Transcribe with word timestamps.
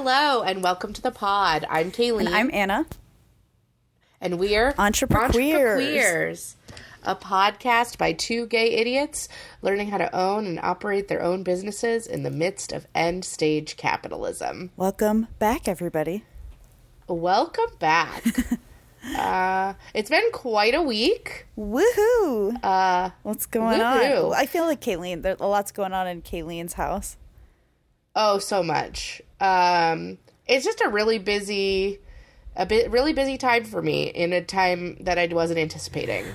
Hello 0.00 0.44
and 0.44 0.62
welcome 0.62 0.92
to 0.92 1.02
the 1.02 1.10
pod. 1.10 1.66
I'm 1.68 1.90
Kaylene. 1.90 2.26
And 2.26 2.34
I'm 2.36 2.50
Anna. 2.52 2.86
And 4.20 4.38
we're 4.38 4.72
Entreprequeers. 4.74 6.54
a 7.02 7.16
podcast 7.16 7.98
by 7.98 8.12
two 8.12 8.46
gay 8.46 8.74
idiots 8.74 9.28
learning 9.60 9.88
how 9.88 9.98
to 9.98 10.16
own 10.16 10.46
and 10.46 10.60
operate 10.60 11.08
their 11.08 11.20
own 11.20 11.42
businesses 11.42 12.06
in 12.06 12.22
the 12.22 12.30
midst 12.30 12.70
of 12.70 12.86
end 12.94 13.24
stage 13.24 13.76
capitalism. 13.76 14.70
Welcome 14.76 15.26
back, 15.40 15.66
everybody. 15.66 16.24
Welcome 17.08 17.74
back. 17.80 18.22
uh, 19.18 19.74
it's 19.94 20.10
been 20.10 20.30
quite 20.30 20.76
a 20.76 20.82
week. 20.82 21.48
Woohoo! 21.58 22.56
Uh, 22.62 23.10
What's 23.24 23.46
going 23.46 23.80
woohoo. 23.80 24.26
on? 24.26 24.34
I 24.34 24.46
feel 24.46 24.64
like 24.64 24.80
Kaylene, 24.80 25.22
there's 25.22 25.40
a 25.40 25.46
lot's 25.46 25.72
going 25.72 25.92
on 25.92 26.06
in 26.06 26.22
Kaylene's 26.22 26.74
house. 26.74 27.16
Oh, 28.14 28.38
so 28.38 28.62
much. 28.62 29.22
Um, 29.40 30.18
it's 30.46 30.64
just 30.64 30.80
a 30.80 30.88
really 30.88 31.18
busy, 31.18 32.00
a 32.56 32.66
bit 32.66 32.90
really 32.90 33.12
busy 33.12 33.36
time 33.38 33.64
for 33.64 33.82
me 33.82 34.04
in 34.04 34.32
a 34.32 34.42
time 34.42 34.96
that 35.00 35.18
I 35.18 35.26
wasn't 35.26 35.58
anticipating, 35.58 36.26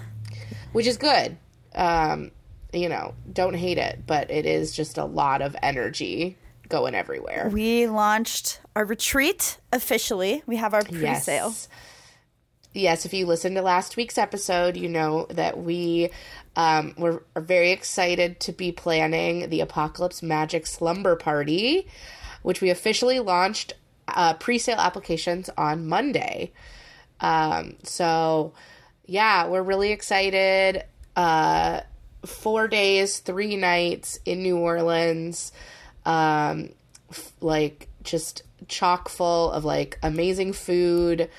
which 0.71 0.87
is 0.87 0.97
good. 0.97 1.37
Um, 1.75 2.31
you 2.71 2.89
know, 2.89 3.13
don't 3.31 3.55
hate 3.55 3.77
it, 3.77 4.03
but 4.05 4.31
it 4.31 4.45
is 4.45 4.75
just 4.75 4.97
a 4.97 5.05
lot 5.05 5.41
of 5.41 5.55
energy 5.61 6.37
going 6.69 6.95
everywhere. 6.95 7.49
We 7.51 7.87
launched 7.87 8.59
our 8.75 8.85
retreat 8.85 9.59
officially. 9.71 10.43
We 10.45 10.55
have 10.57 10.73
our 10.73 10.83
pre-sale. 10.83 11.49
Yes. 11.49 11.67
Yes, 12.75 13.05
if 13.05 13.13
you 13.13 13.27
listened 13.27 13.55
to 13.57 13.61
last 13.61 13.97
week's 13.97 14.17
episode, 14.17 14.75
you 14.75 14.89
know 14.89 15.27
that 15.29 15.59
we 15.59 16.09
um, 16.55 16.95
were 16.97 17.23
are 17.35 17.41
very 17.41 17.71
excited 17.71 18.39
to 18.41 18.51
be 18.51 18.71
planning 18.71 19.49
the 19.49 19.61
Apocalypse 19.61 20.23
Magic 20.23 20.65
Slumber 20.65 21.15
Party, 21.15 21.87
which 22.43 22.61
we 22.61 22.69
officially 22.69 23.19
launched 23.19 23.73
uh, 24.07 24.35
pre-sale 24.35 24.77
applications 24.77 25.49
on 25.57 25.87
Monday. 25.87 26.51
Um, 27.19 27.75
so, 27.83 28.53
yeah, 29.05 29.47
we're 29.47 29.63
really 29.63 29.91
excited. 29.91 30.83
Uh, 31.15 31.81
four 32.25 32.67
days, 32.67 33.19
three 33.19 33.55
nights 33.55 34.19
in 34.25 34.43
New 34.43 34.57
Orleans. 34.57 35.51
Um, 36.05 36.69
f- 37.09 37.33
like 37.41 37.87
just 38.03 38.43
chock 38.67 39.09
full 39.09 39.51
of 39.51 39.65
like 39.65 39.97
amazing 40.03 40.53
food, 40.53 41.29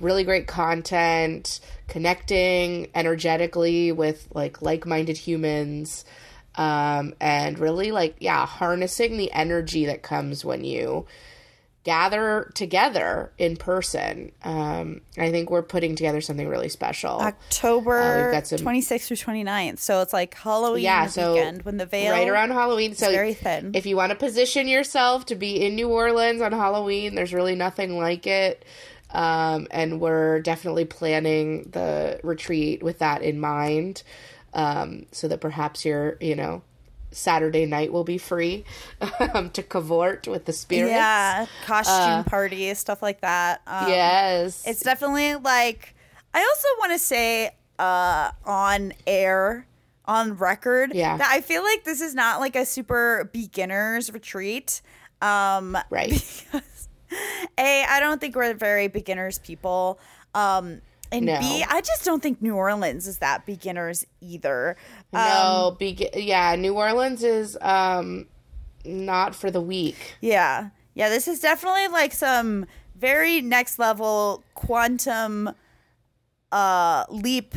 really 0.00 0.24
great 0.24 0.46
content, 0.46 1.60
connecting 1.88 2.88
energetically 2.94 3.92
with 3.92 4.28
like 4.32 4.62
like-minded 4.62 5.16
humans. 5.16 6.04
Um, 6.54 7.14
and 7.20 7.58
really 7.58 7.92
like 7.92 8.16
yeah, 8.20 8.44
harnessing 8.46 9.16
the 9.16 9.32
energy 9.32 9.86
that 9.86 10.02
comes 10.02 10.44
when 10.44 10.64
you 10.64 11.06
gather 11.84 12.50
together 12.54 13.32
in 13.38 13.56
person. 13.56 14.30
Um, 14.44 15.00
I 15.18 15.30
think 15.30 15.50
we're 15.50 15.62
putting 15.62 15.96
together 15.96 16.20
something 16.20 16.46
really 16.46 16.68
special. 16.68 17.20
Uh, 17.20 17.28
October 17.28 18.30
got 18.30 18.46
some- 18.46 18.58
26th 18.58 19.06
through 19.06 19.16
29th. 19.16 19.78
So 19.80 20.00
it's 20.00 20.12
like 20.12 20.34
Halloween 20.34 20.84
yeah, 20.84 21.06
so 21.06 21.34
weekend 21.34 21.62
when 21.62 21.78
the 21.78 21.86
veil 21.86 22.12
right 22.12 22.28
around 22.28 22.50
Halloween. 22.50 22.94
So 22.94 23.10
very 23.10 23.34
thin. 23.34 23.72
If 23.74 23.86
you 23.86 23.96
want 23.96 24.10
to 24.10 24.16
position 24.16 24.68
yourself 24.68 25.26
to 25.26 25.34
be 25.34 25.64
in 25.64 25.74
New 25.74 25.88
Orleans 25.88 26.40
on 26.40 26.52
Halloween, 26.52 27.14
there's 27.16 27.34
really 27.34 27.56
nothing 27.56 27.98
like 27.98 28.26
it. 28.26 28.64
Um, 29.10 29.66
and 29.70 30.00
we're 30.00 30.40
definitely 30.40 30.84
planning 30.84 31.68
the 31.72 32.20
retreat 32.22 32.82
with 32.82 33.00
that 33.00 33.22
in 33.22 33.40
mind, 33.40 34.02
um, 34.54 35.06
so 35.12 35.28
that 35.28 35.40
perhaps 35.40 35.84
your 35.84 36.16
you 36.20 36.34
know 36.36 36.62
Saturday 37.10 37.66
night 37.66 37.92
will 37.92 38.04
be 38.04 38.16
free 38.18 38.64
um, 39.34 39.50
to 39.50 39.62
cavort 39.62 40.26
with 40.28 40.46
the 40.46 40.52
spirits. 40.52 40.92
yeah, 40.92 41.46
costume 41.64 42.24
parties, 42.24 42.78
stuff 42.78 43.02
like 43.02 43.20
that. 43.20 43.60
Um, 43.66 43.88
Yes. 43.88 44.62
It's 44.66 44.80
definitely 44.80 45.34
like 45.36 45.94
I 46.34 46.40
also 46.40 46.68
want 46.78 46.92
to 46.92 46.98
say 46.98 47.50
uh 47.78 48.30
on 48.44 48.92
air 49.06 49.66
on 50.06 50.36
record 50.36 50.92
Yeah. 50.94 51.16
that 51.16 51.30
I 51.30 51.40
feel 51.40 51.62
like 51.62 51.84
this 51.84 52.00
is 52.00 52.14
not 52.14 52.40
like 52.40 52.56
a 52.56 52.64
super 52.66 53.28
beginners 53.32 54.12
retreat. 54.12 54.80
Um 55.20 55.76
right. 55.90 56.10
because 56.52 56.88
A, 57.58 57.84
I 57.88 58.00
don't 58.00 58.20
think 58.20 58.34
we're 58.36 58.54
very 58.54 58.88
beginners 58.88 59.38
people. 59.38 60.00
Um 60.34 60.80
and 61.12 61.26
No. 61.26 61.38
B, 61.38 61.64
I 61.68 61.80
just 61.80 62.04
don't 62.04 62.22
think 62.22 62.40
New 62.42 62.56
Orleans 62.56 63.06
is 63.06 63.18
that 63.18 63.46
beginners 63.46 64.06
either. 64.20 64.76
Um, 65.12 65.20
no, 65.22 65.76
be- 65.78 66.08
yeah, 66.14 66.56
New 66.56 66.74
Orleans 66.74 67.22
is 67.22 67.56
um, 67.60 68.26
not 68.84 69.34
for 69.34 69.50
the 69.50 69.60
weak. 69.60 70.16
Yeah. 70.20 70.70
Yeah, 70.94 71.08
this 71.08 71.28
is 71.28 71.40
definitely 71.40 71.88
like 71.88 72.12
some 72.12 72.66
very 72.96 73.40
next 73.40 73.78
level 73.78 74.42
quantum 74.54 75.50
uh 76.52 77.04
leap 77.08 77.54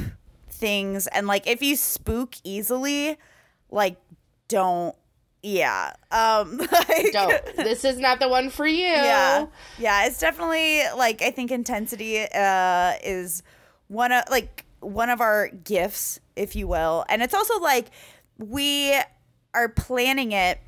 things 0.50 1.06
and 1.08 1.28
like 1.28 1.46
if 1.48 1.62
you 1.62 1.76
spook 1.76 2.36
easily, 2.44 3.18
like 3.70 3.98
don't 4.48 4.96
yeah. 5.46 5.94
Um 6.12 6.58
like 6.72 7.12
Don't. 7.14 7.56
this 7.56 7.86
is 7.86 8.00
not 8.00 8.20
the 8.20 8.28
one 8.28 8.50
for 8.50 8.66
you. 8.66 8.84
Yeah. 8.84 9.46
Yeah, 9.78 10.08
it's 10.08 10.20
definitely 10.20 10.82
like 10.98 11.22
I 11.22 11.30
think 11.30 11.52
intensity 11.52 12.26
uh 12.34 12.94
is 13.04 13.44
one 13.88 14.12
of 14.12 14.24
like 14.32 14.66
one 14.80 15.10
of 15.10 15.22
our 15.22 15.50
gifts, 15.50 16.20
if 16.36 16.56
you 16.56 16.68
will. 16.68 17.06
And 17.10 17.22
it's 17.22 17.36
also 17.36 17.60
like 17.60 17.92
we 18.40 19.00
are 19.54 19.70
planning 19.70 20.32
it 20.32 20.60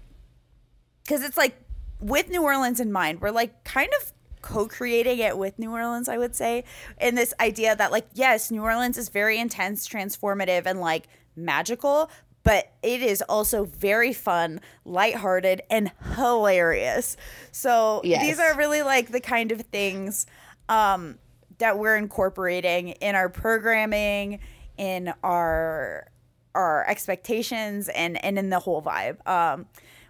cuz 1.07 1.23
it's 1.23 1.37
like 1.37 1.57
with 1.99 2.29
New 2.29 2.43
Orleans 2.43 2.79
in 2.79 2.91
mind. 2.91 3.19
We're 3.19 3.31
like 3.31 3.63
kind 3.63 3.89
of 3.99 4.13
co-creating 4.43 5.17
it 5.17 5.39
with 5.39 5.57
New 5.57 5.71
Orleans, 5.71 6.07
I 6.07 6.19
would 6.19 6.35
say. 6.35 6.63
In 7.01 7.15
this 7.15 7.33
idea 7.39 7.75
that 7.75 7.91
like 7.91 8.05
yes, 8.13 8.51
New 8.51 8.61
Orleans 8.61 8.95
is 8.99 9.09
very 9.09 9.39
intense, 9.39 9.87
transformative 9.87 10.67
and 10.67 10.79
like 10.79 11.07
magical, 11.35 12.11
but 12.47 12.71
it 12.81 13.01
is 13.01 13.21
also 13.23 13.65
very 13.65 14.13
fun, 14.13 14.61
lighthearted, 14.85 15.61
and 15.69 15.91
hilarious. 16.15 17.17
So 17.51 17.99
Yes. 18.05 18.21
these 18.21 18.39
are 18.39 18.55
really 18.55 18.83
like 18.83 19.11
the 19.11 19.19
kind 19.19 19.51
of 19.51 19.59
things 19.63 20.25
um, 20.69 21.19
that 21.57 21.77
we're 21.77 21.97
incorporating 21.97 22.89
in 22.89 23.15
our 23.15 23.27
programming, 23.27 24.39
in 24.77 25.13
our 25.23 26.07
our 26.55 26.87
expectations, 26.87 27.89
and 27.89 28.23
and 28.23 28.39
in 28.39 28.49
the 28.49 28.59
whole 28.59 28.81
vibe. 28.81 29.27
Um, 29.27 29.65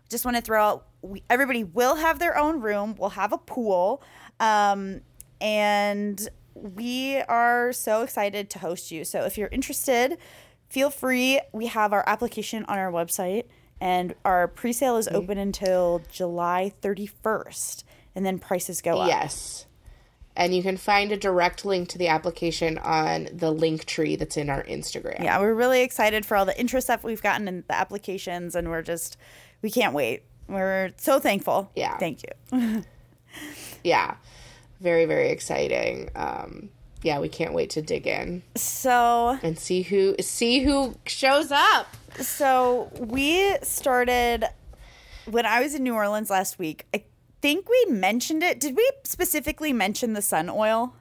just 0.08 0.24
want 0.24 0.38
to 0.38 0.44
throw 0.44 0.64
out 0.64 0.88
we, 1.02 1.24
everybody 1.32 1.64
will 1.64 1.96
have 1.96 2.20
their 2.20 2.38
own 2.38 2.62
room. 2.62 2.94
We'll 3.00 3.10
have 3.10 3.34
a 3.34 3.40
pool, 3.40 4.04
um, 4.40 5.02
and 5.42 6.30
we 6.54 7.18
are 7.18 7.74
so 7.74 8.04
excited 8.04 8.52
to 8.52 8.60
host 8.60 8.92
you. 8.92 9.06
So 9.06 9.24
if 9.26 9.40
you're 9.40 9.50
interested, 9.52 10.20
feel 10.70 10.90
free. 10.90 11.40
We 11.52 11.68
have 11.68 11.94
our 11.94 12.04
application 12.08 12.66
on 12.66 12.78
our 12.78 12.92
website, 12.92 13.46
and 13.80 14.16
our 14.26 14.48
pre-sale 14.48 14.98
is 14.98 15.08
open 15.08 15.38
until 15.38 16.02
July 16.12 16.74
31st, 16.82 17.84
and 18.16 18.26
then 18.26 18.40
prices 18.40 18.82
go 18.82 19.00
up. 19.00 19.08
Yes. 19.08 19.66
And 20.36 20.54
you 20.54 20.62
can 20.62 20.78
find 20.78 21.12
a 21.12 21.18
direct 21.18 21.66
link 21.66 21.90
to 21.90 21.98
the 21.98 22.10
application 22.10 22.78
on 22.78 23.28
the 23.34 23.52
link 23.52 23.86
tree 23.86 24.16
that's 24.16 24.38
in 24.38 24.52
our 24.52 24.64
Instagram. 24.66 25.24
Yeah, 25.24 25.40
we're 25.40 25.56
really 25.56 25.82
excited 25.82 26.28
for 26.28 26.38
all 26.38 26.46
the 26.46 26.60
interest 26.60 26.88
that 26.88 27.04
we've 27.04 27.24
gotten 27.24 27.48
in 27.48 27.64
the 27.68 27.76
applications, 27.76 28.56
and 28.56 28.70
we're 28.70 28.84
just 28.84 29.18
we 29.64 29.72
can't 29.72 29.96
wait. 29.96 30.24
We're 30.48 30.92
so 30.98 31.20
thankful. 31.20 31.72
Yeah. 31.76 31.98
thank 31.98 32.22
you. 32.24 32.84
Yeah. 33.84 34.16
Very, 34.82 35.06
very 35.06 35.30
exciting. 35.30 36.10
Um, 36.16 36.70
yeah, 37.08 37.20
we 37.20 37.30
can't 37.30 37.54
wait 37.54 37.70
to 37.72 37.82
dig 37.82 38.06
in 38.06 38.44
So 38.56 39.40
and 39.42 39.58
see 39.58 39.82
who 39.82 40.16
see 40.20 40.64
who 40.64 40.96
shows 41.06 41.52
up. 41.52 41.88
So 42.20 42.92
we 43.00 43.56
started 43.64 44.44
when 45.26 45.46
I 45.46 45.62
was 45.62 45.74
in 45.74 45.84
New 45.84 45.94
Orleans 45.96 46.30
last 46.30 46.60
week. 46.60 46.86
I 46.94 47.04
think 47.42 47.70
we 47.70 47.86
mentioned 47.94 48.44
it. 48.44 48.60
Did 48.60 48.76
we 48.76 48.90
specifically 49.04 49.72
mention 49.72 50.14
the 50.14 50.22
sun 50.22 50.50
oil? 50.50 50.94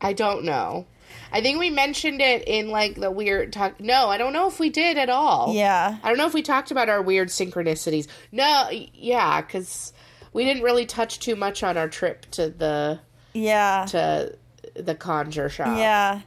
I 0.00 0.12
don't 0.14 0.44
know. 0.44 0.86
I 1.30 1.42
think 1.42 1.58
we 1.58 1.68
mentioned 1.70 2.20
it 2.22 2.44
in 2.46 2.70
like 2.70 2.94
the 2.96 3.10
weird 3.10 3.52
talk. 3.52 3.78
No, 3.78 4.08
I 4.08 4.16
don't 4.16 4.32
know 4.32 4.48
if 4.48 4.58
we 4.58 4.70
did 4.70 4.96
at 4.96 5.10
all. 5.10 5.52
Yeah. 5.54 5.98
I 6.02 6.08
don't 6.08 6.16
know 6.18 6.26
if 6.26 6.34
we 6.34 6.42
talked 6.42 6.70
about 6.70 6.88
our 6.88 7.02
weird 7.02 7.28
synchronicities. 7.28 8.06
No, 8.32 8.68
yeah, 8.94 9.40
because 9.42 9.92
we 10.32 10.44
didn't 10.44 10.62
really 10.62 10.86
touch 10.86 11.20
too 11.20 11.36
much 11.36 11.62
on 11.62 11.76
our 11.76 11.88
trip 11.88 12.26
to 12.32 12.48
the 12.48 13.00
Yeah. 13.34 13.86
to 13.90 14.36
the 14.74 14.94
conjure 14.94 15.48
shop. 15.48 15.78
Yeah. 15.78 16.20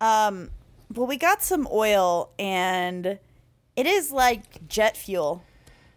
Um 0.00 0.50
well 0.92 1.06
we 1.06 1.16
got 1.16 1.42
some 1.42 1.68
oil 1.70 2.30
and 2.38 3.18
it 3.76 3.86
is 3.86 4.12
like 4.12 4.66
jet 4.68 4.96
fuel. 4.96 5.42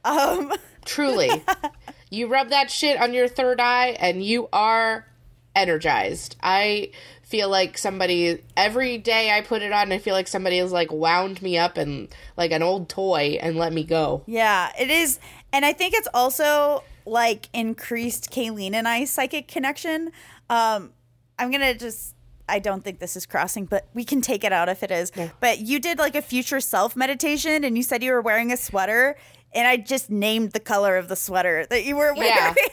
Um 0.06 0.52
Truly. 0.84 1.30
you 2.10 2.28
rub 2.28 2.50
that 2.50 2.70
shit 2.70 3.00
on 3.00 3.14
your 3.14 3.30
third 3.30 3.62
eye 3.62 3.96
and 4.00 4.22
you 4.22 4.50
are 4.52 5.08
energized. 5.56 6.36
I 6.44 6.92
feel 7.24 7.50
like 7.50 7.78
somebody 7.78 8.44
every 8.58 8.98
day 8.98 9.32
I 9.32 9.42
put 9.42 9.62
it 9.62 9.72
on 9.72 9.92
I 9.92 9.98
feel 9.98 10.14
like 10.14 10.28
somebody 10.28 10.58
has 10.58 10.72
like 10.72 10.92
wound 10.92 11.42
me 11.42 11.58
up 11.58 11.78
and 11.78 12.14
like 12.38 12.52
an 12.52 12.62
old 12.62 12.90
toy 12.90 13.38
and 13.42 13.56
let 13.56 13.74
me 13.74 13.84
go. 13.84 14.24
Yeah, 14.28 14.72
it 14.80 14.90
is. 14.90 15.20
And 15.52 15.66
I 15.66 15.74
think 15.74 15.94
it's 15.94 16.08
also 16.14 16.84
like 17.06 17.50
increased 17.54 18.32
Kaylene 18.32 18.74
and 18.74 18.88
I 18.88 19.06
psychic 19.06 19.48
connection. 19.48 20.12
Um, 20.50 20.92
I'm 21.40 21.52
gonna 21.52 21.74
just. 21.76 22.16
I 22.50 22.60
don't 22.60 22.84
think 22.84 23.00
this 23.00 23.16
is 23.16 23.26
crossing, 23.26 23.66
but 23.66 23.88
we 23.94 24.04
can 24.04 24.20
take 24.20 24.44
it 24.44 24.52
out 24.52 24.68
if 24.68 24.84
it 24.84 24.92
is. 24.92 25.12
But 25.40 25.60
you 25.60 25.80
did 25.80 25.98
like 25.98 26.16
a 26.16 26.22
future 26.22 26.60
self 26.60 26.96
meditation, 26.96 27.64
and 27.64 27.78
you 27.78 27.84
said 27.84 28.04
you 28.04 28.12
were 28.12 28.22
wearing 28.22 28.52
a 28.52 28.58
sweater, 28.58 29.16
and 29.54 29.66
I 29.68 29.78
just 29.78 30.10
named 30.10 30.52
the 30.52 30.60
color 30.60 30.98
of 30.98 31.08
the 31.08 31.16
sweater 31.16 31.66
that 31.70 31.86
you 31.86 31.96
were 31.96 32.14
wearing. 32.14 32.32
Yeah. 32.36 32.54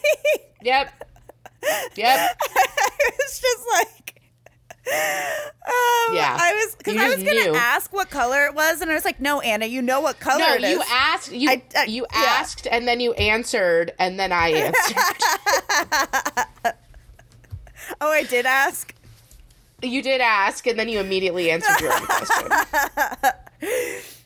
Yep. 0.63 0.93
Yep. 1.97 2.37
it's 2.57 3.41
just 3.41 3.65
like 3.73 4.21
um, 4.87 6.15
Yeah. 6.15 6.37
I 6.39 6.53
was 6.55 6.75
because 6.77 6.97
I 6.99 7.09
was 7.09 7.17
gonna 7.23 7.45
knew. 7.45 7.55
ask 7.55 7.91
what 7.95 8.11
color 8.11 8.45
it 8.47 8.55
was, 8.55 8.81
and 8.83 8.91
I 8.91 8.95
was 8.95 9.05
like, 9.07 9.21
"No, 9.21 9.41
Anna, 9.41 9.65
you 9.67 9.81
know 9.81 10.01
what 10.03 10.19
color 10.21 10.41
No, 10.41 10.55
it 10.57 10.65
is." 10.65 10.71
you 10.73 10.83
asked. 10.91 11.33
You 11.33 11.51
I- 11.51 11.63
I- 11.77 11.85
you 11.85 12.05
yeah. 12.13 12.19
asked, 12.27 12.67
and 12.71 12.87
then 12.89 12.99
you 13.01 13.13
answered, 13.15 13.93
and 13.99 14.19
then 14.21 14.33
I 14.33 14.49
answered. 16.65 16.75
oh, 18.01 18.11
I 18.11 18.23
did 18.25 18.47
ask. 18.47 18.95
you 19.83 20.03
did 20.03 20.21
ask, 20.21 20.67
and 20.67 20.79
then 20.79 20.89
you 20.89 21.01
immediately 21.01 21.51
answered 21.51 21.81
your 21.81 21.93
own 21.93 22.07
question. 22.07 22.49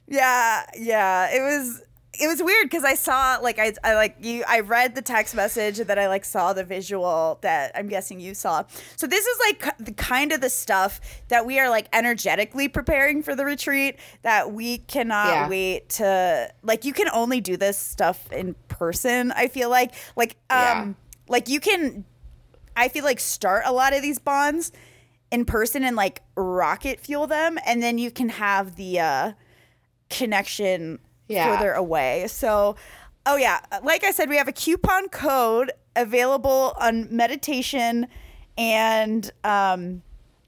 Yeah, 0.07 0.65
yeah. 0.79 1.31
It 1.35 1.41
was 1.41 1.81
it 2.21 2.29
was 2.29 2.41
weird 2.43 2.67
because 2.71 2.85
I 2.85 2.95
saw 2.95 3.39
like 3.43 3.59
I 3.59 3.73
I 3.83 3.95
like 3.95 4.17
you 4.21 4.45
I 4.47 4.61
read 4.61 4.95
the 4.95 5.01
text 5.03 5.35
message 5.35 5.79
that 5.79 5.99
I 5.99 6.09
like 6.09 6.25
saw 6.27 6.53
the 6.53 6.63
visual 6.63 7.39
that 7.41 7.73
I'm 7.75 7.89
guessing 7.89 8.21
you 8.21 8.35
saw. 8.35 8.65
So 8.97 9.07
this 9.07 9.25
is 9.27 9.39
like 9.41 9.79
the 9.79 9.93
kind 9.93 10.31
of 10.33 10.41
the 10.43 10.51
stuff 10.51 11.01
that 11.29 11.47
we 11.47 11.59
are 11.59 11.71
like 11.71 11.89
energetically 11.93 12.69
preparing 12.69 13.23
for 13.23 13.35
the 13.35 13.45
retreat 13.47 13.97
that 14.23 14.53
we 14.53 14.79
cannot 14.79 15.27
Yeah. 15.29 15.49
wait 15.49 15.89
to 15.91 16.53
like 16.63 16.85
you 16.85 16.93
can 16.93 17.09
only 17.09 17.41
do 17.41 17.57
this 17.57 17.79
stuff 17.79 18.31
in 18.31 18.55
person, 18.69 19.33
I 19.33 19.49
feel 19.49 19.71
like. 19.71 19.93
Like 20.17 20.37
um 20.51 20.59
Yeah. 20.61 20.93
like 21.29 21.49
you 21.49 21.61
can 21.61 22.05
I 22.77 22.89
feel 22.89 23.05
like 23.05 23.21
start 23.21 23.63
a 23.67 23.73
lot 23.73 23.95
of 23.95 24.03
these 24.03 24.19
bonds 24.19 24.73
in 25.31 25.45
person 25.45 25.83
and 25.85 25.97
like 25.97 26.23
rocket 26.37 27.01
fuel 27.01 27.27
them 27.27 27.59
and 27.67 27.83
then 27.83 27.99
you 27.99 28.11
can 28.11 28.29
have 28.29 28.77
the 28.77 29.01
uh 29.01 29.33
connection 30.11 30.99
Yeah. 31.29 31.57
further 31.57 31.73
away. 31.73 32.27
So, 32.29 32.77
oh 33.27 33.37
yeah, 33.37 33.61
like 33.83 34.05
I 34.05 34.11
said, 34.11 34.29
we 34.29 34.37
have 34.37 34.49
a 34.49 34.53
coupon 34.53 35.09
code 35.09 35.73
available 35.97 36.75
on 36.79 37.09
meditation 37.15 38.07
and 38.57 39.31
um 39.43 40.03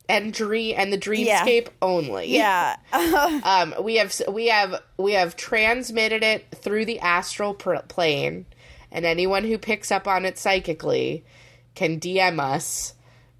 And 0.08 0.32
dream 0.32 0.74
and 0.78 0.92
the 0.92 0.98
dreamscape 0.98 1.68
only. 1.82 2.26
yeah. 2.32 2.76
Um, 3.42 3.74
we 3.82 3.96
have 3.96 4.14
we 4.28 4.46
have 4.48 4.80
we 4.98 5.12
have 5.12 5.36
transmitted 5.36 6.22
it 6.22 6.46
through 6.54 6.84
the 6.84 7.00
astral 7.00 7.54
plane, 7.54 8.46
and 8.92 9.04
anyone 9.04 9.44
who 9.44 9.58
picks 9.58 9.90
up 9.90 10.06
on 10.06 10.24
it 10.24 10.38
psychically 10.38 11.24
can 11.76 12.00
DM 12.00 12.40
us, 12.40 12.94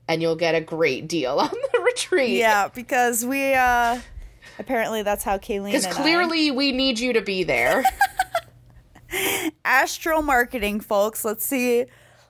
and 0.07 0.23
you'll 0.23 0.37
get 0.37 0.55
a 0.55 0.61
great 0.61 1.09
deal 1.09 1.39
on 1.41 1.51
the 1.73 1.81
retreat. 1.81 2.39
yeah, 2.39 2.69
because 2.69 3.25
we 3.27 3.53
uh 3.55 3.99
apparently 4.61 5.03
that's 5.03 5.25
how 5.25 5.37
Kaylene 5.39 5.67
because 5.67 5.85
and 5.87 5.95
I- 5.95 5.97
clearly 5.97 6.51
we 6.53 6.71
need 6.71 7.01
you 7.01 7.13
to 7.15 7.21
be 7.23 7.43
there. 7.43 7.83
astral 9.65 10.23
marketing 10.23 10.81
folks. 10.81 11.25
Let's 11.25 11.45
see 11.47 11.87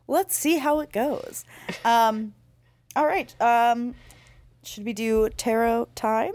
let's 0.08 0.37
see 0.37 0.58
how 0.58 0.81
it 0.81 0.93
goes. 0.93 1.44
Um 1.85 2.35
all 2.94 3.06
right. 3.06 3.35
Um 3.41 3.94
should 4.62 4.85
we 4.85 4.93
do 4.93 5.29
tarot 5.37 5.88
time? 5.94 6.32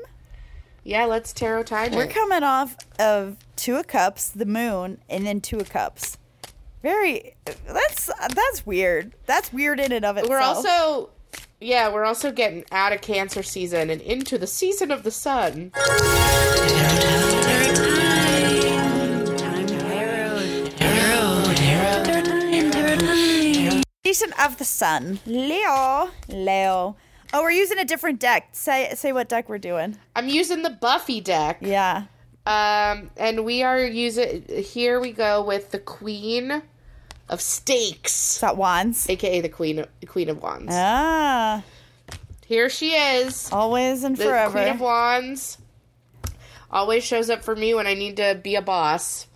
yeah, 0.83 1.05
let's 1.05 1.31
tarot 1.33 1.63
time. 1.63 1.91
We're 1.93 2.07
coming 2.07 2.41
off 2.43 2.75
of 2.97 3.37
Two 3.55 3.75
of 3.75 3.85
Cups, 3.87 4.29
the 4.29 4.45
moon, 4.47 4.99
and 5.09 5.27
then 5.27 5.39
Two 5.41 5.57
of 5.57 5.69
Cups. 5.69 6.17
Very 6.81 7.35
that's 7.67 8.07
that's 8.07 8.65
weird. 8.65 9.13
That's 9.25 9.53
weird 9.53 9.79
in 9.79 9.91
and 9.91 10.03
of 10.03 10.17
itself. 10.17 10.29
We're 10.29 10.39
also 10.39 11.09
yeah, 11.59 11.93
we're 11.93 12.05
also 12.05 12.31
getting 12.31 12.65
out 12.71 12.91
of 12.91 13.01
Cancer 13.01 13.43
season 13.43 13.91
and 13.91 14.01
into 14.01 14.39
the 14.39 14.47
season 14.47 14.89
of 14.89 15.03
the 15.03 15.11
sun. 15.11 15.71
Season 24.03 24.33
of 24.39 24.57
the 24.57 24.65
Sun. 24.65 25.19
Leo. 25.25 26.09
Leo. 26.27 26.97
Oh, 27.33 27.41
we're 27.43 27.51
using 27.51 27.77
a 27.77 27.85
different 27.85 28.19
deck. 28.19 28.49
Say 28.51 28.91
say 28.95 29.13
what 29.13 29.29
deck 29.29 29.47
we're 29.47 29.57
doing. 29.57 29.97
I'm 30.15 30.27
using 30.27 30.63
the 30.63 30.71
Buffy 30.71 31.21
deck. 31.21 31.59
Yeah. 31.61 32.05
Um, 32.45 33.11
and 33.15 33.45
we 33.45 33.61
are 33.61 33.79
using. 33.79 34.43
Here 34.49 34.99
we 34.99 35.11
go 35.11 35.43
with 35.43 35.71
the 35.71 35.79
Queen 35.79 36.63
of 37.31 37.41
Stakes, 37.41 38.35
Is 38.35 38.41
that 38.41 38.57
wands? 38.57 39.09
aka 39.09 39.41
the 39.41 39.49
Queen 39.49 39.79
of 39.79 39.87
Queen 40.07 40.29
of 40.29 40.41
Wands. 40.43 40.71
Ah. 40.75 41.63
Here 42.45 42.69
she 42.69 42.91
is, 42.91 43.49
Always 43.51 44.03
and 44.03 44.15
the 44.17 44.23
forever. 44.25 44.51
Queen 44.51 44.67
of 44.67 44.79
Wands. 44.81 45.57
Always 46.69 47.03
shows 47.03 47.29
up 47.29 47.43
for 47.43 47.55
me 47.55 47.73
when 47.73 47.87
I 47.87 47.93
need 47.95 48.17
to 48.17 48.39
be 48.41 48.55
a 48.55 48.61
boss. 48.61 49.27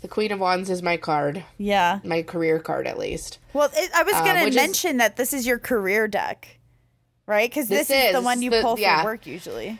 The 0.00 0.08
Queen 0.08 0.32
of 0.32 0.40
Wands 0.40 0.68
is 0.68 0.82
my 0.82 0.96
card, 0.96 1.44
yeah. 1.58 2.00
my 2.02 2.22
career 2.22 2.58
card 2.58 2.86
at 2.88 2.98
least. 2.98 3.38
Well, 3.52 3.70
it, 3.72 3.90
I 3.94 4.02
was 4.02 4.14
Uh, 4.14 4.24
going 4.24 4.36
to 4.42 4.48
is- 4.48 4.54
mention 4.56 4.96
that 4.96 5.16
this 5.16 5.32
is 5.32 5.46
your 5.46 5.58
career 5.58 6.08
deck. 6.08 6.58
Right? 7.24 7.48
Because 7.48 7.68
this, 7.68 7.86
This 7.88 8.06
is 8.08 8.12
the 8.14 8.20
one 8.20 8.42
you 8.42 8.50
the- 8.50 8.62
pull 8.62 8.74
for 8.76 8.82
yeah. 8.82 9.04
work 9.04 9.26
usually. 9.26 9.78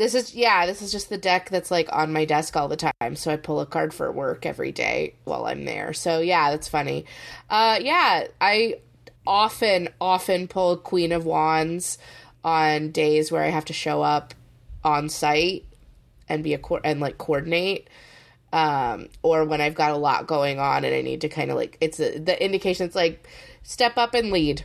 This 0.00 0.14
is 0.14 0.34
yeah, 0.34 0.64
this 0.64 0.80
is 0.80 0.90
just 0.90 1.10
the 1.10 1.18
deck 1.18 1.50
that's 1.50 1.70
like 1.70 1.88
on 1.92 2.10
my 2.10 2.24
desk 2.24 2.56
all 2.56 2.68
the 2.68 2.76
time. 2.76 3.16
So 3.16 3.30
I 3.30 3.36
pull 3.36 3.60
a 3.60 3.66
card 3.66 3.92
for 3.92 4.10
work 4.10 4.46
every 4.46 4.72
day 4.72 5.14
while 5.24 5.44
I'm 5.44 5.66
there. 5.66 5.92
So 5.92 6.20
yeah, 6.20 6.50
that's 6.50 6.68
funny. 6.68 7.04
Uh 7.50 7.78
yeah, 7.82 8.26
I 8.40 8.76
often 9.26 9.90
often 10.00 10.48
pull 10.48 10.78
Queen 10.78 11.12
of 11.12 11.26
Wands 11.26 11.98
on 12.42 12.90
days 12.92 13.30
where 13.30 13.42
I 13.44 13.48
have 13.50 13.66
to 13.66 13.74
show 13.74 14.00
up 14.00 14.32
on 14.82 15.10
site 15.10 15.66
and 16.30 16.42
be 16.42 16.54
a 16.54 16.58
co- 16.58 16.80
and 16.82 16.98
like 17.00 17.18
coordinate 17.18 17.88
um 18.54 19.08
or 19.22 19.44
when 19.44 19.60
I've 19.60 19.74
got 19.74 19.90
a 19.92 19.96
lot 19.98 20.26
going 20.26 20.58
on 20.58 20.84
and 20.84 20.94
I 20.94 21.02
need 21.02 21.20
to 21.20 21.28
kind 21.28 21.50
of 21.50 21.56
like 21.58 21.76
it's 21.82 22.00
a, 22.00 22.18
the 22.18 22.42
indication 22.42 22.86
it's 22.86 22.96
like 22.96 23.28
step 23.62 23.98
up 23.98 24.14
and 24.14 24.30
lead 24.32 24.64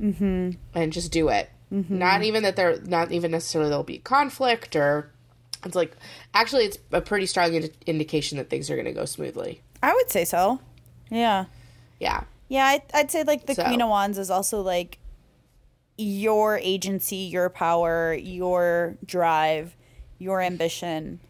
Mm-hmm. 0.00 0.52
and 0.74 0.92
just 0.94 1.12
do 1.12 1.28
it. 1.28 1.50
Not 1.70 2.22
even 2.24 2.42
that 2.42 2.56
they're 2.56 2.80
not 2.82 3.12
even 3.12 3.30
necessarily 3.30 3.68
there'll 3.70 3.84
be 3.84 3.98
conflict 3.98 4.74
or 4.74 5.10
it's 5.64 5.76
like 5.76 5.96
actually 6.34 6.64
it's 6.64 6.78
a 6.90 7.00
pretty 7.00 7.26
strong 7.26 7.54
indi- 7.54 7.72
indication 7.86 8.38
that 8.38 8.50
things 8.50 8.70
are 8.70 8.74
going 8.74 8.86
to 8.86 8.92
go 8.92 9.04
smoothly. 9.04 9.60
I 9.82 9.92
would 9.94 10.10
say 10.10 10.24
so. 10.24 10.60
Yeah. 11.10 11.44
Yeah, 12.00 12.22
Yeah, 12.48 12.64
I'd, 12.66 12.82
I'd 12.94 13.10
say 13.10 13.22
like 13.24 13.46
the 13.46 13.54
So- 13.54 13.64
Queen 13.64 13.80
of 13.82 13.88
Wands 13.88 14.18
is 14.18 14.30
also 14.30 14.62
like 14.62 14.98
your 15.98 16.58
agency, 16.58 17.16
your 17.16 17.50
power, 17.50 18.14
your 18.14 18.96
drive, 19.04 19.76
your 20.18 20.40
ambition. 20.40 21.20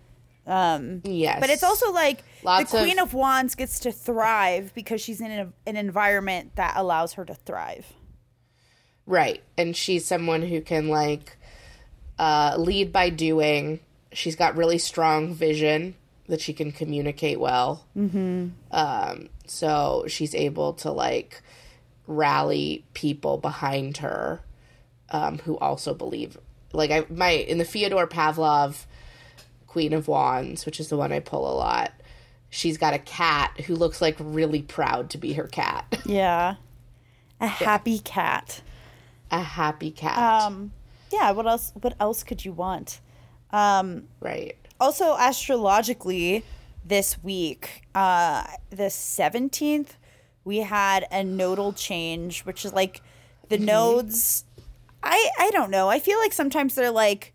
Um, 0.47 1.03
yes, 1.05 1.39
but 1.41 1.51
it's 1.51 1.63
also 1.63 1.93
like 1.93 2.25
Lots 2.43 2.71
the 2.71 2.79
of- 2.79 2.85
Queen 2.85 2.99
of... 2.99 3.15
Wands 3.15 3.55
gets 3.55 3.81
to 3.81 3.93
thrive 3.93 4.73
because 4.75 5.01
she's 5.01 5.21
in 5.21 5.31
a, 5.31 5.53
an 5.67 5.77
environment 5.77 6.57
that 6.57 6.75
allows 6.77 7.13
her 7.15 7.25
to 7.25 7.35
thrive. 7.35 7.87
Right, 9.07 9.43
and 9.57 9.77
she's 9.77 10.07
someone 10.07 10.43
who 10.43 10.61
can 10.61 10.89
like 10.89 11.37
uh, 12.19 12.55
lead 12.59 12.93
by 12.93 13.11
doing. 13.11 13.81
She's 14.13 14.37
got 14.37 14.57
really 14.57 14.79
strong 14.79 15.35
vision 15.35 15.95
that 16.27 16.41
she 16.41 16.53
can 16.53 16.73
communicate 16.73 17.39
well. 17.39 17.85
Mm-hmm. 17.97 18.49
Um, 18.71 19.29
so 19.47 20.05
she's 20.09 20.35
able 20.35 20.73
to 20.75 20.91
like 20.91 21.43
rally 22.07 22.85
people 22.95 23.37
behind 23.37 23.99
her 23.99 24.41
um, 25.11 25.39
who 25.39 25.59
also 25.59 25.95
believe. 25.95 26.39
Like 26.73 26.91
I, 26.91 27.05
my 27.11 27.31
in 27.31 27.59
the 27.59 27.65
Fyodor 27.65 28.07
Pavlov 28.07 28.87
Queen 29.67 29.93
of 29.93 30.09
Wands, 30.09 30.67
which 30.67 30.81
is 30.81 30.89
the 30.89 30.97
one 30.97 31.13
I 31.13 31.21
pull 31.21 31.51
a 31.51 31.55
lot. 31.55 31.93
She's 32.49 32.79
got 32.79 32.95
a 32.95 32.99
cat 32.99 33.61
who 33.67 33.77
looks 33.77 34.01
like 34.01 34.17
really 34.19 34.63
proud 34.63 35.11
to 35.11 35.19
be 35.19 35.35
her 35.35 35.47
cat. 35.47 35.87
Yeah. 36.07 36.57
A 37.43 37.47
happy 37.47 38.01
cat. 38.01 38.61
A 39.31 39.41
happy 39.41 39.91
cat. 39.91 40.19
Um, 40.19 40.73
yeah, 41.13 41.31
what 41.33 41.47
else 41.47 41.73
what 41.81 41.95
else 42.01 42.23
could 42.23 42.45
you 42.45 42.53
want? 42.53 43.01
Um, 43.53 44.09
right. 44.21 44.57
also 44.81 45.17
astrologically 45.19 46.45
this 46.85 47.23
week 47.23 47.83
uh 47.95 48.45
the 48.71 48.85
17th 48.85 49.91
we 50.45 50.59
had 50.59 51.07
a 51.11 51.23
nodal 51.23 51.73
change 51.73 52.41
which 52.43 52.65
is 52.65 52.73
like 52.73 53.03
the 53.49 53.59
nodes 53.59 54.45
i 55.03 55.31
i 55.39 55.51
don't 55.51 55.71
know 55.71 55.89
i 55.89 55.99
feel 55.99 56.19
like 56.19 56.33
sometimes 56.33 56.75
they're 56.75 56.91
like 56.91 57.35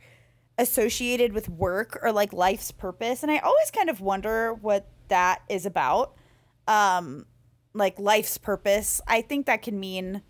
associated 0.58 1.34
with 1.34 1.48
work 1.48 2.00
or 2.02 2.12
like 2.12 2.34
life's 2.34 2.72
purpose 2.72 3.22
and 3.22 3.32
i 3.32 3.38
always 3.40 3.70
kind 3.72 3.90
of 3.90 4.02
wonder 4.02 4.54
what 4.54 4.88
that 5.10 5.42
is 5.48 5.66
about 5.66 6.16
um 6.68 7.26
like 7.74 8.00
life's 8.00 8.38
purpose 8.38 9.00
i 9.08 9.22
think 9.22 9.46
that 9.46 9.62
can 9.62 9.80
mean 9.80 10.22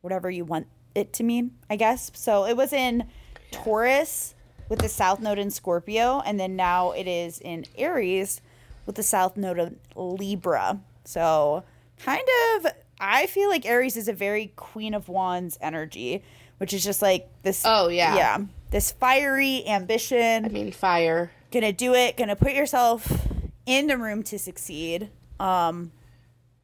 whatever 0.00 0.30
you 0.30 0.44
want 0.44 0.66
it 0.94 1.12
to 1.12 1.22
mean 1.22 1.52
i 1.70 1.76
guess 1.76 2.10
so 2.14 2.44
it 2.44 2.56
was 2.56 2.72
in 2.72 3.04
taurus 3.50 4.34
with 4.68 4.78
the 4.78 4.88
south 4.88 5.20
node 5.20 5.38
in 5.38 5.50
scorpio 5.50 6.20
and 6.24 6.38
then 6.40 6.56
now 6.56 6.92
it 6.92 7.06
is 7.06 7.38
in 7.40 7.64
aries 7.76 8.40
with 8.86 8.96
the 8.96 9.02
south 9.02 9.36
node 9.36 9.58
of 9.58 9.74
libra 9.96 10.80
so 11.04 11.62
kind 11.98 12.26
of 12.56 12.66
I 13.02 13.26
feel 13.26 13.48
like 13.48 13.66
Aries 13.66 13.96
is 13.96 14.06
a 14.06 14.12
very 14.12 14.52
Queen 14.54 14.94
of 14.94 15.08
Wands 15.08 15.58
energy, 15.60 16.22
which 16.58 16.72
is 16.72 16.84
just 16.84 17.02
like 17.02 17.28
this 17.42 17.62
Oh, 17.64 17.88
yeah. 17.88 18.14
Yeah. 18.14 18.38
This 18.70 18.92
fiery 18.92 19.66
ambition, 19.66 20.44
I 20.44 20.48
mean, 20.48 20.70
fire. 20.72 21.32
gonna 21.50 21.72
do 21.72 21.94
it, 21.94 22.16
gonna 22.16 22.36
put 22.36 22.52
yourself 22.52 23.26
in 23.66 23.88
the 23.88 23.98
room 23.98 24.22
to 24.24 24.38
succeed. 24.38 25.10
Um 25.40 25.90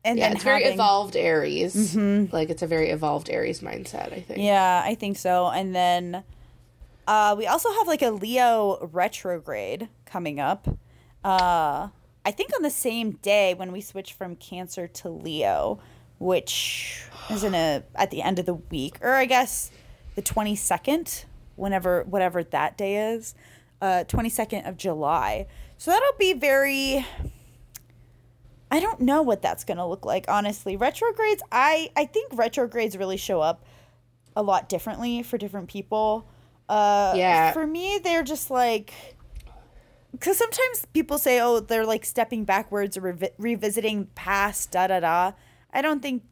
and 0.05 0.19
Yeah, 0.19 0.29
then 0.29 0.37
it's 0.37 0.45
very 0.45 0.65
evolved 0.65 1.17
Aries. 1.17 1.95
Like 1.97 2.51
it's 2.51 2.63
a 2.63 2.67
very 2.67 2.91
evolved 2.91 3.29
Aries 3.31 3.61
mindset, 3.61 4.13
I 4.13 4.21
think. 4.21 4.41
Yeah, 4.41 4.83
I 4.85 4.95
think 4.95 5.17
so. 5.17 5.49
And 5.49 5.75
then 5.75 6.23
uh, 7.07 7.35
we 7.37 7.47
also 7.47 7.71
have 7.73 7.87
like 7.87 8.03
a 8.03 8.11
Leo 8.11 8.89
retrograde 8.93 9.89
coming 10.05 10.39
up. 10.41 10.69
Uh, 11.25 11.89
I 12.25 12.31
think 12.31 12.51
on 12.55 12.63
the 12.63 12.71
same 12.71 13.13
day 13.23 13.55
when 13.55 13.73
we 13.73 13.81
switch 13.81 14.13
from 14.13 14.37
Cancer 14.37 14.87
to 14.87 15.09
Leo, 15.09 15.81
which 16.19 17.05
is 17.31 17.45
in 17.45 17.55
a 17.55 17.83
at 17.95 18.11
the 18.11 18.23
end 18.23 18.39
of 18.39 18.47
the 18.47 18.55
week, 18.55 18.99
or 19.01 19.13
I 19.15 19.25
guess 19.25 19.71
the 20.15 20.23
twenty 20.23 20.55
second, 20.57 21.25
whenever 21.57 22.05
whatever 22.05 22.45
that 22.45 22.77
day 22.77 23.13
is, 23.13 23.35
twenty 24.09 24.29
second 24.29 24.67
of 24.67 24.77
July. 24.77 25.47
So 25.79 25.91
that'll 25.91 26.19
be 26.19 26.33
very. 26.35 27.07
I 28.71 28.81
don't 28.81 29.01
know 29.01 29.23
what 29.23 29.41
that's 29.43 29.65
going 29.65 29.79
to 29.79 29.87
look 29.87 30.05
like, 30.05 30.27
honestly. 30.29 30.77
Retrogrades, 30.77 31.43
I 31.51 31.91
I 31.97 32.05
think 32.05 32.33
retrogrades 32.35 32.97
really 32.97 33.17
show 33.17 33.41
up 33.41 33.65
a 34.37 34.43
lot 34.43 34.69
differently 34.69 35.23
for 35.23 35.39
different 35.39 35.69
people. 35.69 36.29
Uh, 36.69 37.15
Yeah. 37.17 37.53
For 37.53 37.67
me, 37.67 37.99
they're 38.03 38.23
just 38.23 38.51
like, 38.51 38.93
because 40.13 40.37
sometimes 40.37 40.87
people 40.93 41.19
say, 41.19 41.41
oh, 41.41 41.61
they're 41.61 41.87
like 41.87 42.05
stepping 42.05 42.45
backwards 42.45 42.97
or 42.97 43.01
revi- 43.03 43.33
revisiting 43.39 44.07
past, 44.15 44.71
da 44.73 44.87
da 44.87 45.01
da. 45.01 45.33
I 45.73 45.81
don't 45.83 46.01
think 46.03 46.25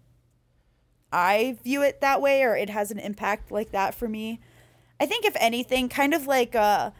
I 1.13 1.57
view 1.65 1.83
it 1.83 2.01
that 2.01 2.21
way 2.21 2.43
or 2.43 2.55
it 2.57 2.69
has 2.69 2.91
an 2.91 2.99
impact 2.99 3.51
like 3.51 3.71
that 3.73 3.95
for 3.95 4.09
me. 4.09 4.41
I 5.01 5.07
think, 5.07 5.25
if 5.25 5.37
anything, 5.41 5.89
kind 5.89 6.13
of 6.15 6.27
like 6.27 6.55
uh 6.55 6.91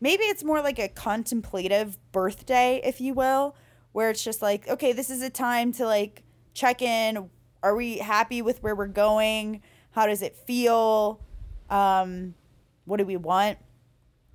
maybe 0.00 0.24
it's 0.24 0.44
more 0.44 0.62
like 0.62 0.78
a 0.78 0.88
contemplative 0.88 1.98
birthday, 2.12 2.80
if 2.84 3.00
you 3.00 3.14
will, 3.14 3.54
where 3.98 4.10
it's 4.10 4.22
just 4.22 4.42
like, 4.42 4.68
okay, 4.68 4.92
this 4.92 5.10
is 5.10 5.22
a 5.22 5.28
time 5.28 5.72
to 5.72 5.84
like 5.84 6.22
check 6.54 6.82
in. 6.82 7.28
Are 7.64 7.74
we 7.74 7.98
happy 7.98 8.42
with 8.42 8.62
where 8.62 8.76
we're 8.76 8.86
going? 8.86 9.60
How 9.90 10.06
does 10.06 10.22
it 10.22 10.36
feel? 10.36 11.20
Um, 11.68 12.36
what 12.84 12.98
do 12.98 13.04
we 13.04 13.16
want? 13.16 13.58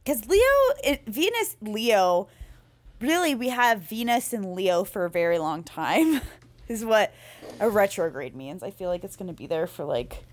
Because 0.03 0.25
Leo, 0.25 0.41
it, 0.84 1.05
Venus, 1.08 1.55
Leo, 1.62 2.27
really, 3.00 3.36
we 3.36 3.48
have 3.48 3.84
Venus 3.84 4.34
and 4.34 4.53
Leo 4.53 4.84
for 4.84 5.05
a 5.05 5.10
very 5.10 5.39
long 5.39 5.63
time, 5.63 6.20
is 6.67 6.84
what 6.84 7.13
a 7.62 7.70
retrograde 7.70 8.36
means. 8.36 8.63
I 8.63 8.70
feel 8.70 8.89
like 8.89 9.05
it's 9.05 9.15
going 9.15 9.27
to 9.27 9.34
be 9.34 9.48
there 9.48 9.65
for 9.65 9.86
like, 9.86 10.25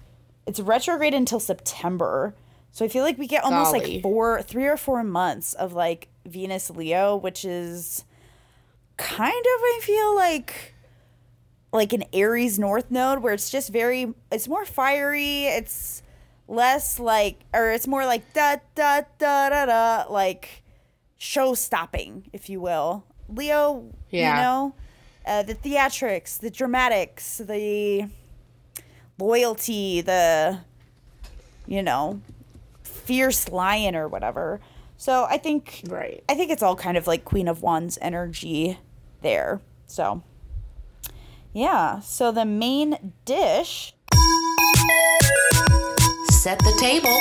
it's 0.45 0.59
retrograde 0.59 1.15
until 1.15 1.39
September. 1.39 2.35
So 2.73 2.85
I 2.85 2.89
feel 2.89 3.05
like 3.05 3.17
we 3.17 3.29
get 3.29 3.45
almost 3.45 3.75
Golly. 3.75 3.93
like 3.93 4.03
four, 4.03 4.43
three 4.43 4.67
or 4.67 4.77
four 4.77 5.05
months 5.05 5.55
of 5.55 5.73
like 5.73 6.09
Venus 6.27 6.69
Leo, 6.69 7.15
which 7.15 7.45
is 7.45 8.05
kind 9.01 9.31
of, 9.33 9.61
I 9.63 9.81
feel 9.83 10.15
like, 10.17 10.75
like 11.73 11.93
an 11.93 12.05
Aries 12.13 12.59
North 12.59 12.91
node 12.91 13.21
where 13.23 13.33
it's 13.35 13.51
just 13.51 13.71
very, 13.71 14.13
it's 14.31 14.49
more 14.49 14.65
fiery. 14.65 15.45
It's 15.47 16.03
less 16.49 16.99
like, 16.99 17.41
or 17.55 17.71
it's 17.71 17.87
more 17.87 18.05
like 18.07 18.33
da 18.33 18.57
da 18.75 19.03
da 19.19 19.49
da 19.49 19.67
da, 19.67 20.05
like 20.13 20.63
show 21.19 21.55
stopping, 21.55 22.29
if 22.33 22.49
you 22.51 22.61
will. 22.61 23.05
Leo, 23.29 23.85
Yeah. 24.11 24.37
you 24.37 24.43
know, 24.43 24.75
uh, 25.27 25.43
the 25.45 25.55
theatrics, 25.55 26.39
the 26.41 26.51
dramatics, 26.51 27.39
the 27.39 28.09
loyalty, 29.19 30.01
the, 30.01 30.59
you 31.67 31.83
know, 31.83 32.21
fierce 32.83 33.49
lion 33.49 33.95
or 33.95 34.09
whatever. 34.09 34.61
So 34.97 35.25
I 35.31 35.39
think 35.39 35.83
Right. 35.89 36.23
I 36.29 36.35
think 36.35 36.51
it's 36.51 36.63
all 36.63 36.77
kind 36.77 36.97
of 36.97 37.07
like 37.07 37.25
Queen 37.25 37.49
of 37.49 37.63
Wands 37.63 37.99
energy 38.03 38.79
there. 39.23 39.61
So 39.87 40.23
yeah. 41.53 42.01
So 42.01 42.33
the 42.33 42.45
main 42.45 43.13
dish 43.25 43.95
Set 46.41 46.59
the 46.61 46.75
table. 46.81 47.19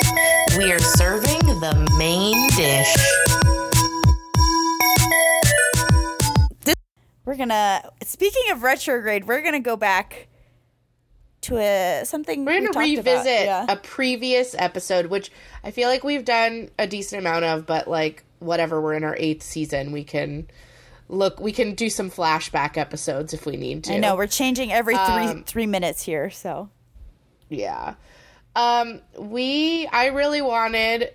We 0.56 0.72
are 0.72 0.78
serving 0.78 1.40
the 1.60 1.94
main 1.98 2.48
dish. 2.56 2.96
we're 7.26 7.36
gonna 7.36 7.82
speaking 8.02 8.42
of 8.50 8.62
retrograde, 8.62 9.26
we're 9.26 9.42
gonna 9.42 9.60
go 9.60 9.76
back 9.76 10.28
to 11.42 11.58
a 11.58 12.02
something 12.04 12.46
We're 12.46 12.52
going 12.52 12.66
to 12.68 12.72
talked 12.72 12.86
revisit 12.86 13.04
about. 13.04 13.26
Yeah. 13.26 13.66
a 13.68 13.76
previous 13.76 14.54
episode, 14.58 15.06
which 15.06 15.30
I 15.62 15.70
feel 15.70 15.88
like 15.90 16.02
we've 16.02 16.24
done 16.24 16.70
a 16.78 16.86
decent 16.86 17.20
amount 17.20 17.44
of, 17.44 17.66
but 17.66 17.88
like 17.88 18.24
whatever, 18.38 18.80
we're 18.80 18.94
in 18.94 19.04
our 19.04 19.16
eighth 19.18 19.42
season. 19.42 19.92
We 19.92 20.02
can 20.02 20.48
look, 21.10 21.40
we 21.40 21.52
can 21.52 21.74
do 21.74 21.90
some 21.90 22.10
flashback 22.10 22.76
episodes 22.76 23.34
if 23.34 23.44
we 23.44 23.56
need 23.56 23.84
to. 23.84 23.94
I 23.94 23.98
know 23.98 24.16
we're 24.16 24.26
changing 24.26 24.72
every 24.72 24.94
three 24.94 25.26
Um, 25.26 25.44
three 25.44 25.66
minutes 25.66 26.02
here, 26.02 26.30
so 26.30 26.70
Yeah. 27.48 27.94
Um, 28.54 29.00
we, 29.18 29.86
I 29.88 30.06
really 30.06 30.40
wanted, 30.40 31.12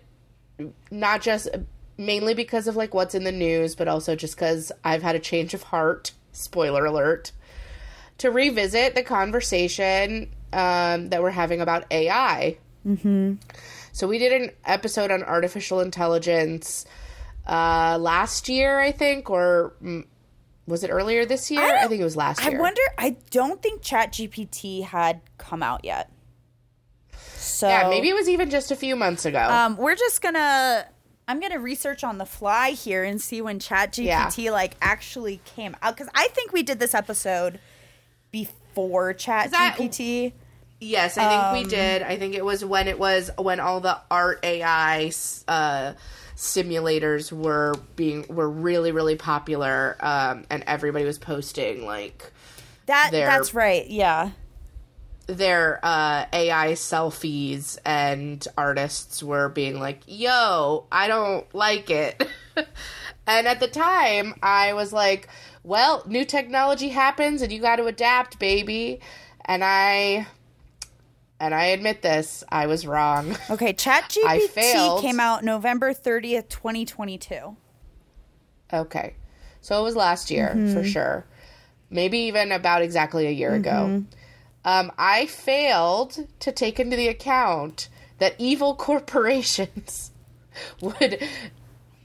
not 0.91 1.21
just 1.21 1.49
mainly 1.97 2.33
because 2.33 2.67
of 2.67 2.75
like 2.75 2.93
what's 2.93 3.15
in 3.15 3.23
the 3.23 3.31
news, 3.31 3.75
but 3.75 3.87
also 3.87 4.15
just 4.15 4.35
because 4.35 4.71
I've 4.83 5.01
had 5.01 5.15
a 5.15 5.19
change 5.19 5.53
of 5.53 5.63
heart, 5.63 6.11
spoiler 6.33 6.85
alert, 6.85 7.31
to 8.17 8.31
revisit 8.31 8.95
the 8.95 9.03
conversation 9.03 10.29
um, 10.53 11.09
that 11.09 11.21
we're 11.21 11.31
having 11.31 11.61
about 11.61 11.85
AI. 11.91 12.57
Mm-hmm. 12.85 13.35
So 13.91 14.07
we 14.07 14.17
did 14.17 14.41
an 14.41 14.51
episode 14.65 15.11
on 15.11 15.23
artificial 15.23 15.79
intelligence 15.79 16.85
uh, 17.47 17.97
last 17.99 18.49
year, 18.49 18.79
I 18.79 18.91
think, 18.91 19.29
or 19.29 19.73
was 20.67 20.83
it 20.83 20.89
earlier 20.89 21.25
this 21.25 21.51
year? 21.51 21.61
I, 21.61 21.81
don't- 21.81 21.89
think 21.89 22.01
it 22.01 22.05
was 22.05 22.15
last 22.15 22.43
I 22.43 22.49
year. 22.49 22.57
I 22.57 22.61
wonder. 22.61 22.81
I 22.97 23.17
don't 23.31 23.61
think 23.61 23.81
ChatGPT 23.81 24.83
had 24.83 25.21
come 25.37 25.61
out 25.61 25.85
yet. 25.85 26.11
So 27.37 27.67
yeah, 27.67 27.89
maybe 27.89 28.09
it 28.09 28.15
was 28.15 28.27
even 28.27 28.49
just 28.49 28.71
a 28.71 28.75
few 28.75 28.95
months 28.95 29.25
ago. 29.25 29.39
Um, 29.39 29.77
we're 29.77 29.95
just 29.95 30.21
gonna. 30.21 30.87
I'm 31.27 31.39
gonna 31.39 31.59
research 31.59 32.03
on 32.03 32.17
the 32.17 32.25
fly 32.25 32.71
here 32.71 33.03
and 33.03 33.21
see 33.21 33.41
when 33.41 33.59
ChatGPT 33.59 34.51
like 34.51 34.75
actually 34.81 35.41
came 35.45 35.75
out 35.81 35.95
because 35.95 36.11
I 36.13 36.27
think 36.29 36.53
we 36.53 36.63
did 36.63 36.79
this 36.79 36.93
episode 36.93 37.59
before 38.31 39.13
ChatGPT. 39.13 40.33
Yes, 40.81 41.17
I 41.17 41.29
think 41.29 41.43
Um, 41.43 41.53
we 41.53 41.63
did. 41.69 42.01
I 42.01 42.17
think 42.17 42.35
it 42.35 42.43
was 42.43 42.65
when 42.65 42.87
it 42.87 42.99
was 42.99 43.31
when 43.37 43.59
all 43.59 43.79
the 43.79 43.97
art 44.11 44.39
AI 44.43 45.11
uh, 45.47 45.93
simulators 46.36 47.32
were 47.32 47.74
being 47.96 48.25
were 48.30 48.50
really 48.50 48.92
really 48.92 49.15
popular, 49.15 49.96
um, 50.00 50.46
and 50.50 50.63
everybody 50.68 51.06
was 51.06 51.18
posting 51.18 51.86
like 51.86 52.32
That 52.88 53.10
There- 53.12 53.25
that's 53.27 53.54
right. 53.54 53.88
Yeah. 53.88 54.32
their 55.27 55.80
uh, 55.84 56.25
AI 56.32 56.74
selfies, 56.74 57.80
and 57.84 58.48
artists 58.58 59.24
were 59.24 59.50
being 59.50 59.80
like, 59.80 60.01
"Yo, 60.06 60.86
I 60.92 61.08
don't 61.08 61.46
like 61.56 61.89
it." 61.89 62.27
and 63.27 63.48
at 63.48 63.60
the 63.60 63.68
time, 63.68 64.36
I 64.44 64.74
was 64.74 64.94
like, 64.94 65.27
"Well, 65.63 66.04
new 66.06 66.25
technology 66.25 66.89
happens, 66.89 67.42
and 67.42 67.51
you 67.51 67.60
got 67.60 67.77
to 67.77 67.86
adapt, 67.86 68.38
baby." 68.39 69.00
And 69.46 69.63
I. 69.63 70.27
And 71.39 71.54
I 71.54 71.65
admit 71.65 72.01
this, 72.01 72.44
I 72.50 72.68
was 72.68 72.88
wrong. 72.88 73.36
Okay. 73.50 73.74
ChatGPT 73.74 75.01
came 75.01 75.20
out 75.20 75.44
November 75.44 75.94
30th, 75.94 76.48
2022. 76.50 77.58
Okay. 78.74 79.15
So 79.62 79.80
it 79.80 79.84
was 79.84 79.96
last 79.96 80.32
year 80.32 80.54
Mm-hmm. 80.56 80.74
for 80.74 80.84
sure. 80.84 81.25
Maybe 81.89 82.20
even 82.20 82.51
about 82.51 82.82
exactly 82.82 83.27
a 83.27 83.32
year 83.32 83.54
ago. 83.54 83.70
Mm-hmm. 83.72 84.04
Um, 84.63 84.92
I 84.98 85.27
failed 85.27 86.25
to 86.39 86.51
take 86.51 86.80
into 86.80 86.96
the 86.96 87.08
account 87.08 87.89
that 88.18 88.36
evil 88.39 88.75
corporations 88.88 90.12
would 90.82 91.22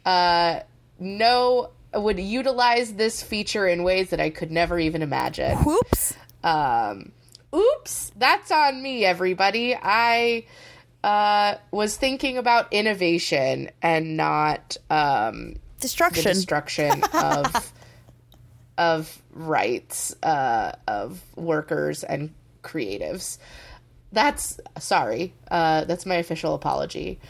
uh, 0.05 0.61
know 0.99 1.71
would 1.95 2.21
utilize 2.21 2.95
this 2.95 3.23
feature 3.23 3.67
in 3.67 3.83
ways 3.83 4.11
that 4.11 4.21
I 4.21 4.31
could 4.31 4.51
never 4.51 4.79
even 4.79 5.03
imagine. 5.03 5.57
Whoops. 5.59 6.15
Um, 6.45 7.13
oops, 7.55 8.13
that's 8.17 8.51
on 8.51 8.83
me, 8.83 9.05
everybody. 9.05 9.75
I 9.75 10.45
uh, 11.03 11.55
was 11.71 11.97
thinking 11.97 12.39
about 12.39 12.73
innovation 12.73 13.71
and 13.83 14.17
not 14.17 14.77
um, 14.91 15.57
Destruction. 15.81 16.25
destruction 16.25 17.03
of 17.15 17.73
of 18.79 19.23
rights 19.33 20.15
uh, 20.23 20.73
of 20.87 21.23
workers 21.37 22.05
and 22.05 22.35
creatives. 22.63 23.39
That's 24.13 24.61
sorry. 24.79 25.35
Uh, 25.51 25.85
that's 25.85 26.05
my 26.05 26.17
official 26.17 26.55
apology. 26.55 27.21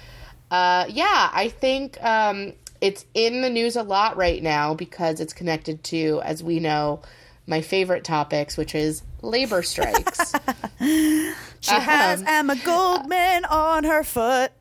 Uh, 0.50 0.86
yeah, 0.88 1.30
I 1.32 1.48
think 1.48 2.02
um, 2.02 2.54
it's 2.80 3.04
in 3.14 3.42
the 3.42 3.50
news 3.50 3.76
a 3.76 3.82
lot 3.82 4.16
right 4.16 4.42
now 4.42 4.74
because 4.74 5.20
it's 5.20 5.32
connected 5.32 5.84
to, 5.84 6.20
as 6.24 6.42
we 6.42 6.58
know, 6.58 7.02
my 7.46 7.60
favorite 7.60 8.04
topics, 8.04 8.56
which 8.56 8.74
is 8.74 9.02
labor 9.22 9.62
strikes. 9.62 10.32
She 11.60 11.74
has 11.74 12.22
Emma 12.26 12.56
Goldman 12.56 13.44
on 13.44 13.84
her 13.84 14.02
foot. 14.02 14.52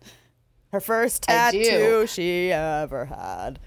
Her 0.71 0.81
first 0.81 1.23
tattoo 1.23 2.05
she 2.07 2.51
ever 2.51 3.05
had. 3.05 3.59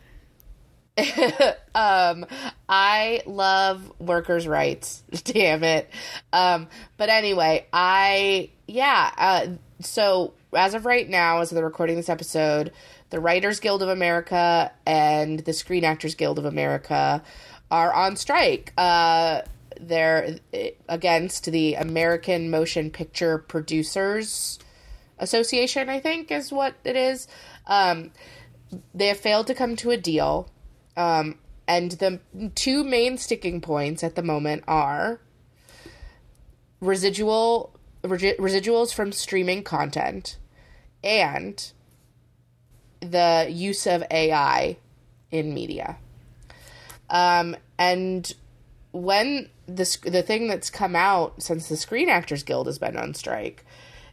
um, 1.74 2.26
I 2.68 3.22
love 3.26 3.90
workers' 3.98 4.46
rights. 4.46 5.02
Damn 5.24 5.64
it. 5.64 5.90
Um, 6.32 6.68
but 6.98 7.08
anyway, 7.08 7.66
I 7.72 8.50
yeah. 8.68 9.10
Uh, 9.16 9.46
so 9.80 10.34
as 10.52 10.74
of 10.74 10.84
right 10.84 11.08
now, 11.08 11.40
as 11.40 11.50
of 11.50 11.56
the 11.56 11.64
recording 11.64 11.96
this 11.96 12.10
episode, 12.10 12.72
the 13.10 13.18
Writers 13.18 13.58
Guild 13.58 13.82
of 13.82 13.88
America 13.88 14.70
and 14.86 15.40
the 15.40 15.54
Screen 15.54 15.84
Actors 15.84 16.14
Guild 16.14 16.38
of 16.38 16.44
America 16.44 17.22
are 17.72 17.92
on 17.92 18.16
strike. 18.16 18.72
Uh, 18.76 19.40
they're 19.80 20.36
against 20.88 21.46
the 21.46 21.74
American 21.74 22.50
Motion 22.50 22.90
Picture 22.90 23.38
Producers 23.38 24.58
Association. 25.18 25.88
I 25.88 25.98
think 25.98 26.30
is 26.30 26.52
what 26.52 26.74
it 26.84 26.96
is. 26.96 27.26
Um, 27.66 28.12
they 28.94 29.06
have 29.08 29.16
failed 29.16 29.46
to 29.46 29.54
come 29.54 29.74
to 29.76 29.90
a 29.90 29.96
deal. 29.96 30.50
Um, 30.96 31.38
and 31.66 31.92
the 31.92 32.20
two 32.54 32.84
main 32.84 33.16
sticking 33.16 33.62
points 33.62 34.04
at 34.04 34.16
the 34.16 34.22
moment 34.22 34.64
are 34.68 35.20
residual 36.80 37.74
residuals 38.04 38.92
from 38.92 39.12
streaming 39.12 39.62
content 39.62 40.36
and 41.02 41.72
the 43.00 43.46
use 43.48 43.86
of 43.86 44.02
AI 44.10 44.76
in 45.30 45.54
media. 45.54 45.96
Um, 47.12 47.56
and 47.78 48.32
when 48.90 49.48
the 49.66 49.98
the 50.04 50.22
thing 50.22 50.48
that's 50.48 50.70
come 50.70 50.96
out 50.96 51.42
since 51.42 51.68
the 51.68 51.76
Screen 51.76 52.08
Actors 52.08 52.42
Guild 52.42 52.66
has 52.66 52.78
been 52.78 52.96
on 52.96 53.14
strike 53.14 53.64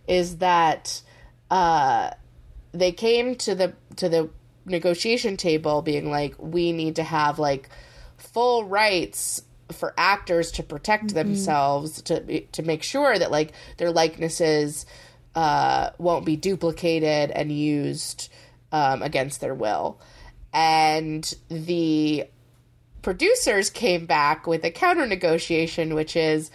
is 0.08 0.38
that 0.38 1.01
uh, 1.50 2.12
they 2.74 2.91
came 2.91 3.36
to 3.36 3.56
the 3.56 3.74
to 3.96 4.10
the 4.10 4.29
negotiation 4.65 5.38
table 5.38 5.82
being 5.82 6.12
like 6.12 6.36
we 6.38 6.72
need 6.74 6.98
to 6.98 7.03
have 7.03 7.39
like 7.39 7.70
full 8.18 8.65
rights 8.65 9.41
for 9.72 9.94
actors 9.98 10.51
to 10.51 10.63
protect 10.63 11.13
themselves 11.13 12.01
to 12.01 12.41
to 12.41 12.62
make 12.63 12.84
sure 12.84 13.18
that 13.18 13.32
like 13.32 13.53
their 13.77 13.91
likenesses 13.91 14.86
uh, 15.36 15.91
won't 15.98 16.25
be 16.25 16.36
duplicated 16.36 17.32
and 17.32 17.51
used 17.51 18.29
um, 18.72 19.01
against 19.01 19.41
their 19.41 19.53
will. 19.53 20.00
And 20.51 21.32
the 21.50 22.27
producers 23.01 23.70
came 23.70 24.06
back 24.06 24.48
with 24.48 24.63
a 24.63 24.72
counter 24.72 25.06
negotiation 25.06 25.96
which 25.96 26.15
is 26.15 26.51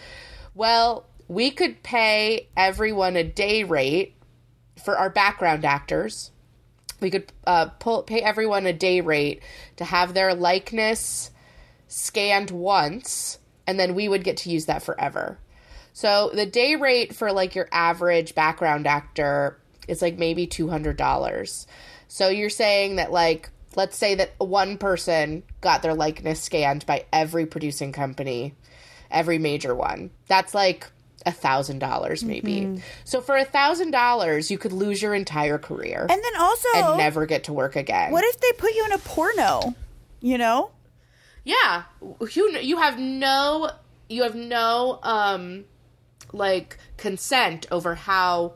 well 0.53 1.07
we 1.27 1.51
could 1.51 1.81
pay 1.83 2.49
everyone 2.55 3.15
a 3.15 3.23
day 3.23 3.63
rate 3.63 4.15
for 4.83 4.97
our 4.97 5.09
background 5.09 5.65
actors. 5.65 6.31
We 7.01 7.09
could 7.09 7.31
uh, 7.45 7.67
pull, 7.79 8.03
pay 8.03 8.21
everyone 8.21 8.65
a 8.65 8.73
day 8.73 9.01
rate 9.01 9.41
to 9.77 9.85
have 9.85 10.13
their 10.13 10.33
likeness 10.33 11.31
scanned 11.87 12.51
once 12.51 13.39
and 13.67 13.79
then 13.79 13.95
we 13.95 14.07
would 14.07 14.23
get 14.23 14.37
to 14.37 14.49
use 14.49 14.65
that 14.65 14.83
forever. 14.83 15.39
So 15.93 16.29
the 16.33 16.45
day 16.45 16.75
rate 16.75 17.15
for 17.15 17.31
like 17.31 17.55
your 17.55 17.67
average 17.71 18.35
background 18.35 18.85
actor 18.85 19.59
is 19.87 20.01
like 20.01 20.17
maybe 20.17 20.45
$200 20.45 21.65
so 22.07 22.29
you're 22.29 22.49
saying 22.49 22.97
that 22.97 23.11
like 23.11 23.49
let's 23.75 23.97
say 23.97 24.15
that 24.15 24.31
one 24.39 24.77
person 24.77 25.43
got 25.61 25.81
their 25.81 25.93
likeness 25.93 26.41
scanned 26.41 26.85
by 26.85 27.05
every 27.11 27.45
producing 27.45 27.91
company 27.91 28.53
every 29.11 29.37
major 29.37 29.75
one 29.75 30.09
that's 30.27 30.53
like 30.53 30.87
a 31.25 31.31
thousand 31.31 31.79
dollars 31.79 32.23
maybe 32.23 32.81
so 33.03 33.19
for 33.19 33.35
a 33.35 33.45
thousand 33.45 33.91
dollars 33.91 34.51
you 34.51 34.57
could 34.57 34.71
lose 34.71 35.01
your 35.01 35.13
entire 35.15 35.57
career 35.57 36.05
And 36.09 36.23
then 36.23 36.35
also, 36.39 36.67
and 36.75 36.97
never 36.97 37.25
get 37.25 37.45
to 37.45 37.53
work 37.53 37.75
again 37.75 38.11
what 38.11 38.23
if 38.23 38.39
they 38.39 38.51
put 38.53 38.75
you 38.75 38.85
in 38.85 38.91
a 38.91 38.99
porno? 38.99 39.73
You 40.21 40.37
know? 40.37 40.71
yeah 41.43 41.83
you 42.31 42.57
you 42.59 42.77
have 42.77 42.99
no 42.99 43.71
you 44.09 44.23
have 44.23 44.35
no 44.35 44.99
um 45.03 45.65
like 46.33 46.77
consent 46.97 47.67
over 47.71 47.95
how 47.95 48.53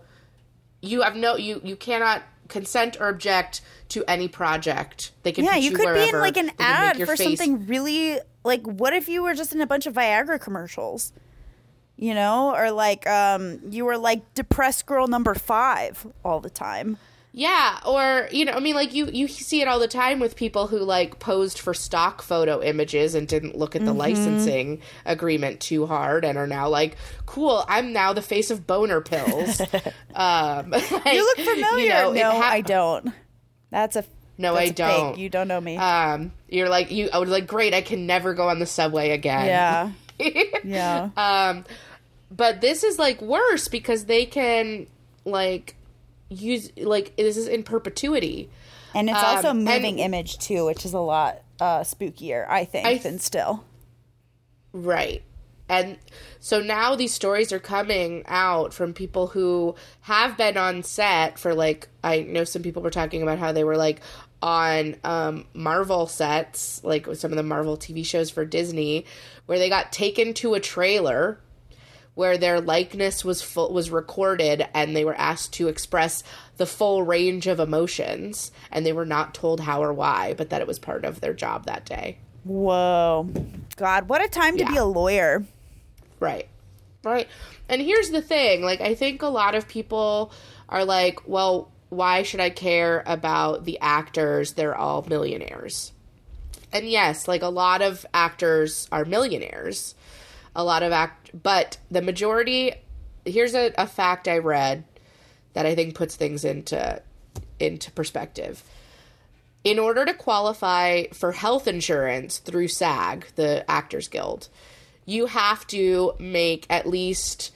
you 0.82 1.02
have 1.02 1.15
no 1.15 1.36
you 1.36 1.62
you 1.63 1.76
cannot 1.76 2.24
consent 2.50 2.98
or 3.00 3.08
object 3.08 3.62
to 3.90 4.04
any 4.08 4.28
project 4.28 5.12
they 5.24 5.32
can 5.32 5.46
Yeah, 5.46 5.54
put 5.54 5.62
you 5.64 5.72
could 5.72 5.94
be 5.94 6.10
in 6.10 6.20
like 6.20 6.36
an 6.38 6.48
They 6.48 6.52
can 6.52 6.58
make 6.58 7.00
ad 7.02 7.08
for 7.08 7.16
face- 7.16 7.24
something 7.40 7.66
really 7.68 8.20
like 8.44 8.64
what 8.64 8.94
if 8.94 9.08
you 9.08 9.24
were 9.24 9.34
just 9.34 9.54
in 9.54 9.62
a 9.62 9.68
bunch 9.68 9.86
of 9.86 9.94
Viagra 9.94 10.40
commercials? 10.40 11.14
You 11.96 12.14
know, 12.14 12.56
or 12.56 12.72
like 12.72 13.08
um 13.08 13.60
you 13.70 13.84
were 13.86 13.98
like 13.98 14.34
depressed 14.34 14.86
girl 14.86 15.08
number 15.08 15.34
5 15.36 16.08
all 16.24 16.40
the 16.40 16.50
time. 16.50 16.98
Yeah, 17.39 17.80
or 17.86 18.28
you 18.34 18.43
know, 18.43 18.52
I 18.52 18.60
mean, 18.60 18.75
like 18.75 18.93
you 18.93 19.06
you 19.13 19.30
see 19.30 19.62
it 19.62 19.67
all 19.69 19.80
the 19.80 19.88
time 19.88 20.19
with 20.19 20.36
people 20.36 20.67
who 20.67 20.80
like 20.80 21.19
posed 21.19 21.58
for 21.58 21.73
stock 21.73 22.21
photo 22.21 22.62
images 22.62 23.15
and 23.15 23.25
didn't 23.30 23.58
look 23.58 23.78
at 23.78 23.86
the 23.86 23.91
Mm-hmm. 23.91 23.97
licensing 23.97 24.82
agreement 25.06 25.62
too 25.62 25.86
hard, 25.86 26.25
and 26.25 26.38
are 26.38 26.47
now 26.47 26.67
like, 26.67 26.97
"Cool, 27.25 27.63
I'm 27.69 27.93
now 27.93 28.12
the 28.12 28.21
face 28.21 28.52
of 28.52 28.67
boner 28.67 28.99
pills." 28.99 29.62
um, 30.15 30.69
like, 30.71 31.06
You 31.06 31.23
look 31.23 31.38
familiar. 31.38 31.84
You 31.86 31.89
know, 31.93 32.12
no, 32.12 32.32
hap- 32.32 32.52
I 32.54 32.60
don't. 32.60 33.10
That's 33.71 33.95
a 33.95 34.04
No, 34.38 34.54
that's 34.56 34.71
I 34.71 34.73
don't. 34.73 35.17
You 35.17 35.30
don't 35.30 35.47
know 35.47 35.62
me. 35.62 35.78
Um, 35.78 36.34
you're 36.49 36.67
like 36.67 36.91
you. 36.91 37.08
I 37.13 37.19
was 37.19 37.30
like, 37.30 37.47
great. 37.47 37.73
I 37.73 37.80
can 37.82 38.06
never 38.06 38.34
go 38.34 38.49
on 38.49 38.60
the 38.60 38.65
subway 38.65 39.12
again. 39.12 39.45
yeah. 39.45 39.91
yeah. 40.65 41.10
Um, 41.15 41.63
but 42.30 42.60
this 42.60 42.84
is 42.84 42.99
like 42.99 43.21
worse 43.21 43.69
because 43.69 44.04
they 44.06 44.25
can 44.25 44.88
like 45.23 45.75
use 46.30 46.72
like 46.78 47.15
this 47.18 47.38
is 47.38 47.48
in 47.48 47.63
perpetuity. 47.63 48.50
And 48.96 49.10
it's 49.10 49.22
also 49.22 49.50
um, 49.50 49.63
moving 49.63 50.00
and- 50.02 50.13
image 50.13 50.38
too, 50.39 50.65
which 50.65 50.86
is 50.86 50.94
a 50.94 51.00
lot 51.00 51.42
uh 51.60 51.82
spookier, 51.82 52.48
I 52.48 52.65
think, 52.65 52.86
I- 52.86 52.98
than 52.98 53.20
still. 53.20 53.65
Right. 54.72 55.24
And 55.68 56.00
so 56.39 56.62
now 56.62 56.96
these 56.96 57.13
stories 57.13 57.54
are 57.54 57.60
coming 57.60 58.24
out 58.28 58.74
from 58.74 58.94
people 58.94 59.28
who 59.28 59.76
have 60.02 60.36
been 60.36 60.58
on 60.58 60.82
set 60.82 61.38
for 61.38 61.54
like 61.54 61.88
I 62.04 62.22
know 62.22 62.44
some 62.44 62.63
people 62.63 62.82
were 62.82 62.89
talking 62.89 63.22
about 63.22 63.38
how 63.38 63.52
they 63.52 63.63
were 63.63 63.78
like 63.78 64.02
on 64.42 64.96
um, 65.04 65.46
Marvel 65.54 66.08
sets, 66.08 66.84
like 66.84 67.06
some 67.13 67.32
of 67.32 67.38
the 67.38 67.44
Marvel 67.44 67.78
TV 67.78 68.06
shows 68.06 68.32
for 68.32 68.46
Disney, 68.46 69.06
where 69.46 69.60
they 69.60 69.70
got 69.70 69.92
taken 69.92 70.34
to 70.36 70.54
a 70.56 70.60
trailer 70.60 71.39
where 72.20 72.38
their 72.38 72.60
likeness 72.60 73.24
was 73.24 73.42
full, 73.42 73.72
was 73.72 73.90
recorded 73.90 74.68
and 74.74 74.94
they 74.94 75.06
were 75.06 75.16
asked 75.16 75.54
to 75.54 75.70
express 75.70 76.22
the 76.58 76.66
full 76.66 77.02
range 77.02 77.48
of 77.48 77.62
emotions 77.62 78.52
and 78.74 78.86
they 78.86 78.92
were 78.92 79.06
not 79.06 79.34
told 79.34 79.62
how 79.62 79.82
or 79.82 79.94
why, 79.94 80.34
but 80.34 80.50
that 80.50 80.60
it 80.60 80.68
was 80.68 80.78
part 80.78 81.06
of 81.06 81.22
their 81.22 81.34
job 81.34 81.66
that 81.66 81.86
day. 81.86 82.18
Whoa. 82.44 83.30
God, 83.78 84.10
what 84.10 84.22
a 84.22 84.28
time 84.28 84.58
to 84.58 84.66
be 84.66 84.76
a 84.76 84.84
lawyer. 84.84 85.46
Right. 86.20 86.50
Right. 87.06 87.30
And 87.70 87.82
here's 87.82 88.10
the 88.10 88.22
thing 88.22 88.64
like, 88.64 88.82
I 88.82 88.96
think 88.96 89.22
a 89.22 89.28
lot 89.28 89.56
of 89.56 89.70
people 89.70 90.34
are 90.68 90.84
like, 90.84 91.26
well, 91.26 91.72
why 91.88 92.24
should 92.24 92.42
I 92.42 92.50
care 92.50 93.02
about 93.06 93.64
the 93.64 93.80
actors? 93.80 94.56
They're 94.56 94.76
all 94.76 95.06
millionaires. 95.08 95.94
And 96.74 96.90
yes, 96.90 97.30
like 97.30 97.44
a 97.44 97.48
lot 97.48 97.82
of 97.82 98.06
actors 98.14 98.90
are 98.92 99.06
millionaires. 99.06 99.96
A 100.60 100.63
lot 100.63 100.84
of 100.84 100.91
act, 100.91 101.32
but 101.41 101.78
the 101.89 102.02
majority, 102.02 102.74
here's 103.24 103.56
a, 103.56 103.72
a 103.78 103.88
fact 103.88 104.28
I 104.28 104.39
read 104.39 104.84
that 105.54 105.65
I 105.65 105.74
think 105.74 105.95
puts 105.95 106.17
things 106.17 106.43
into 106.43 107.02
into 107.62 107.91
perspective. 107.93 108.62
In 109.63 109.80
order 109.80 110.04
to 110.04 110.13
qualify 110.13 111.06
for 111.13 111.32
health 111.32 111.65
insurance 111.65 112.39
through 112.39 112.67
SAG, 112.67 113.28
the 113.36 113.63
Actors 113.72 114.10
Guild, 114.10 114.50
you 115.06 115.28
have 115.28 115.65
to 115.67 116.12
make 116.19 116.65
at 116.69 116.86
least 116.86 117.54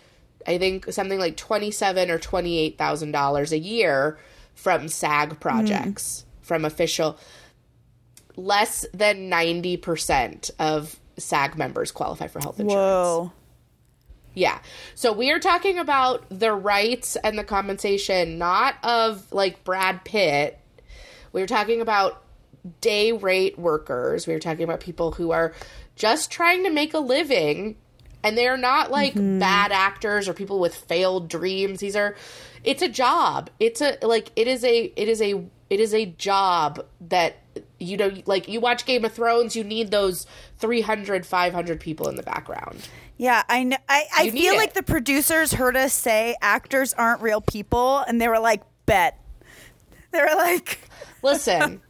I 0.48 0.58
think 0.58 0.92
something 0.94 1.20
like 1.20 1.36
twenty 1.36 1.72
seven 1.72 2.10
or 2.10 2.20
twenty 2.20 2.58
eight 2.58 2.78
thousand 2.78 3.12
dollars 3.12 3.52
a 3.52 3.60
year 3.60 4.18
from 4.56 4.88
SAG 4.88 5.42
projects, 5.42 6.24
mm. 6.24 6.46
from 6.46 6.64
official. 6.64 7.18
Less 8.38 8.86
than 8.94 9.28
ninety 9.28 9.76
percent 9.76 10.52
of 10.58 10.98
SAG 11.18 11.58
members 11.58 11.92
qualify 11.92 12.28
for 12.28 12.40
health 12.40 12.60
insurance. 12.60 12.76
Whoa. 12.76 13.32
Yeah. 14.34 14.60
So 14.96 15.14
we 15.14 15.32
are 15.32 15.40
talking 15.40 15.78
about 15.78 16.26
the 16.30 16.54
rights 16.54 17.16
and 17.18 17.38
the 17.38 17.44
compensation, 17.44 18.38
not 18.38 18.76
of 18.84 19.32
like 19.32 19.64
Brad 19.64 20.04
Pitt. 20.04 20.60
We're 21.32 21.48
talking 21.48 21.82
about 21.82 22.24
day 22.82 23.12
rate 23.12 23.60
workers. 23.60 24.26
We're 24.26 24.40
talking 24.40 24.64
about 24.64 24.80
people 24.80 25.12
who 25.12 25.32
are 25.32 25.54
just 25.96 26.32
trying 26.32 26.64
to 26.64 26.70
make 26.70 26.94
a 26.94 27.00
living 27.00 27.76
and 28.24 28.38
they're 28.38 28.58
not 28.58 28.90
like 28.90 29.14
mm-hmm. 29.14 29.40
bad 29.40 29.72
actors 29.72 30.28
or 30.28 30.34
people 30.34 30.60
with 30.60 30.74
failed 30.74 31.28
dreams. 31.28 31.80
These 31.80 31.96
are 31.96 32.16
it's 32.64 32.82
a 32.82 32.90
job. 32.90 33.50
It's 33.60 33.82
a 33.82 33.98
like 34.02 34.32
it 34.36 34.48
is 34.48 34.64
a 34.64 34.92
it 34.96 35.10
is 35.10 35.22
a 35.22 35.46
it 35.70 35.80
is 35.80 35.94
a 35.94 36.06
job 36.06 36.86
that 37.02 37.38
you 37.84 37.98
know 37.98 38.12
like 38.26 38.48
you 38.48 38.60
watch 38.60 38.86
game 38.86 39.04
of 39.06 39.12
thrones 39.14 39.56
you 39.56 39.64
need 39.64 39.92
those 39.92 40.26
300 40.60 41.26
500 41.26 41.80
people 41.80 42.08
in 42.10 42.16
the 42.16 42.24
background 42.24 42.88
Yeah, 43.18 43.44
I 43.48 43.64
know. 43.64 43.78
I, 43.88 44.06
I 44.18 44.30
feel 44.32 44.54
it. 44.54 44.58
like 44.58 44.74
the 44.74 44.84
producers 44.84 45.54
heard 45.54 45.78
us 45.78 45.94
say 45.94 46.36
actors 46.42 46.94
aren't 46.96 47.22
real 47.22 47.42
people, 47.42 48.00
and 48.00 48.20
they 48.20 48.28
were 48.28 48.40
like, 48.40 48.64
"Bet." 48.88 49.20
They 50.12 50.20
were 50.20 50.36
like, 50.36 50.80
listen 51.22 51.82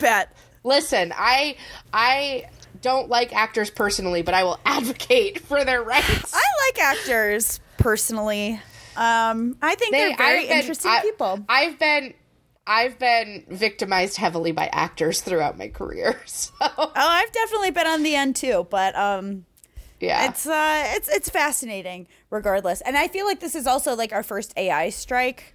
"Bet." 0.00 0.32
listen 0.64 1.12
i 1.16 1.56
i 1.92 2.44
don't 2.82 3.08
like 3.08 3.34
actors 3.34 3.70
personally 3.70 4.22
but 4.22 4.34
i 4.34 4.42
will 4.42 4.58
advocate 4.66 5.38
for 5.40 5.64
their 5.64 5.82
rights 5.82 6.32
I 6.34 6.42
like 6.66 6.80
actors 6.82 7.60
personally. 7.78 8.60
Um, 8.96 9.56
I 9.62 9.74
think 9.76 9.92
they, 9.92 10.12
are 10.12 10.16
very 10.16 10.46
been- 10.46 10.58
interesting 10.58 10.90
I- 10.90 11.02
people. 11.02 11.38
I've 11.48 11.78
been 11.78 12.14
I've 12.66 12.98
been 12.98 13.44
victimized 13.48 14.16
heavily 14.16 14.52
by 14.52 14.66
actors 14.72 15.20
throughout 15.20 15.56
my 15.56 15.68
career. 15.68 16.20
So 16.26 16.50
Oh, 16.60 16.92
I've 16.94 17.32
definitely 17.32 17.70
been 17.70 17.86
on 17.86 18.02
the 18.02 18.14
end 18.14 18.36
too, 18.36 18.66
but 18.70 18.96
um, 18.96 19.44
yeah. 20.00 20.28
it's 20.28 20.46
uh, 20.46 20.82
it's 20.96 21.08
it's 21.08 21.28
fascinating 21.30 22.08
regardless. 22.30 22.80
And 22.80 22.96
I 22.96 23.08
feel 23.08 23.26
like 23.26 23.40
this 23.40 23.54
is 23.54 23.66
also 23.66 23.94
like 23.94 24.12
our 24.12 24.22
first 24.22 24.52
AI 24.56 24.90
strike. 24.90 25.54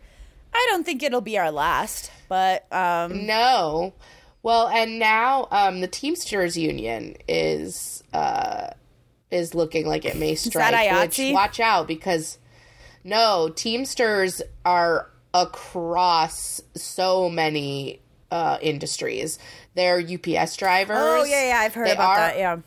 I 0.53 0.67
don't 0.69 0.85
think 0.85 1.03
it'll 1.03 1.21
be 1.21 1.37
our 1.37 1.51
last, 1.51 2.11
but 2.29 2.71
um, 2.73 3.25
no. 3.25 3.93
Well, 4.43 4.67
and 4.69 4.97
now 4.97 5.47
um, 5.51 5.81
the 5.81 5.87
Teamsters 5.87 6.57
Union 6.57 7.15
is 7.27 8.03
uh, 8.13 8.71
is 9.29 9.53
looking 9.53 9.85
like 9.85 10.05
it 10.05 10.17
may 10.17 10.35
strike. 10.35 10.71
which 10.71 11.17
IATSE? 11.17 11.33
watch 11.33 11.59
out 11.59 11.87
because 11.87 12.37
no 13.03 13.49
Teamsters 13.55 14.41
are 14.65 15.09
across 15.33 16.61
so 16.75 17.29
many 17.29 18.01
uh, 18.31 18.57
industries. 18.61 19.39
They're 19.75 19.99
UPS 19.99 20.57
drivers. 20.57 20.97
oh 20.99 21.23
yeah, 21.23 21.47
yeah, 21.49 21.57
I've 21.59 21.73
heard 21.73 21.87
They 21.87 21.93
about 21.93 22.09
are- 22.09 22.17
that. 22.17 22.37
Yeah. 22.37 22.57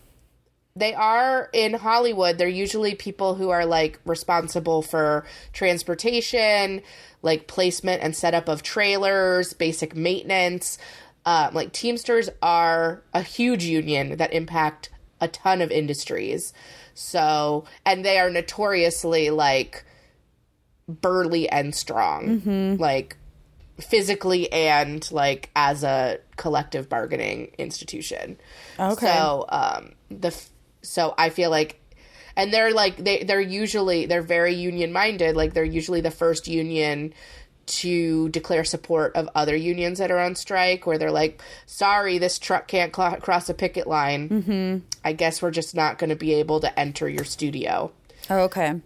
they 0.76 0.94
are 0.94 1.48
in 1.52 1.74
Hollywood. 1.74 2.38
They're 2.38 2.48
usually 2.48 2.94
people 2.94 3.34
who 3.36 3.50
are 3.50 3.64
like 3.66 4.00
responsible 4.04 4.82
for 4.82 5.24
transportation, 5.52 6.82
like 7.22 7.46
placement 7.46 8.02
and 8.02 8.14
setup 8.16 8.48
of 8.48 8.62
trailers, 8.62 9.52
basic 9.52 9.94
maintenance. 9.96 10.78
Uh, 11.26 11.50
like 11.52 11.72
Teamsters 11.72 12.28
are 12.42 13.02
a 13.14 13.22
huge 13.22 13.64
union 13.64 14.16
that 14.18 14.32
impact 14.34 14.90
a 15.20 15.28
ton 15.28 15.62
of 15.62 15.70
industries. 15.70 16.52
So, 16.92 17.64
and 17.86 18.04
they 18.04 18.18
are 18.18 18.28
notoriously 18.30 19.30
like 19.30 19.84
burly 20.88 21.48
and 21.48 21.74
strong, 21.74 22.76
like 22.78 23.16
physically 23.80 24.52
and 24.52 25.10
like 25.10 25.50
as 25.56 25.82
a 25.82 26.18
collective 26.36 26.88
bargaining 26.88 27.52
institution. 27.58 28.36
Okay. 28.78 29.06
So 29.06 29.46
um 29.48 29.92
the 30.10 30.28
f- 30.28 30.50
so 30.82 31.14
I 31.18 31.30
feel 31.30 31.50
like 31.50 31.80
and 32.36 32.52
they're 32.52 32.72
like 32.72 32.96
they 32.98 33.24
they're 33.24 33.40
usually 33.40 34.06
they're 34.06 34.22
very 34.22 34.54
union 34.54 34.92
minded 34.92 35.36
like 35.36 35.54
they're 35.54 35.64
usually 35.64 36.00
the 36.00 36.10
first 36.10 36.46
union 36.48 37.14
to 37.66 38.28
declare 38.28 38.62
support 38.64 39.16
of 39.16 39.28
other 39.34 39.56
unions 39.56 39.98
that 39.98 40.10
are 40.10 40.18
on 40.18 40.34
strike 40.34 40.86
where 40.86 40.98
they're 40.98 41.10
like 41.10 41.40
sorry 41.64 42.18
this 42.18 42.38
truck 42.38 42.68
can't 42.68 42.94
cl- 42.94 43.16
cross 43.20 43.48
a 43.48 43.54
picket 43.54 43.86
line 43.86 44.28
mm-hmm. 44.28 44.78
i 45.02 45.14
guess 45.14 45.40
we're 45.40 45.50
just 45.50 45.74
not 45.74 45.96
going 45.96 46.10
to 46.10 46.16
be 46.16 46.34
able 46.34 46.60
to 46.60 46.78
enter 46.78 47.08
your 47.08 47.24
studio 47.24 47.90
Oh, 48.30 48.40
okay. 48.40 48.80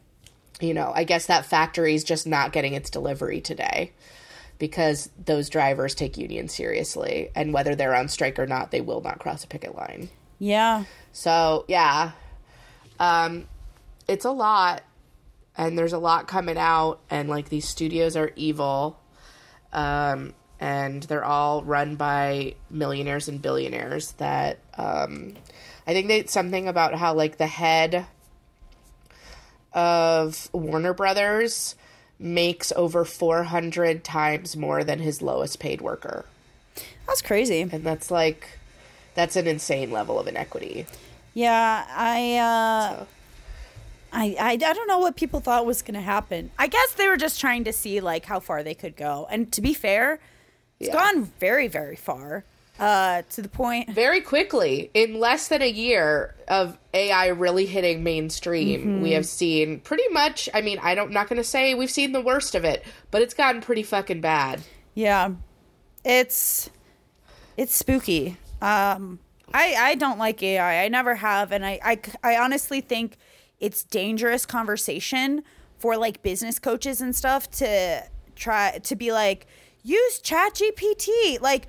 You 0.60 0.74
know, 0.74 0.92
I 0.94 1.04
guess 1.04 1.26
that 1.26 1.46
factory 1.46 1.94
is 1.94 2.04
just 2.04 2.26
not 2.26 2.52
getting 2.52 2.74
its 2.74 2.90
delivery 2.90 3.40
today 3.40 3.92
because 4.58 5.10
those 5.24 5.48
drivers 5.48 5.94
take 5.94 6.16
union 6.16 6.48
seriously. 6.48 7.30
And 7.34 7.52
whether 7.52 7.74
they're 7.74 7.94
on 7.94 8.08
strike 8.08 8.38
or 8.38 8.46
not, 8.46 8.70
they 8.70 8.80
will 8.80 9.00
not 9.00 9.20
cross 9.20 9.44
a 9.44 9.46
picket 9.46 9.74
line. 9.74 10.08
Yeah. 10.38 10.84
So, 11.12 11.64
yeah, 11.68 12.12
um, 12.98 13.46
it's 14.08 14.24
a 14.24 14.30
lot. 14.30 14.82
And 15.56 15.76
there's 15.76 15.92
a 15.92 15.98
lot 15.98 16.28
coming 16.28 16.58
out. 16.58 17.00
And 17.10 17.28
like 17.28 17.48
these 17.48 17.68
studios 17.68 18.16
are 18.16 18.32
evil. 18.36 18.98
Um, 19.72 20.34
and 20.60 21.02
they're 21.04 21.24
all 21.24 21.62
run 21.62 21.94
by 21.94 22.56
millionaires 22.68 23.28
and 23.28 23.40
billionaires 23.40 24.12
that 24.12 24.58
um, 24.76 25.34
I 25.86 25.92
think 25.92 26.08
they 26.08 26.24
something 26.26 26.66
about 26.66 26.94
how 26.94 27.14
like 27.14 27.38
the 27.38 27.46
head 27.46 28.06
of 29.72 30.48
Warner 30.52 30.94
Brothers 30.94 31.74
makes 32.18 32.72
over 32.72 33.04
400 33.04 34.02
times 34.02 34.56
more 34.56 34.82
than 34.82 34.98
his 34.98 35.22
lowest 35.22 35.58
paid 35.60 35.80
worker. 35.80 36.24
That's 37.06 37.22
crazy. 37.22 37.60
And 37.62 37.84
that's 37.84 38.10
like 38.10 38.48
that's 39.14 39.36
an 39.36 39.46
insane 39.46 39.90
level 39.90 40.18
of 40.18 40.26
inequity. 40.28 40.86
Yeah, 41.34 41.86
I 41.88 42.36
uh 42.36 43.04
I, 44.12 44.36
I 44.40 44.50
I 44.52 44.56
don't 44.56 44.88
know 44.88 44.98
what 44.98 45.16
people 45.16 45.40
thought 45.40 45.66
was 45.66 45.82
going 45.82 45.94
to 45.94 46.00
happen. 46.00 46.50
I 46.58 46.66
guess 46.66 46.94
they 46.94 47.06
were 47.08 47.16
just 47.16 47.40
trying 47.40 47.64
to 47.64 47.72
see 47.72 48.00
like 48.00 48.24
how 48.24 48.40
far 48.40 48.62
they 48.62 48.74
could 48.74 48.96
go. 48.96 49.26
And 49.30 49.52
to 49.52 49.60
be 49.60 49.74
fair, 49.74 50.18
it's 50.80 50.88
Yeah. 50.88 50.94
gone 50.94 51.24
very 51.38 51.68
very 51.68 51.96
far. 51.96 52.44
Uh 52.78 53.22
to 53.30 53.42
the 53.42 53.48
point 53.48 53.90
Very 53.90 54.20
quickly, 54.20 54.90
in 54.94 55.18
less 55.18 55.48
than 55.48 55.62
a 55.62 55.70
year 55.70 56.36
of 56.46 56.78
AI 56.94 57.28
really 57.28 57.66
hitting 57.66 58.02
mainstream, 58.02 59.02
we 59.02 59.12
have 59.12 59.26
seen 59.26 59.80
pretty 59.80 60.08
much, 60.10 60.48
I 60.54 60.60
mean, 60.60 60.78
I 60.80 60.94
don't 60.94 61.10
not 61.10 61.28
going 61.28 61.38
to 61.38 61.44
say 61.44 61.74
we've 61.74 61.90
seen 61.90 62.12
the 62.12 62.20
worst 62.20 62.54
of 62.54 62.64
it, 62.64 62.84
but 63.10 63.20
it's 63.22 63.34
gotten 63.34 63.60
pretty 63.60 63.82
fucking 63.82 64.20
bad. 64.20 64.60
Yeah. 64.94 65.32
It's 66.04 66.70
it's 67.56 67.74
spooky. 67.74 68.36
Um 68.62 69.18
I 69.52 69.74
I 69.74 69.94
don't 69.94 70.18
like 70.18 70.42
AI. 70.42 70.84
I 70.84 70.88
never 70.88 71.16
have 71.16 71.52
and 71.52 71.64
I 71.66 71.80
I 71.84 72.00
I 72.22 72.36
honestly 72.36 72.80
think 72.80 73.16
it's 73.60 73.82
dangerous 73.82 74.46
conversation 74.46 75.42
for 75.78 75.96
like 75.96 76.22
business 76.22 76.58
coaches 76.58 77.00
and 77.00 77.14
stuff 77.14 77.50
to 77.50 78.04
try 78.36 78.78
to 78.78 78.96
be 78.96 79.12
like 79.12 79.46
use 79.82 80.18
chat 80.20 80.54
gpt 80.54 81.40
like 81.40 81.66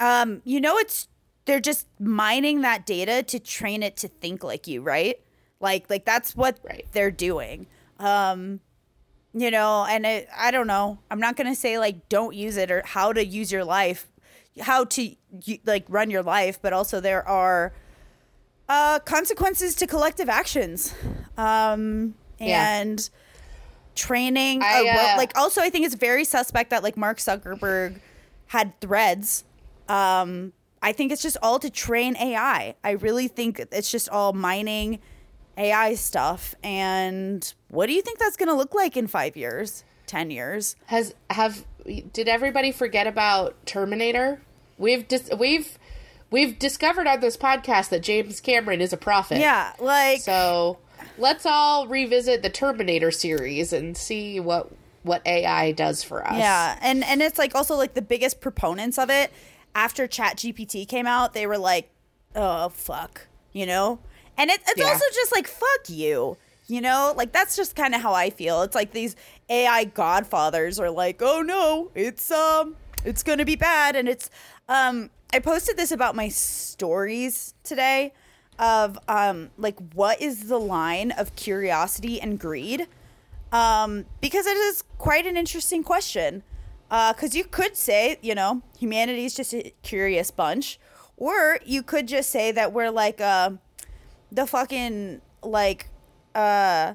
um 0.00 0.42
you 0.44 0.60
know 0.60 0.76
it's 0.78 1.08
they're 1.44 1.60
just 1.60 1.86
mining 2.00 2.60
that 2.62 2.84
data 2.86 3.22
to 3.22 3.38
train 3.38 3.82
it 3.82 3.96
to 3.96 4.08
think 4.08 4.42
like 4.44 4.66
you 4.66 4.80
right 4.82 5.20
like 5.60 5.88
like 5.88 6.04
that's 6.04 6.34
what 6.36 6.58
Right. 6.62 6.86
they're 6.92 7.10
doing 7.10 7.66
um 7.98 8.60
you 9.32 9.50
know 9.50 9.86
and 9.88 10.04
it, 10.06 10.28
i 10.36 10.50
don't 10.50 10.66
know 10.66 10.98
i'm 11.10 11.20
not 11.20 11.36
gonna 11.36 11.54
say 11.54 11.78
like 11.78 12.08
don't 12.08 12.34
use 12.34 12.56
it 12.56 12.70
or 12.70 12.82
how 12.84 13.12
to 13.12 13.24
use 13.24 13.50
your 13.52 13.64
life 13.64 14.06
how 14.60 14.84
to 14.84 15.14
like 15.64 15.84
run 15.88 16.10
your 16.10 16.22
life 16.22 16.58
but 16.60 16.72
also 16.72 17.00
there 17.00 17.26
are 17.28 17.72
uh 18.68 18.98
consequences 19.00 19.74
to 19.74 19.86
collective 19.86 20.28
actions 20.28 20.94
um 21.36 22.14
Yeah. 22.38 22.80
and 22.80 23.08
training 23.94 24.62
I, 24.62 24.80
uh, 24.80 24.84
well, 24.84 25.14
uh, 25.14 25.18
like 25.18 25.36
also 25.38 25.60
i 25.62 25.70
think 25.70 25.86
it's 25.86 25.94
very 25.94 26.24
suspect 26.24 26.70
that 26.70 26.82
like 26.82 26.96
mark 26.96 27.18
zuckerberg 27.18 28.00
had 28.48 28.78
threads 28.80 29.44
um 29.88 30.52
i 30.82 30.92
think 30.92 31.12
it's 31.12 31.22
just 31.22 31.36
all 31.42 31.58
to 31.58 31.70
train 31.70 32.16
ai 32.16 32.74
i 32.84 32.90
really 32.90 33.28
think 33.28 33.60
it's 33.72 33.90
just 33.90 34.08
all 34.08 34.32
mining 34.32 34.98
ai 35.56 35.94
stuff 35.94 36.54
and 36.62 37.54
what 37.68 37.86
do 37.86 37.92
you 37.92 38.02
think 38.02 38.18
that's 38.18 38.36
going 38.36 38.48
to 38.48 38.54
look 38.54 38.74
like 38.74 38.96
in 38.96 39.06
five 39.06 39.36
years 39.36 39.84
ten 40.06 40.30
years 40.30 40.76
Has 40.86 41.14
have 41.30 41.64
did 42.12 42.28
everybody 42.28 42.72
forget 42.72 43.06
about 43.06 43.54
Terminator? 43.64 44.40
We've 44.76 45.06
dis- 45.06 45.30
we've 45.38 45.78
we've 46.30 46.58
discovered 46.58 47.06
on 47.06 47.20
this 47.20 47.36
podcast 47.36 47.90
that 47.90 48.02
James 48.02 48.40
Cameron 48.40 48.80
is 48.80 48.92
a 48.92 48.96
prophet. 48.96 49.38
yeah 49.38 49.72
like 49.78 50.20
So 50.20 50.78
let's 51.16 51.46
all 51.46 51.86
revisit 51.86 52.42
the 52.42 52.50
Terminator 52.50 53.10
series 53.10 53.72
and 53.72 53.96
see 53.96 54.40
what 54.40 54.70
what 55.02 55.22
AI 55.24 55.70
does 55.72 56.02
for 56.02 56.26
us. 56.26 56.36
Yeah, 56.36 56.76
and 56.82 57.04
and 57.04 57.22
it's 57.22 57.38
like 57.38 57.54
also 57.54 57.76
like 57.76 57.94
the 57.94 58.02
biggest 58.02 58.40
proponents 58.40 58.98
of 58.98 59.08
it 59.10 59.32
after 59.76 60.06
Chat 60.06 60.38
GPT 60.38 60.88
came 60.88 61.06
out, 61.06 61.34
they 61.34 61.46
were 61.46 61.58
like, 61.58 61.90
"Oh 62.34 62.70
fuck," 62.70 63.26
you 63.52 63.66
know, 63.66 64.00
and 64.38 64.50
it, 64.50 64.60
it's 64.66 64.80
Yeah. 64.80 64.86
also 64.86 65.04
just 65.14 65.32
like 65.32 65.46
"fuck 65.46 65.88
you," 65.88 66.38
you 66.66 66.80
know, 66.80 67.12
like 67.16 67.30
that's 67.32 67.54
just 67.54 67.76
kind 67.76 67.94
of 67.94 68.00
how 68.00 68.14
I 68.14 68.30
feel. 68.30 68.62
It's 68.62 68.74
like 68.74 68.92
these 68.92 69.14
AI 69.50 69.84
godfathers 69.84 70.80
are 70.80 70.90
like, 70.90 71.20
"Oh 71.20 71.42
no, 71.42 71.90
it's 71.94 72.30
um, 72.30 72.76
it's 73.04 73.22
gonna 73.22 73.44
be 73.44 73.54
bad," 73.54 73.94
and 73.96 74.08
it's 74.08 74.30
um, 74.68 75.10
I 75.32 75.40
posted 75.40 75.76
this 75.76 75.92
about 75.92 76.16
my 76.16 76.28
stories 76.28 77.52
today 77.62 78.14
of 78.58 78.98
um, 79.08 79.50
like 79.58 79.76
what 79.92 80.22
is 80.22 80.48
the 80.48 80.58
line 80.58 81.10
of 81.10 81.36
curiosity 81.36 82.18
and 82.18 82.38
greed 82.38 82.86
um, 83.52 84.06
because 84.22 84.46
it 84.46 84.56
is 84.56 84.82
quite 84.96 85.26
an 85.26 85.36
interesting 85.36 85.82
question. 85.84 86.42
Because 86.88 87.34
you 87.34 87.44
could 87.44 87.76
say, 87.76 88.18
you 88.22 88.34
know, 88.34 88.62
humanity 88.78 89.24
is 89.24 89.34
just 89.34 89.52
a 89.54 89.72
curious 89.82 90.30
bunch, 90.30 90.78
or 91.16 91.58
you 91.64 91.82
could 91.82 92.06
just 92.06 92.30
say 92.30 92.52
that 92.52 92.72
we're 92.72 92.90
like 92.90 93.20
uh, 93.20 93.50
the 94.30 94.46
fucking 94.46 95.20
like 95.42 95.88
uh, 96.34 96.94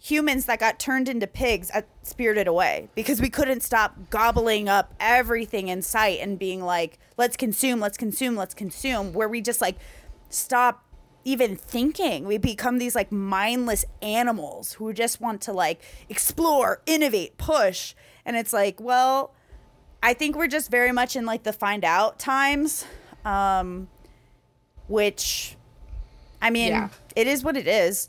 humans 0.00 0.46
that 0.46 0.58
got 0.58 0.78
turned 0.78 1.08
into 1.08 1.26
pigs 1.26 1.70
at 1.70 1.86
Spirited 2.02 2.46
Away 2.46 2.88
because 2.94 3.20
we 3.20 3.30
couldn't 3.30 3.62
stop 3.62 4.10
gobbling 4.10 4.68
up 4.68 4.94
everything 4.98 5.68
in 5.68 5.80
sight 5.82 6.18
and 6.20 6.38
being 6.38 6.62
like, 6.62 6.98
let's 7.16 7.36
consume, 7.36 7.80
let's 7.80 7.96
consume, 7.96 8.36
let's 8.36 8.54
consume, 8.54 9.12
where 9.12 9.28
we 9.28 9.40
just 9.40 9.60
like 9.60 9.76
stop 10.28 10.84
even 11.24 11.56
thinking. 11.56 12.26
We 12.26 12.36
become 12.36 12.78
these 12.78 12.94
like 12.94 13.12
mindless 13.12 13.84
animals 14.00 14.74
who 14.74 14.92
just 14.92 15.20
want 15.20 15.40
to 15.42 15.52
like 15.52 15.80
explore, 16.08 16.82
innovate, 16.86 17.38
push. 17.38 17.94
And 18.24 18.36
it's 18.36 18.52
like, 18.52 18.80
well, 18.80 19.34
I 20.02 20.14
think 20.14 20.36
we're 20.36 20.48
just 20.48 20.70
very 20.70 20.92
much 20.92 21.16
in 21.16 21.24
like 21.26 21.42
the 21.42 21.52
find 21.52 21.84
out 21.84 22.18
times, 22.18 22.84
um, 23.24 23.88
which, 24.88 25.56
I 26.40 26.50
mean, 26.50 26.68
Yeah. 26.68 26.88
it 27.16 27.26
is 27.26 27.42
what 27.44 27.56
it 27.56 27.66
is. 27.66 28.08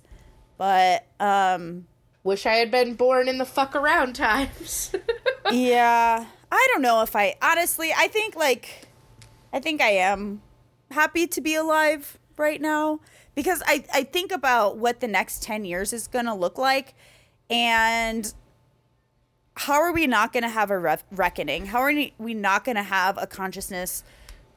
But 0.58 1.06
um, 1.20 1.86
Wish 2.24 2.46
I 2.46 2.56
had 2.56 2.72
been 2.72 2.94
born 2.94 3.28
in 3.28 3.38
the 3.38 3.46
fuck 3.46 3.76
around 3.76 4.14
times. 4.16 4.94
yeah, 5.52 6.26
I 6.52 6.68
don't 6.72 6.82
know 6.82 7.02
if 7.02 7.16
I 7.16 7.36
honestly. 7.42 7.92
I 7.96 8.08
think 8.08 8.36
like, 8.36 8.88
I 9.52 9.60
think 9.60 9.82
I 9.82 9.90
am 9.90 10.42
happy 10.92 11.28
to 11.28 11.42
be 11.42 11.56
alive 11.56 12.18
right 12.38 12.62
now 12.62 13.00
because 13.36 13.62
I 13.66 13.84
I 13.94 14.04
think 14.04 14.32
about 14.32 14.78
what 14.78 15.00
the 15.02 15.08
next 15.08 15.44
ten 15.44 15.66
years 15.66 15.92
is 15.92 16.08
gonna 16.08 16.36
look 16.36 16.58
like, 16.58 16.94
and 17.50 18.34
how 19.56 19.74
are 19.74 19.94
we 19.94 20.08
not 20.08 20.34
going 20.34 20.44
to 20.44 20.50
have 20.50 20.72
a 20.72 20.80
re- 20.80 20.98
reckoning? 21.12 21.68
How 21.68 21.80
are 21.82 21.94
we 22.18 22.34
not 22.34 22.66
going 22.66 22.76
to 22.76 22.84
have 22.84 23.18
a 23.22 23.28
consciousness 23.28 24.04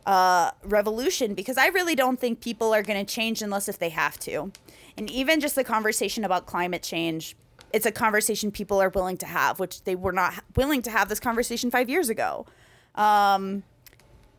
uh, 0.07 0.53
revolution? 0.65 1.35
Because 1.35 1.59
I 1.59 1.67
really 1.69 1.95
don't 1.95 2.19
think 2.19 2.41
people 2.41 2.75
are 2.75 2.83
going 2.83 3.05
to 3.05 3.15
change 3.15 3.43
unless 3.43 3.69
if 3.69 3.79
they 3.79 3.91
have 3.91 4.19
to. 4.21 4.53
And 4.97 5.11
even 5.11 5.41
just 5.41 5.55
the 5.55 5.65
conversation 5.65 6.25
about 6.25 6.47
climate 6.47 6.83
change, 6.83 7.37
it's 7.73 7.85
a 7.85 7.93
conversation 7.93 8.51
people 8.51 8.81
are 8.81 8.89
willing 8.89 9.19
to 9.19 9.27
have, 9.27 9.59
which 9.59 9.85
they 9.85 9.95
were 9.95 10.13
not 10.13 10.43
willing 10.55 10.81
to 10.83 10.91
have 10.91 11.09
this 11.09 11.21
conversation 11.21 11.71
five 11.71 11.91
years 11.91 12.09
ago. 12.09 12.47
Um, 12.95 13.65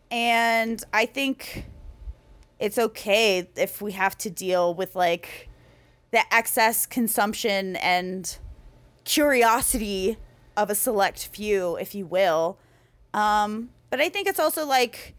and 0.09 0.83
I 0.91 1.05
think 1.05 1.65
it's 2.59 2.79
okay 2.79 3.47
if 3.55 3.81
we 3.81 3.91
have 3.91 4.17
to 4.19 4.31
deal 4.31 4.73
with 4.73 4.95
like 4.95 5.49
the 6.09 6.21
excess 6.33 6.87
consumption 6.87 7.75
and 7.75 8.37
curiosity 9.03 10.17
of 10.57 10.69
a 10.69 10.75
select 10.75 11.27
few, 11.27 11.77
if 11.77 11.95
you 11.95 12.05
will. 12.05 12.57
Um, 13.13 13.69
but 13.89 14.01
I 14.01 14.09
think 14.09 14.27
it's 14.27 14.39
also 14.39 14.65
like, 14.65 15.15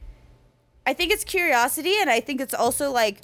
I 0.84 0.92
think 0.92 1.12
it's 1.12 1.24
curiosity, 1.24 1.94
and 2.00 2.10
I 2.10 2.20
think 2.20 2.40
it's 2.40 2.52
also 2.52 2.90
like, 2.90 3.22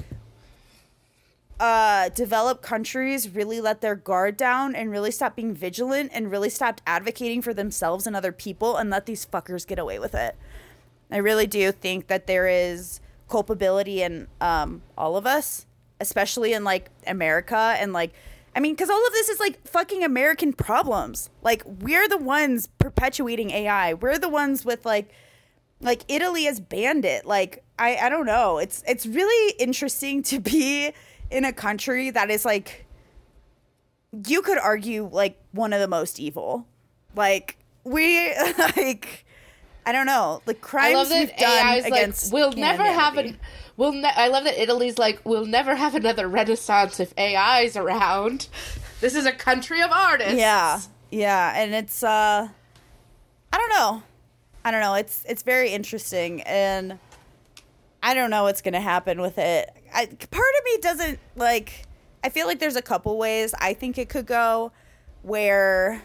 uh, 1.61 2.09
developed 2.11 2.63
countries 2.63 3.29
really 3.29 3.61
let 3.61 3.81
their 3.81 3.95
guard 3.95 4.37
down 4.37 4.75
and 4.75 4.91
really 4.91 5.11
stop 5.11 5.37
being 5.37 5.55
vigilant 5.55 6.11
and 6.13 6.31
really 6.31 6.51
stopped 6.51 6.83
advocating 6.87 7.43
for 7.43 7.55
themselves 7.55 8.07
and 8.07 8.17
other 8.17 8.33
people 8.33 8.77
and 8.77 8.91
let 8.91 9.07
these 9.07 9.27
fuckers 9.27 9.67
get 9.67 9.79
away 9.79 9.99
with 9.99 10.15
it. 10.15 10.37
I 11.11 11.19
really 11.19 11.47
do 11.47 11.71
think 11.71 12.09
that 12.09 12.27
there 12.27 12.49
is 12.49 13.01
culpability 13.29 14.03
in 14.03 14.27
um, 14.41 14.83
all 14.99 15.17
of 15.17 15.27
us, 15.27 15.67
especially 16.01 16.53
in 16.53 16.65
like 16.65 16.91
America 17.07 17.77
and 17.79 17.93
like 17.93 18.13
I 18.57 18.61
mean, 18.61 18.75
because 18.75 18.91
all 18.91 19.05
of 19.05 19.13
this 19.13 19.29
is 19.29 19.41
like 19.41 19.67
fucking 19.67 20.05
American 20.05 20.53
problems. 20.53 21.31
Like 21.43 21.63
we're 21.65 22.09
the 22.09 22.19
ones 22.19 22.69
perpetuating 22.79 23.51
AI. 23.51 23.95
We're 23.95 24.19
the 24.19 24.29
ones 24.29 24.65
with 24.65 24.87
like, 24.87 25.11
like 25.81 26.03
Italy 26.09 26.45
has 26.45 26.61
banned 26.61 27.05
it. 27.05 27.27
Like 27.27 27.65
I, 27.79 27.97
I 27.97 28.09
don't 28.09 28.27
know. 28.27 28.59
It's 28.59 28.83
it's 28.87 29.07
really 29.07 29.55
interesting 29.59 30.23
to 30.25 30.41
be 30.41 30.93
in 31.31 31.45
a 31.45 31.53
country 31.53 32.11
that 32.11 32.31
is 32.31 32.45
like, 32.45 32.87
you 34.27 34.43
could 34.43 34.59
argue 34.59 35.09
like 35.11 35.37
one 35.53 35.73
of 35.73 35.81
the 35.81 35.89
most 35.89 36.21
evil. 36.21 36.67
Like 37.17 37.57
we 37.83 38.33
like, 38.77 39.24
I 39.87 39.93
don't 39.93 40.07
know. 40.07 40.41
The 40.45 40.53
I 40.53 40.55
crimes 40.55 40.95
love 40.95 41.11
we've 41.11 41.29
that 41.29 41.39
done 41.39 41.67
AI 41.67 41.75
is 41.77 41.85
like, 41.85 41.93
against 41.93 42.33
we'll 42.33 42.53
never 42.53 42.83
have 42.85 43.17
an. 43.19 43.39
We'll 43.77 43.93
ne- 43.93 44.13
I 44.15 44.29
love 44.29 44.45
that 44.45 44.61
Italy's 44.61 44.99
like, 44.99 45.21
we'll 45.25 45.47
never 45.47 45.75
have 45.75 45.95
another 45.95 46.29
renaissance 46.29 47.01
if 47.01 47.13
AI's 47.19 47.77
around. 47.77 48.49
This 49.01 49.15
is 49.15 49.27
a 49.27 49.33
country 49.33 49.83
of 49.83 49.91
artists. 49.91 50.35
Yeah. 50.35 50.81
Yeah, 51.11 51.53
and 51.55 51.75
it's 51.75 52.03
uh 52.03 52.49
I 53.53 53.57
don't 53.59 53.69
know. 53.71 54.03
I 54.65 54.71
don't 54.71 54.81
know. 54.81 54.95
It's 54.95 55.25
it's 55.29 55.43
very 55.43 55.71
interesting 55.71 56.41
and 56.43 56.99
I 58.03 58.15
don't 58.15 58.31
know 58.31 58.45
what's 58.45 58.63
going 58.63 58.75
to 58.75 58.81
happen 58.81 59.21
with 59.21 59.39
it. 59.39 59.71
I, 59.95 60.07
part 60.07 60.21
of 60.59 60.65
me 60.65 60.79
doesn't 60.81 61.19
like 61.37 61.85
I 62.23 62.31
feel 62.31 62.47
like 62.47 62.59
there's 62.59 62.77
a 62.77 62.83
couple 62.83 63.17
ways 63.19 63.55
I 63.59 63.75
think 63.75 63.99
it 63.99 64.09
could 64.09 64.27
go 64.27 64.73
where 65.23 66.03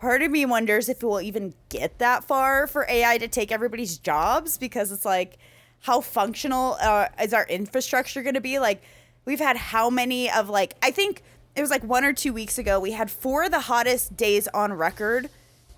part 0.00 0.22
of 0.22 0.30
me 0.30 0.44
wonders 0.44 0.88
if 0.88 1.02
it 1.02 1.06
will 1.06 1.20
even 1.20 1.54
get 1.68 1.98
that 1.98 2.24
far 2.24 2.66
for 2.66 2.86
AI 2.88 3.18
to 3.18 3.28
take 3.28 3.52
everybody's 3.52 3.98
jobs 3.98 4.58
because 4.58 4.90
it's 4.90 5.04
like 5.04 5.38
how 5.80 6.00
functional 6.00 6.76
uh, 6.80 7.06
is 7.22 7.32
our 7.32 7.46
infrastructure 7.46 8.22
going 8.22 8.34
to 8.34 8.40
be 8.40 8.58
like 8.58 8.82
we've 9.24 9.38
had 9.38 9.56
how 9.56 9.90
many 9.90 10.30
of 10.30 10.48
like 10.48 10.74
I 10.82 10.90
think 10.90 11.22
it 11.54 11.60
was 11.60 11.70
like 11.70 11.84
one 11.84 12.04
or 12.04 12.12
two 12.12 12.32
weeks 12.32 12.58
ago 12.58 12.80
we 12.80 12.92
had 12.92 13.10
four 13.10 13.44
of 13.44 13.50
the 13.50 13.60
hottest 13.60 14.16
days 14.16 14.48
on 14.48 14.72
record 14.72 15.28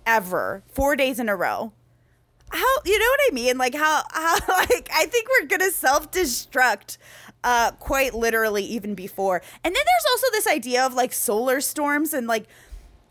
ever 0.06 0.62
four 0.68 0.96
days 0.96 1.18
in 1.18 1.28
a 1.28 1.36
row 1.36 1.72
how 2.52 2.66
you 2.84 2.98
know 2.98 3.06
what 3.06 3.20
I 3.30 3.34
mean? 3.34 3.58
Like 3.58 3.74
how 3.74 4.02
how 4.10 4.34
like 4.48 4.88
I 4.92 5.06
think 5.06 5.28
we're 5.28 5.46
gonna 5.46 5.70
self 5.70 6.10
destruct 6.10 6.98
uh 7.44 7.72
quite 7.72 8.14
literally 8.14 8.64
even 8.64 8.94
before. 8.94 9.42
And 9.64 9.74
then 9.74 9.82
there's 9.84 10.12
also 10.12 10.26
this 10.32 10.46
idea 10.46 10.84
of 10.84 10.94
like 10.94 11.12
solar 11.12 11.60
storms 11.60 12.12
and 12.12 12.26
like 12.26 12.46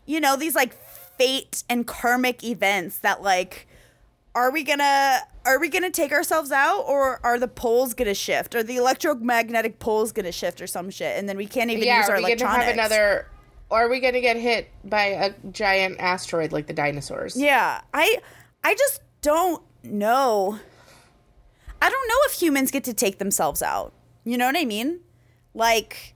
you 0.06 0.20
know 0.20 0.36
these 0.36 0.54
like 0.54 0.74
fate 1.22 1.62
and 1.68 1.86
karmic 1.86 2.42
events 2.42 2.98
that 2.98 3.22
like 3.22 3.66
are 4.34 4.50
we 4.50 4.62
gonna 4.64 5.18
are 5.44 5.60
we 5.60 5.68
gonna 5.68 5.90
take 5.90 6.10
ourselves 6.10 6.50
out 6.50 6.80
or 6.82 7.20
are 7.22 7.38
the 7.38 7.46
poles 7.48 7.94
gonna 7.94 8.14
shift 8.14 8.54
or 8.54 8.62
the 8.62 8.76
electromagnetic 8.76 9.78
poles 9.78 10.10
gonna 10.10 10.32
shift 10.32 10.60
or 10.60 10.66
some 10.66 10.90
shit 10.90 11.16
and 11.18 11.28
then 11.28 11.36
we 11.36 11.46
can't 11.46 11.70
even 11.70 11.84
Yeah, 11.84 11.98
use 12.00 12.08
our 12.08 12.16
we 12.16 12.24
electronics. 12.24 12.64
have 12.64 12.74
another. 12.74 13.28
Or 13.70 13.84
are 13.84 13.88
we 13.88 14.00
to 14.00 14.20
get 14.20 14.36
hit 14.36 14.68
by 14.84 15.04
a 15.06 15.32
giant 15.50 15.98
asteroid 16.00 16.52
like 16.52 16.66
the 16.66 16.72
dinosaurs? 16.74 17.36
Yeah, 17.36 17.80
I 17.94 18.18
I 18.64 18.74
just 18.74 19.00
don't 19.22 19.62
know. 19.82 20.58
I 21.80 21.88
don't 21.88 22.08
know 22.08 22.18
if 22.26 22.32
humans 22.40 22.70
get 22.70 22.84
to 22.84 22.92
take 22.94 23.18
themselves 23.18 23.62
out. 23.62 23.92
You 24.24 24.36
know 24.38 24.46
what 24.46 24.56
I 24.58 24.64
mean? 24.64 25.00
Like 25.54 26.11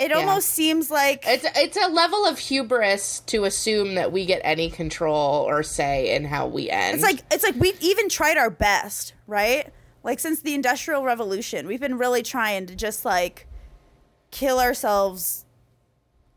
it 0.00 0.12
almost 0.12 0.48
seems 0.48 0.90
like 0.90 1.24
It's 1.26 1.46
it's 1.56 1.76
a 1.76 1.88
level 1.88 2.24
of 2.26 2.38
hubris 2.38 3.20
to 3.26 3.44
assume 3.44 3.94
that 3.96 4.12
we 4.12 4.24
get 4.26 4.40
any 4.44 4.70
control 4.70 5.44
or 5.48 5.62
say 5.62 6.14
in 6.14 6.24
how 6.24 6.46
we 6.46 6.70
end. 6.70 6.94
it's 6.94 7.02
like 7.02 7.22
it's 7.30 7.44
like 7.44 7.54
we've 7.56 7.80
even 7.80 8.08
tried 8.08 8.36
our 8.36 8.50
best, 8.50 9.14
right? 9.26 9.70
Like 10.02 10.18
since 10.18 10.40
the 10.40 10.54
industrial 10.54 11.04
revolution, 11.04 11.66
we've 11.66 11.80
been 11.80 11.98
really 11.98 12.22
trying 12.22 12.66
to 12.66 12.74
just 12.74 13.04
like 13.04 13.46
kill 14.30 14.58
ourselves 14.58 15.44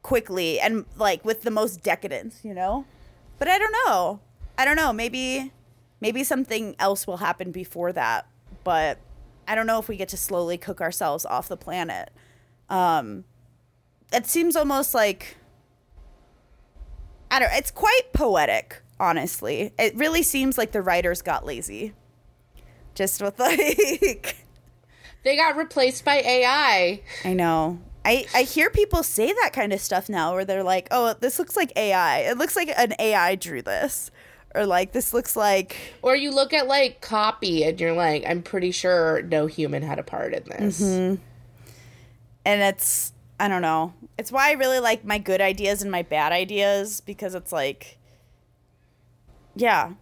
quickly 0.02 0.60
and 0.60 0.86
like 0.98 1.24
with 1.24 1.44
the 1.44 1.52
most 1.52 1.82
decadence, 1.82 2.42
you 2.44 2.54
know? 2.54 2.86
But 3.40 3.48
I 3.48 3.58
don't 3.58 3.76
know. 3.86 4.20
I 4.58 4.66
don't 4.66 4.76
know. 4.76 4.92
Maybe 4.92 5.52
maybe 6.02 6.24
something 6.24 6.76
else 6.80 7.08
will 7.08 7.18
happen 7.18 7.52
before 7.52 7.94
that, 7.94 8.28
but 8.64 9.00
I 9.48 9.56
don't 9.56 9.68
know 9.68 9.80
if 9.80 9.88
we 9.88 9.96
get 9.96 10.10
to 10.10 10.18
slowly 10.18 10.58
cook 10.58 10.82
ourselves 10.82 11.26
off 11.26 11.48
the 11.48 11.58
planet. 11.58 12.12
Um 12.70 13.24
it 14.14 14.28
seems 14.28 14.56
almost 14.56 14.94
like 14.94 15.38
I 17.32 17.40
don't 17.40 17.52
it's 17.54 17.72
quite 17.72 18.14
poetic, 18.14 18.82
honestly. 19.00 19.74
It 19.80 19.96
really 19.96 20.24
seems 20.24 20.58
like 20.58 20.72
the 20.72 20.82
writers 20.82 21.22
got 21.22 21.46
lazy. 21.46 21.94
Just 22.96 23.22
with 23.22 23.40
like 23.40 24.38
they 25.24 25.36
got 25.36 25.56
replaced 25.56 26.06
by 26.06 26.18
AI. 26.18 27.02
I 27.24 27.34
know. 27.34 27.80
I, 28.06 28.26
I 28.36 28.44
hear 28.44 28.70
people 28.70 29.02
say 29.02 29.32
that 29.32 29.52
kind 29.54 29.72
of 29.72 29.80
stuff 29.80 30.10
now 30.10 30.34
where 30.34 30.44
they're 30.46 30.64
like, 30.64 30.90
oh, 30.92 31.16
this 31.20 31.40
looks 31.40 31.56
like 31.56 31.72
AI. 31.78 32.20
It 32.20 32.38
looks 32.38 32.56
like 32.56 32.70
an 32.76 32.94
AI 33.00 33.36
drew 33.36 33.62
this. 33.62 34.12
Or 34.54 34.66
like, 34.66 34.92
this 34.92 35.14
looks 35.14 35.36
like. 35.36 35.78
Or 36.02 36.16
you 36.16 36.32
look 36.32 36.54
at 36.54 36.68
like 36.68 37.02
copy 37.02 37.64
and 37.64 37.80
you're 37.80 37.94
like, 37.94 38.26
I'm 38.28 38.44
pretty 38.44 38.72
sure 38.72 39.22
no 39.24 39.48
human 39.48 39.82
had 39.82 40.00
a 40.00 40.04
part 40.04 40.34
in 40.34 40.44
this. 40.44 40.82
Mm-hmm. 40.82 41.22
And 42.46 42.62
it's, 42.62 43.13
I 43.40 43.48
don't 43.48 43.62
know. 43.62 43.94
It's 44.18 44.32
why 44.32 44.50
I 44.50 44.54
really 44.54 44.80
like 44.80 45.04
my 45.04 45.18
good 45.18 45.42
ideas 45.42 45.82
and 45.82 45.92
my 45.92 46.04
bad 46.04 46.32
ideas 46.32 47.02
because 47.02 47.36
it's 47.36 47.52
like, 47.52 47.98
yeah, 49.56 49.94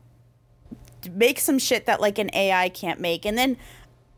make 1.12 1.40
some 1.40 1.58
shit 1.60 1.86
that 1.86 2.02
like 2.02 2.20
an 2.20 2.30
AI 2.34 2.70
can't 2.70 3.00
make. 3.00 3.26
And 3.26 3.38
then 3.38 3.58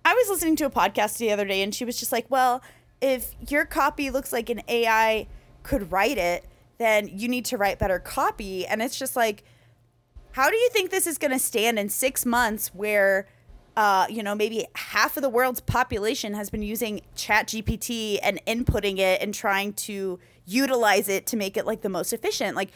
I 0.04 0.13
was 0.13 0.30
listening 0.30 0.56
to 0.58 0.65
a 0.65 0.69
podcast 0.69 1.17
the 1.17 1.32
other 1.32 1.45
day 1.45 1.62
and 1.62 1.73
she 1.73 1.86
was 1.86 1.99
just 1.99 2.12
like, 2.12 2.26
well, 2.30 2.62
if 3.02 3.36
your 3.49 3.65
copy 3.65 4.10
looks 4.10 4.34
like 4.34 4.49
an 4.49 4.62
AI 4.67 5.28
could 5.62 5.91
write 5.91 6.17
it, 6.17 6.45
then 6.78 7.08
you 7.08 7.28
need 7.28 7.45
to 7.45 7.58
write 7.58 7.80
better 7.80 7.99
copy. 7.99 8.65
And 8.65 8.82
it's 8.82 8.97
just 8.97 9.15
like, 9.15 9.43
how 10.32 10.49
do 10.49 10.56
you 10.56 10.69
think 10.71 10.89
this 10.89 11.08
is 11.08 11.17
going 11.17 11.32
to 11.32 11.39
stand 11.39 11.78
in 11.78 11.89
six 11.89 12.26
months 12.26 12.69
where, 12.73 13.28
uh, 13.75 14.05
you 14.09 14.21
know, 14.23 14.36
maybe 14.36 14.65
half 14.75 15.17
of 15.17 15.23
the 15.23 15.29
world's 15.29 15.59
population 15.59 16.33
has 16.36 16.49
been 16.49 16.62
using 16.62 17.01
Chat 17.15 17.47
GPT 17.47 18.19
and 18.21 18.39
inputting 18.45 18.99
it 18.99 19.21
and 19.21 19.33
trying 19.33 19.73
to 19.73 20.19
utilize 20.45 21.09
it 21.09 21.25
to 21.27 21.38
make 21.38 21.57
it 21.57 21.65
like 21.65 21.81
the 21.81 21.89
most 21.89 22.13
efficient. 22.13 22.55
Like 22.55 22.69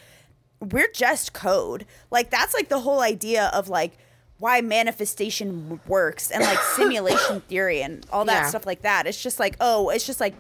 we're 0.60 0.89
just 0.91 1.33
code. 1.33 1.86
Like 2.10 2.29
that's 2.31 2.53
like 2.53 2.69
the 2.69 2.79
whole 2.79 3.01
idea 3.01 3.51
of 3.53 3.69
like 3.69 3.93
why 4.39 4.62
manifestation 4.62 5.79
works 5.88 6.29
and 6.31 6.43
like 6.43 6.60
simulation 6.60 7.41
theory 7.47 7.81
and 7.81 8.05
all 8.12 8.25
that 8.25 8.43
Yeah. 8.43 8.49
stuff 8.49 8.65
like 8.65 8.81
that. 8.83 9.05
It's 9.07 9.21
just 9.21 9.39
like, 9.39 9.55
oh, 9.60 9.89
it's 9.89 10.05
just 10.05 10.19
like, 10.19 10.33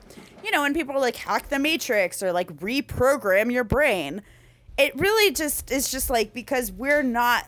you 0.43 0.51
know, 0.51 0.61
when 0.61 0.73
people 0.73 0.95
are 0.95 0.99
like 0.99 1.15
hack 1.15 1.49
the 1.49 1.59
matrix 1.59 2.21
or 2.23 2.31
like 2.31 2.47
reprogram 2.57 3.51
your 3.51 3.63
brain, 3.63 4.21
it 4.77 4.95
really 4.99 5.31
just 5.33 5.71
is 5.71 5.91
just 5.91 6.09
like 6.09 6.33
because 6.33 6.71
we're 6.71 7.03
not 7.03 7.45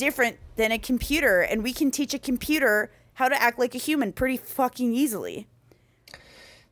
different 0.00 0.38
than 0.56 0.72
a 0.72 0.78
computer 0.78 1.40
and 1.40 1.62
we 1.62 1.72
can 1.72 1.90
teach 1.90 2.12
a 2.14 2.18
computer 2.18 2.90
how 3.14 3.28
to 3.28 3.40
act 3.40 3.58
like 3.58 3.74
a 3.74 3.78
human 3.78 4.12
pretty 4.12 4.36
fucking 4.36 4.92
easily. 4.94 5.46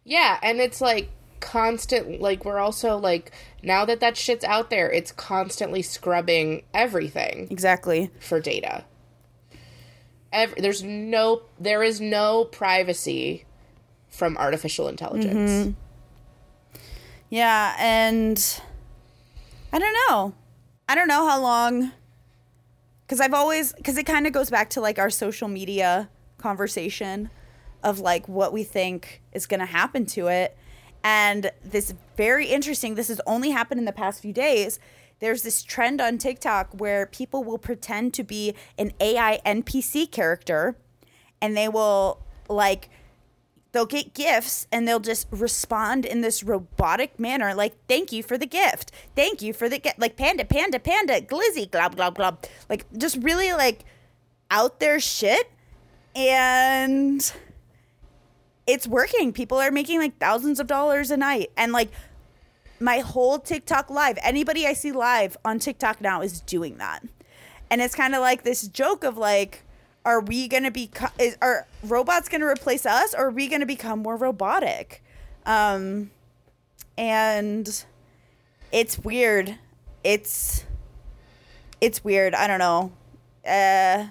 Yeah, 0.04 0.38
and 0.42 0.58
it's 0.60 0.80
like 0.80 1.10
constant 1.40 2.20
like 2.20 2.44
we're 2.44 2.58
also 2.58 2.96
like 2.96 3.30
now 3.62 3.84
that 3.84 4.00
that 4.00 4.16
shit's 4.16 4.44
out 4.44 4.70
there, 4.70 4.90
it's 4.90 5.12
constantly 5.12 5.82
scrubbing 5.82 6.62
everything 6.74 7.46
Exactly. 7.50 8.10
for 8.18 8.40
data. 8.40 8.84
Ev- 10.32 10.54
there's 10.56 10.82
no 10.82 11.42
there 11.60 11.82
is 11.82 12.00
no 12.00 12.44
privacy 12.44 13.44
from 14.08 14.36
artificial 14.38 14.88
intelligence. 14.88 15.50
Mm-hmm. 15.50 15.70
Yeah, 17.30 17.74
and 17.78 18.60
I 19.72 19.78
don't 19.78 19.96
know. 20.08 20.34
I 20.88 20.94
don't 20.94 21.08
know 21.08 21.28
how 21.28 21.40
long 21.40 21.92
cuz 23.08 23.20
I've 23.20 23.34
always 23.34 23.72
cuz 23.84 23.96
it 23.96 24.04
kind 24.04 24.26
of 24.26 24.32
goes 24.32 24.50
back 24.50 24.70
to 24.70 24.80
like 24.80 24.98
our 24.98 25.10
social 25.10 25.48
media 25.48 26.08
conversation 26.38 27.30
of 27.82 28.00
like 28.00 28.28
what 28.28 28.52
we 28.52 28.64
think 28.64 29.22
is 29.32 29.46
going 29.46 29.60
to 29.60 29.66
happen 29.66 30.04
to 30.04 30.28
it. 30.28 30.56
And 31.04 31.50
this 31.64 31.94
very 32.16 32.46
interesting 32.46 32.94
this 32.94 33.08
has 33.08 33.20
only 33.26 33.50
happened 33.50 33.78
in 33.78 33.84
the 33.84 33.92
past 33.92 34.20
few 34.20 34.32
days. 34.32 34.78
There's 35.20 35.42
this 35.42 35.62
trend 35.62 36.00
on 36.00 36.18
TikTok 36.18 36.70
where 36.72 37.06
people 37.06 37.42
will 37.42 37.58
pretend 37.58 38.14
to 38.14 38.24
be 38.24 38.54
an 38.76 38.92
AI 39.00 39.40
NPC 39.44 40.10
character 40.10 40.76
and 41.40 41.56
they 41.56 41.68
will 41.68 42.20
like 42.48 42.88
they'll 43.72 43.86
get 43.86 44.14
gifts 44.14 44.66
and 44.72 44.86
they'll 44.86 45.00
just 45.00 45.26
respond 45.30 46.04
in 46.04 46.20
this 46.20 46.42
robotic 46.42 47.18
manner 47.18 47.54
like 47.54 47.74
thank 47.86 48.12
you 48.12 48.22
for 48.22 48.38
the 48.38 48.46
gift. 48.46 48.92
Thank 49.14 49.42
you 49.42 49.52
for 49.52 49.68
the 49.68 49.78
gift. 49.78 49.98
Like 49.98 50.16
panda 50.16 50.44
panda 50.44 50.78
panda 50.78 51.20
glizzy 51.20 51.70
glob 51.70 51.96
glob 51.96 52.16
glob. 52.16 52.44
Like 52.68 52.86
just 52.96 53.16
really 53.22 53.52
like 53.52 53.84
out 54.50 54.80
there 54.80 55.00
shit. 55.00 55.50
And 56.16 57.32
it's 58.66 58.86
working. 58.86 59.32
People 59.32 59.58
are 59.58 59.70
making 59.70 59.98
like 59.98 60.18
thousands 60.18 60.58
of 60.60 60.66
dollars 60.66 61.10
a 61.10 61.16
night. 61.16 61.50
And 61.56 61.72
like 61.72 61.90
my 62.80 63.00
whole 63.00 63.40
tiktok 63.40 63.90
live 63.90 64.16
anybody 64.22 64.64
i 64.64 64.72
see 64.72 64.92
live 64.92 65.36
on 65.44 65.58
tiktok 65.58 66.00
now 66.00 66.22
is 66.22 66.40
doing 66.40 66.78
that. 66.78 67.04
And 67.70 67.82
it's 67.82 67.94
kind 67.94 68.14
of 68.14 68.20
like 68.20 68.44
this 68.44 68.66
joke 68.66 69.04
of 69.04 69.18
like 69.18 69.64
are 70.08 70.20
we 70.20 70.48
going 70.48 70.62
to 70.62 70.70
be 70.70 70.90
is 71.18 71.36
are 71.42 71.66
robots 71.84 72.30
going 72.30 72.40
to 72.40 72.46
replace 72.46 72.86
us 72.86 73.14
or 73.14 73.26
are 73.26 73.30
we 73.30 73.46
going 73.46 73.60
to 73.60 73.66
become 73.66 73.98
more 73.98 74.16
robotic? 74.16 75.04
Um 75.44 76.10
and 76.96 77.84
it's 78.72 78.98
weird. 78.98 79.58
It's 80.02 80.64
it's 81.82 82.02
weird. 82.02 82.34
I 82.34 82.46
don't 82.46 82.58
know. 82.58 82.90
Uh 83.46 84.06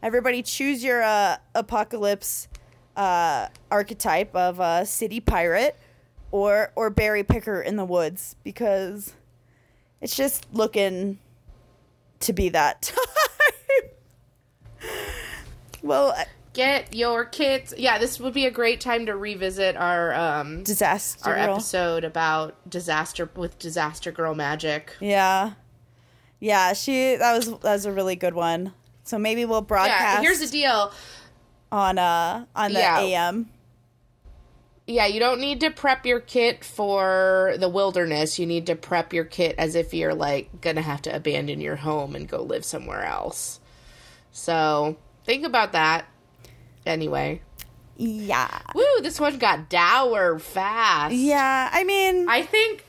everybody 0.00 0.42
choose 0.42 0.84
your 0.84 1.02
uh 1.02 1.38
apocalypse 1.56 2.46
uh 2.96 3.48
archetype 3.68 4.36
of 4.36 4.60
uh 4.60 4.84
city 4.84 5.18
pirate 5.18 5.76
or 6.30 6.70
or 6.76 6.88
berry 6.88 7.24
picker 7.24 7.60
in 7.60 7.74
the 7.74 7.84
woods 7.84 8.36
because 8.44 9.12
it's 10.00 10.14
just 10.14 10.46
looking 10.52 11.18
to 12.20 12.32
be 12.32 12.48
that 12.50 12.82
time. 12.82 13.90
Well, 15.82 16.08
uh, 16.16 16.24
Get 16.54 16.94
your 16.94 17.24
kids. 17.24 17.72
Yeah, 17.78 17.96
this 17.96 18.20
would 18.20 18.34
be 18.34 18.44
a 18.44 18.50
great 18.50 18.78
time 18.82 19.06
to 19.06 19.16
revisit 19.16 19.74
our 19.74 20.12
um 20.12 20.62
disaster. 20.64 21.30
our 21.30 21.34
girl. 21.34 21.54
episode 21.54 22.04
about 22.04 22.68
disaster 22.68 23.30
with 23.34 23.58
disaster 23.58 24.12
girl 24.12 24.34
magic. 24.34 24.94
Yeah, 25.00 25.52
yeah. 26.40 26.74
She 26.74 27.16
that 27.16 27.34
was 27.34 27.46
that 27.46 27.62
was 27.72 27.86
a 27.86 27.92
really 27.92 28.16
good 28.16 28.34
one. 28.34 28.74
So 29.04 29.18
maybe 29.18 29.46
we'll 29.46 29.62
broadcast. 29.62 30.00
Yeah, 30.00 30.20
here's 30.20 30.40
the 30.40 30.46
deal. 30.46 30.92
on 31.72 31.98
uh 31.98 32.44
on 32.54 32.74
the 32.74 32.80
Yeah. 32.80 33.00
AM. 33.00 33.48
Yeah, 34.86 35.06
you 35.06 35.20
don't 35.20 35.40
need 35.40 35.60
to 35.60 35.70
prep 35.70 36.04
your 36.04 36.20
kit 36.20 36.64
for 36.64 37.54
the 37.58 37.68
wilderness. 37.70 38.38
You 38.38 38.44
need 38.46 38.66
to 38.66 38.74
prep 38.76 39.14
your 39.14 39.24
kit 39.24 39.54
as 39.56 39.74
if 39.74 39.94
you're 39.94 40.14
like 40.14 40.60
gonna 40.60 40.82
have 40.82 41.00
to 41.02 41.16
abandon 41.16 41.62
your 41.62 41.76
home 41.76 42.14
and 42.14 42.28
go 42.28 42.42
live 42.42 42.66
somewhere 42.66 43.04
else. 43.06 43.58
So 44.32 44.96
think 45.24 45.44
about 45.46 45.72
that. 45.72 46.06
Anyway, 46.86 47.40
Yeah. 47.96 48.58
woo! 48.74 49.00
This 49.02 49.20
one 49.20 49.38
got 49.38 49.68
dour 49.68 50.38
fast. 50.38 51.14
Yeah. 51.14 51.70
I 51.72 51.84
mean, 51.84 52.28
I 52.28 52.42
think 52.42 52.84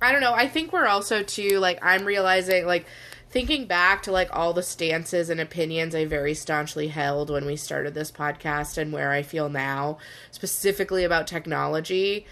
I 0.00 0.12
don't 0.12 0.20
know. 0.20 0.32
I 0.32 0.46
think 0.48 0.72
we're 0.72 0.86
also 0.86 1.22
too 1.22 1.58
like 1.58 1.78
I'm 1.82 2.04
realizing 2.04 2.64
like 2.66 2.86
thinking 3.30 3.66
back 3.66 4.02
to 4.04 4.12
like 4.12 4.28
all 4.34 4.52
the 4.54 4.62
stances 4.62 5.28
and 5.28 5.38
opinions 5.40 5.94
I 5.94 6.06
very 6.06 6.32
staunchly 6.34 6.88
held 6.88 7.28
when 7.28 7.44
we 7.44 7.56
started 7.56 7.92
this 7.94 8.10
podcast 8.10 8.78
and 8.78 8.92
where 8.92 9.10
I 9.10 9.22
feel 9.22 9.48
now 9.50 9.98
specifically 10.30 11.04
about 11.04 11.26
technology. 11.26 12.26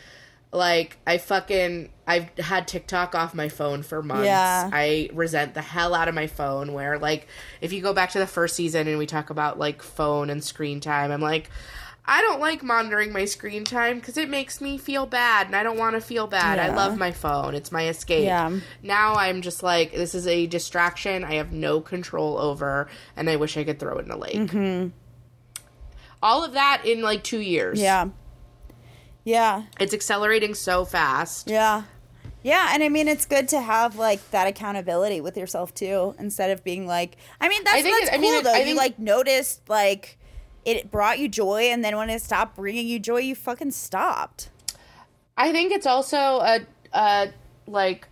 Like 0.53 0.99
I 1.07 1.19
fucking 1.19 1.91
I've 2.07 2.37
had 2.39 2.69
TikTok 2.69 3.15
off 3.15 3.35
my 3.35 3.49
phone 3.49 3.83
for 3.83 4.03
months. 4.03 4.27
Yeah. 4.27 4.71
I 4.73 5.11
resent 5.13 5.55
the 5.55 5.63
hell 5.63 5.95
out 5.95 6.09
of 6.09 6.15
my 6.15 6.27
phone 6.29 6.73
where 6.73 6.99
like 6.99 7.27
if 7.61 7.73
you 7.73 7.83
go 7.83 7.93
back 7.93 8.11
to 8.11 8.19
the 8.19 8.27
first 8.27 8.57
season 8.57 8.87
and 8.87 8.97
we 8.99 9.07
talk 9.07 9.31
about 9.31 9.59
like 9.59 9.83
phone 9.83 10.31
and 10.31 10.43
screen 10.43 10.81
time, 10.81 11.11
I'm 11.11 11.21
like 11.21 11.51
I 12.09 12.21
don't 12.23 12.39
like 12.39 12.63
monitoring 12.63 13.13
my 13.13 13.25
screen 13.25 13.65
time 13.65 13.99
because 13.99 14.17
it 14.17 14.29
makes 14.31 14.61
me 14.61 14.79
feel 14.79 15.07
bad 15.07 15.49
and 15.49 15.57
I 15.57 15.65
don't 15.65 15.77
want 15.77 15.97
to 15.97 16.01
feel 16.01 16.29
bad. 16.29 16.61
I 16.61 16.73
love 16.73 16.97
my 16.97 17.11
phone. 17.11 17.57
It's 17.57 17.73
my 17.73 17.89
escape. 17.89 18.25
Yeah. 18.25 18.61
Now 18.81 19.15
I'm 19.15 19.43
just 19.43 19.65
like, 19.65 19.93
this 19.93 20.15
is 20.15 20.29
a 20.29 20.47
distraction 20.47 21.25
I 21.25 21.35
have 21.35 21.51
no 21.51 21.81
control 21.81 22.39
over 22.39 22.89
and 23.17 23.29
I 23.29 23.35
wish 23.35 23.57
I 23.57 23.65
could 23.65 23.81
throw 23.81 23.99
it 23.99 24.05
in 24.05 24.13
a 24.13 24.17
lake. 24.17 24.37
Mm-hmm. 24.37 24.91
All 26.23 26.45
of 26.45 26.53
that 26.53 26.83
in 26.85 27.03
like 27.03 27.25
two 27.25 27.41
years. 27.41 27.81
yeah. 27.81 28.09
Yeah. 29.27 29.65
It's 29.81 29.93
accelerating 29.93 30.55
so 30.55 30.85
fast. 30.85 31.51
Yeah. 31.51 31.83
Yeah, 32.45 32.71
and 32.73 32.83
I 32.85 32.89
mean 32.89 33.09
it's 33.09 33.27
good 33.27 33.49
to 33.49 33.61
have 33.61 33.97
like 33.97 34.31
that 34.31 34.47
accountability 34.47 35.21
with 35.21 35.37
yourself 35.37 35.75
too, 35.75 36.15
instead 36.19 36.51
of 36.53 36.62
being 36.62 36.87
like 36.87 37.17
I 37.41 37.49
mean 37.49 37.65
that's 37.65 37.77
I 37.77 37.83
think 37.83 37.99
that's 37.99 38.11
it- 38.11 38.15
I 38.15 38.19
cool 38.23 38.31
mean, 38.31 38.45
though. 38.45 38.53
I 38.55 38.59
you 38.59 38.65
think- 38.67 38.79
like 38.79 38.99
noticed 39.01 39.69
like 39.69 40.17
it 40.65 40.91
brought 40.93 41.19
you 41.19 41.29
joy 41.29 41.62
and 41.73 41.85
then 41.85 41.97
when 41.97 42.09
it 42.09 42.23
stopped 42.23 42.55
bringing 42.57 42.87
you 42.87 43.01
joy, 43.01 43.19
you 43.19 43.35
fucking 43.35 43.73
stopped. 43.73 44.51
I 45.37 45.51
think 45.53 45.73
it's 45.73 45.87
also 45.87 46.17
a, 46.17 46.61
a 46.93 47.29
like 47.67 48.07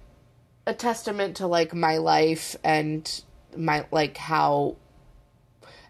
a 0.67 0.75
testament 0.75 1.37
to 1.37 1.47
like 1.47 1.73
my 1.75 1.99
life 1.99 2.57
and 2.65 3.23
my 3.57 3.87
like 3.93 4.17
how 4.17 4.75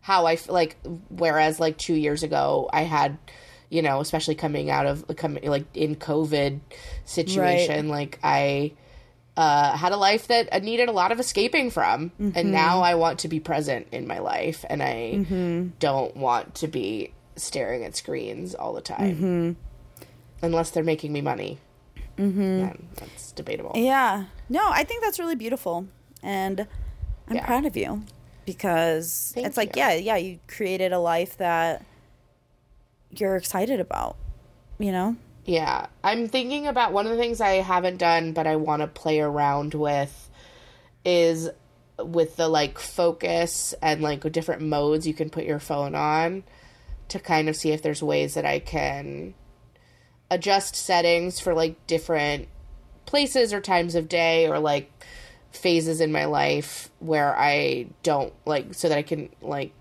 how 0.02 0.26
I 0.26 0.36
like 0.48 0.76
whereas 1.08 1.58
like 1.60 1.78
2 1.78 1.94
years 1.94 2.22
ago 2.22 2.68
I 2.74 2.82
had 2.82 3.16
you 3.74 3.82
know 3.82 4.00
especially 4.00 4.34
coming 4.34 4.70
out 4.70 4.86
of 4.86 5.04
coming 5.16 5.42
like 5.48 5.66
in 5.74 5.96
covid 5.96 6.60
situation 7.04 7.88
like 7.88 8.18
I 8.22 8.72
uh, 9.36 9.76
had 9.76 9.90
a 9.90 9.96
life 9.96 10.28
that 10.28 10.62
needed 10.62 10.88
a 10.88 10.92
lot 10.92 11.10
of 11.10 11.18
escaping 11.18 11.68
from, 11.68 12.12
and 12.20 12.34
mm-hmm. 12.34 12.50
now 12.52 12.82
I 12.82 12.94
want 12.94 13.18
to 13.20 13.28
be 13.28 13.40
present 13.40 13.88
in 13.90 14.06
my 14.06 14.20
life, 14.20 14.64
and 14.70 14.80
I 14.80 14.94
mm-hmm. 15.16 15.68
don't 15.80 16.16
want 16.16 16.54
to 16.56 16.68
be 16.68 17.12
staring 17.34 17.82
at 17.82 17.96
screens 17.96 18.54
all 18.54 18.72
the 18.74 18.80
time, 18.80 19.16
mm-hmm. 19.16 19.52
unless 20.40 20.70
they're 20.70 20.84
making 20.84 21.12
me 21.12 21.20
money. 21.20 21.58
Then 22.16 22.88
that's 22.94 23.32
debatable. 23.32 23.72
Yeah. 23.74 24.26
No, 24.48 24.68
I 24.70 24.84
think 24.84 25.02
that's 25.02 25.18
really 25.18 25.34
beautiful. 25.34 25.88
And 26.22 26.66
I'm 27.28 27.36
Yeah. 27.36 27.46
proud 27.46 27.66
of 27.66 27.76
you 27.76 28.04
because 28.46 29.32
Thank 29.34 29.46
it's 29.46 29.56
like, 29.56 29.76
yeah, 29.76 29.94
yeah, 29.94 30.16
you 30.16 30.38
created 30.46 30.92
a 30.92 30.98
life 30.98 31.36
that 31.38 31.84
you're 33.20 33.36
excited 33.36 33.80
about, 33.80 34.16
you 34.78 34.92
know? 34.92 35.16
Yeah, 35.44 35.86
I'm 36.02 36.28
thinking 36.28 36.66
about 36.66 36.92
one 36.92 37.06
of 37.06 37.12
the 37.12 37.18
things 37.18 37.40
I 37.40 37.54
haven't 37.54 37.98
done, 37.98 38.32
but 38.32 38.46
I 38.46 38.56
want 38.56 38.80
to 38.80 38.88
play 38.88 39.20
around 39.20 39.74
with 39.74 40.30
is 41.04 41.50
with 41.98 42.36
the 42.36 42.48
like 42.48 42.78
focus 42.78 43.74
and 43.80 44.00
like 44.00 44.30
different 44.32 44.62
modes 44.62 45.06
you 45.06 45.14
can 45.14 45.30
put 45.30 45.44
your 45.44 45.60
phone 45.60 45.94
on 45.94 46.42
to 47.08 47.20
kind 47.20 47.48
of 47.48 47.54
see 47.54 47.70
if 47.70 47.82
there's 47.82 48.02
ways 48.02 48.34
that 48.34 48.44
I 48.44 48.58
can 48.58 49.34
adjust 50.30 50.74
settings 50.74 51.38
for 51.38 51.54
like 51.54 51.86
different 51.86 52.48
places 53.06 53.52
or 53.52 53.60
times 53.60 53.94
of 53.94 54.08
day 54.08 54.48
or 54.48 54.58
like 54.58 54.90
phases 55.52 56.00
in 56.00 56.10
my 56.10 56.24
life 56.24 56.90
where 56.98 57.36
I 57.36 57.86
don't 58.02 58.32
like 58.44 58.74
so 58.74 58.88
that 58.88 58.98
I 58.98 59.02
can 59.02 59.28
like 59.40 59.72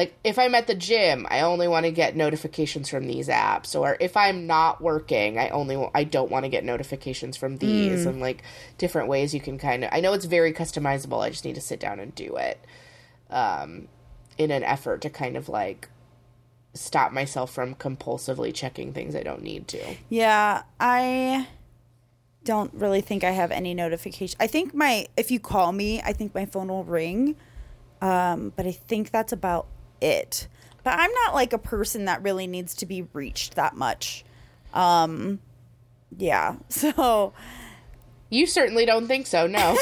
like 0.00 0.14
if 0.24 0.38
I'm 0.38 0.54
at 0.54 0.66
the 0.66 0.74
gym, 0.74 1.26
I 1.28 1.42
only 1.42 1.68
want 1.68 1.84
to 1.84 1.92
get 1.92 2.16
notifications 2.16 2.88
from 2.88 3.06
these 3.06 3.28
apps 3.28 3.78
or 3.78 3.98
if 4.00 4.16
I'm 4.16 4.46
not 4.46 4.80
working, 4.80 5.38
I 5.38 5.50
only 5.50 5.90
I 5.94 6.04
don't 6.04 6.30
want 6.30 6.46
to 6.46 6.48
get 6.48 6.64
notifications 6.64 7.36
from 7.36 7.58
these 7.58 8.06
and 8.06 8.18
like 8.18 8.42
different 8.78 9.08
ways 9.08 9.34
you 9.34 9.42
can 9.42 9.58
kind 9.58 9.84
of 9.84 9.90
I 9.92 10.00
know 10.00 10.14
it's 10.14 10.24
very 10.24 10.54
customizable. 10.54 11.22
I 11.22 11.28
just 11.28 11.44
need 11.44 11.56
to 11.56 11.60
sit 11.60 11.80
down 11.80 12.00
and 12.00 12.14
do 12.14 12.36
it. 12.36 12.64
Um 13.28 13.88
in 14.38 14.50
an 14.50 14.64
effort 14.64 15.02
to 15.02 15.10
kind 15.10 15.36
of 15.36 15.50
like 15.50 15.90
stop 16.72 17.12
myself 17.12 17.52
from 17.52 17.74
compulsively 17.74 18.54
checking 18.54 18.94
things 18.94 19.14
I 19.14 19.22
don't 19.22 19.42
need 19.42 19.68
to. 19.68 19.96
Yeah, 20.08 20.62
I 20.80 21.46
don't 22.44 22.72
really 22.72 23.02
think 23.02 23.22
I 23.22 23.32
have 23.32 23.50
any 23.50 23.74
notification. 23.74 24.38
I 24.40 24.46
think 24.46 24.72
my 24.72 25.08
if 25.18 25.30
you 25.30 25.40
call 25.40 25.72
me, 25.72 26.00
I 26.00 26.14
think 26.14 26.34
my 26.34 26.46
phone 26.46 26.68
will 26.68 26.84
ring. 26.84 27.36
Um, 28.00 28.54
but 28.56 28.64
I 28.64 28.72
think 28.72 29.10
that's 29.10 29.34
about 29.34 29.66
it. 30.00 30.48
But 30.82 30.98
I'm 30.98 31.12
not 31.24 31.34
like 31.34 31.52
a 31.52 31.58
person 31.58 32.06
that 32.06 32.22
really 32.22 32.46
needs 32.46 32.74
to 32.76 32.86
be 32.86 33.02
reached 33.12 33.54
that 33.56 33.76
much. 33.76 34.24
Um, 34.72 35.40
yeah. 36.16 36.56
So 36.68 37.32
You 38.30 38.46
certainly 38.46 38.86
don't 38.86 39.06
think 39.06 39.26
so, 39.26 39.46
no. 39.46 39.76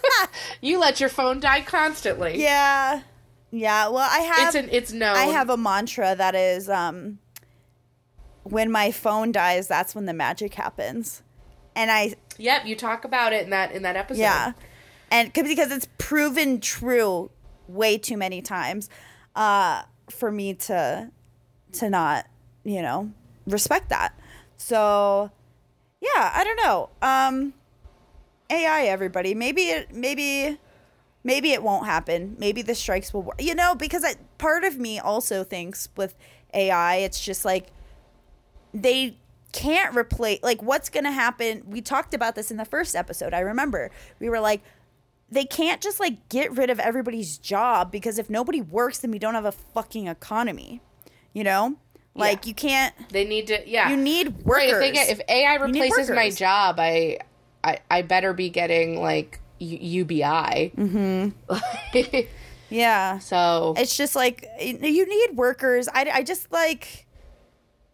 you 0.60 0.78
let 0.78 1.00
your 1.00 1.08
phone 1.08 1.40
die 1.40 1.60
constantly. 1.60 2.42
yeah, 2.42 3.02
yeah. 3.50 3.88
Well, 3.88 4.08
I 4.10 4.20
have 4.20 4.54
It's 4.54 4.54
an 4.54 4.68
it's 4.72 4.92
no. 4.92 5.12
I 5.12 5.26
have 5.26 5.50
a 5.50 5.56
mantra 5.56 6.14
that 6.16 6.34
is 6.34 6.68
um, 6.68 7.18
when 8.44 8.70
my 8.72 8.90
phone 8.90 9.30
dies, 9.30 9.68
that's 9.68 9.94
when 9.94 10.06
the 10.06 10.14
magic 10.14 10.54
happens, 10.54 11.22
and 11.76 11.90
I 11.90 12.14
Yep, 12.38 12.66
you 12.66 12.76
talk 12.76 13.04
about 13.04 13.32
it 13.32 13.44
in 13.44 13.50
that 13.50 13.72
in 13.72 13.82
that 13.82 13.96
episode. 13.96 14.22
Yeah. 14.22 14.52
And 15.10 15.30
because 15.34 15.70
it's 15.70 15.86
proven 15.98 16.58
true 16.60 17.30
way 17.68 17.98
too 17.98 18.16
many 18.16 18.40
times 18.40 18.88
uh, 19.34 19.82
for 20.10 20.30
me 20.30 20.54
to 20.54 21.10
to 21.72 21.90
not, 21.90 22.26
you 22.64 22.82
know, 22.82 23.10
respect 23.46 23.88
that. 23.88 24.18
So, 24.56 25.30
yeah, 26.00 26.32
I 26.34 26.44
don't 26.44 26.56
know. 26.56 26.90
Um 27.00 27.54
AI 28.50 28.84
everybody. 28.84 29.34
Maybe 29.34 29.62
it 29.62 29.94
maybe 29.94 30.58
maybe 31.24 31.52
it 31.52 31.62
won't 31.62 31.86
happen. 31.86 32.36
Maybe 32.38 32.62
the 32.62 32.74
strikes 32.74 33.12
will 33.12 33.22
work. 33.22 33.40
You 33.40 33.54
know, 33.54 33.74
because 33.74 34.04
I, 34.04 34.14
part 34.38 34.64
of 34.64 34.78
me 34.78 34.98
also 34.98 35.44
thinks 35.44 35.88
with 35.96 36.14
AI, 36.52 36.96
it's 36.96 37.24
just 37.24 37.44
like 37.44 37.68
they 38.74 39.16
can't 39.52 39.94
replace 39.94 40.42
like 40.42 40.62
what's 40.62 40.88
going 40.88 41.04
to 41.04 41.12
happen 41.12 41.62
we 41.66 41.82
talked 41.82 42.14
about 42.14 42.34
this 42.34 42.50
in 42.50 42.56
the 42.56 42.64
first 42.64 42.96
episode 42.96 43.34
i 43.34 43.40
remember 43.40 43.90
we 44.18 44.30
were 44.30 44.40
like 44.40 44.62
they 45.32 45.44
can't 45.44 45.80
just 45.80 45.98
like 45.98 46.28
get 46.28 46.56
rid 46.56 46.70
of 46.70 46.78
everybody's 46.78 47.38
job 47.38 47.90
because 47.90 48.18
if 48.18 48.28
nobody 48.30 48.60
works 48.60 48.98
then 48.98 49.10
we 49.10 49.18
don't 49.18 49.34
have 49.34 49.44
a 49.46 49.52
fucking 49.52 50.06
economy 50.06 50.80
you 51.32 51.42
know 51.42 51.74
like 52.14 52.44
Yeah. 52.44 52.48
you 52.48 52.54
can't 52.54 52.94
They 53.08 53.24
need 53.24 53.46
to 53.46 53.68
yeah. 53.68 53.90
you 53.90 53.96
need 53.96 54.44
workers 54.44 54.72
Right, 54.72 54.74
if 54.74 54.78
they 54.80 54.92
get 54.92 55.08
if 55.08 55.20
AI 55.28 55.54
replaces 55.56 56.10
my 56.10 56.28
job, 56.30 56.76
I 56.78 57.18
I 57.64 57.78
I 57.90 58.02
better 58.02 58.32
be 58.34 58.50
getting 58.50 59.00
like 59.00 59.40
UBI. 59.58 60.72
Mm-hmm. 60.76 61.28
yeah 62.68 63.18
so 63.18 63.74
it's 63.76 63.96
just 63.96 64.16
like 64.16 64.46
you 64.60 65.06
need 65.06 65.36
workers 65.36 65.88
i, 65.92 66.10
I 66.12 66.22
just 66.22 66.50
like 66.50 67.06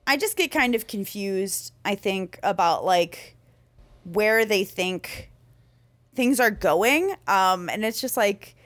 i 0.06 0.16
just 0.16 0.36
get 0.36 0.50
kind 0.52 0.74
of 0.76 0.86
confused 0.86 1.72
i 1.84 1.94
think 1.96 2.38
about 2.44 2.84
like 2.84 3.36
where 4.04 4.44
they 4.44 4.64
think 4.64 5.27
things 6.18 6.40
are 6.40 6.50
going 6.50 7.14
um 7.28 7.68
and 7.68 7.84
it's 7.84 8.00
just 8.00 8.16
like 8.16 8.56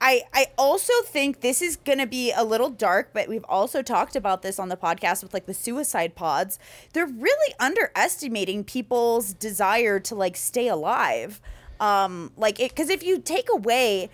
i 0.00 0.22
i 0.32 0.46
also 0.56 0.90
think 1.04 1.42
this 1.42 1.60
is 1.60 1.76
gonna 1.76 2.06
be 2.06 2.32
a 2.32 2.42
little 2.42 2.70
dark 2.70 3.10
but 3.12 3.28
we've 3.28 3.44
also 3.44 3.82
talked 3.82 4.16
about 4.16 4.40
this 4.40 4.58
on 4.58 4.70
the 4.70 4.76
podcast 4.76 5.22
with 5.22 5.34
like 5.34 5.44
the 5.44 5.52
suicide 5.52 6.14
pods. 6.14 6.58
They're 6.94 7.04
really 7.04 7.54
underestimating 7.60 8.64
people's 8.64 9.34
desire 9.34 10.00
to 10.00 10.14
like 10.14 10.34
stay 10.34 10.66
alive. 10.66 11.42
Um 11.78 12.32
like 12.38 12.58
it 12.58 12.70
because 12.70 12.88
if 12.88 13.02
you 13.02 13.18
take 13.18 13.48
away 13.52 14.08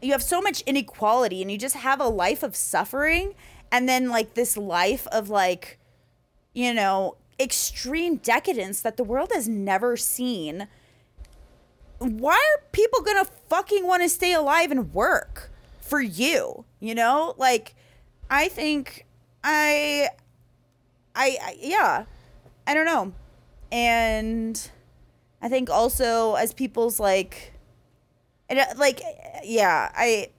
you 0.00 0.12
have 0.12 0.22
so 0.22 0.40
much 0.40 0.62
inequality 0.62 1.42
and 1.42 1.52
you 1.52 1.58
just 1.58 1.76
have 1.76 2.00
a 2.00 2.08
life 2.08 2.42
of 2.42 2.56
suffering 2.56 3.34
and 3.70 3.86
then 3.86 4.08
like 4.08 4.32
this 4.32 4.56
life 4.56 5.06
of 5.08 5.28
like 5.28 5.78
you 6.54 6.72
know 6.72 7.16
extreme 7.38 8.16
decadence 8.16 8.80
that 8.80 8.96
the 8.96 9.04
world 9.04 9.28
has 9.34 9.46
never 9.46 9.98
seen 9.98 10.66
why 11.98 12.34
are 12.34 12.64
people 12.72 13.02
gonna 13.02 13.26
fucking 13.48 13.86
want 13.86 14.02
to 14.02 14.08
stay 14.08 14.32
alive 14.32 14.70
and 14.70 14.92
work 14.94 15.50
for 15.80 16.00
you 16.00 16.64
you 16.80 16.94
know? 16.94 17.34
Like 17.36 17.74
i 18.30 18.48
think 18.48 19.06
i 19.42 20.08
i, 21.14 21.36
I 21.42 21.56
yeah 21.60 22.04
i 22.66 22.74
don't 22.74 22.86
know. 22.86 23.12
And 23.70 24.70
i 25.42 25.48
think 25.48 25.70
also 25.70 26.34
as 26.34 26.52
people's 26.52 26.98
like 26.98 27.52
and 28.48 28.58
uh, 28.58 28.66
like 28.76 29.00
yeah 29.44 29.90
i 29.94 30.30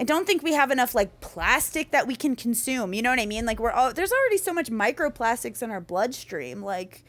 i 0.00 0.04
don't 0.04 0.26
think 0.26 0.42
we 0.42 0.52
have 0.52 0.70
enough 0.70 0.94
like 0.94 1.20
plastic 1.20 1.90
that 1.90 2.06
we 2.06 2.16
can 2.16 2.34
consume 2.34 2.94
you 2.94 3.02
know 3.02 3.10
what 3.10 3.20
i 3.20 3.26
mean? 3.26 3.44
Like 3.46 3.58
we're 3.58 3.70
all 3.72 3.92
there's 3.92 4.12
already 4.12 4.38
so 4.38 4.52
much 4.52 4.70
microplastics 4.70 5.62
in 5.62 5.70
our 5.70 5.80
bloodstream 5.80 6.62
like 6.62 7.04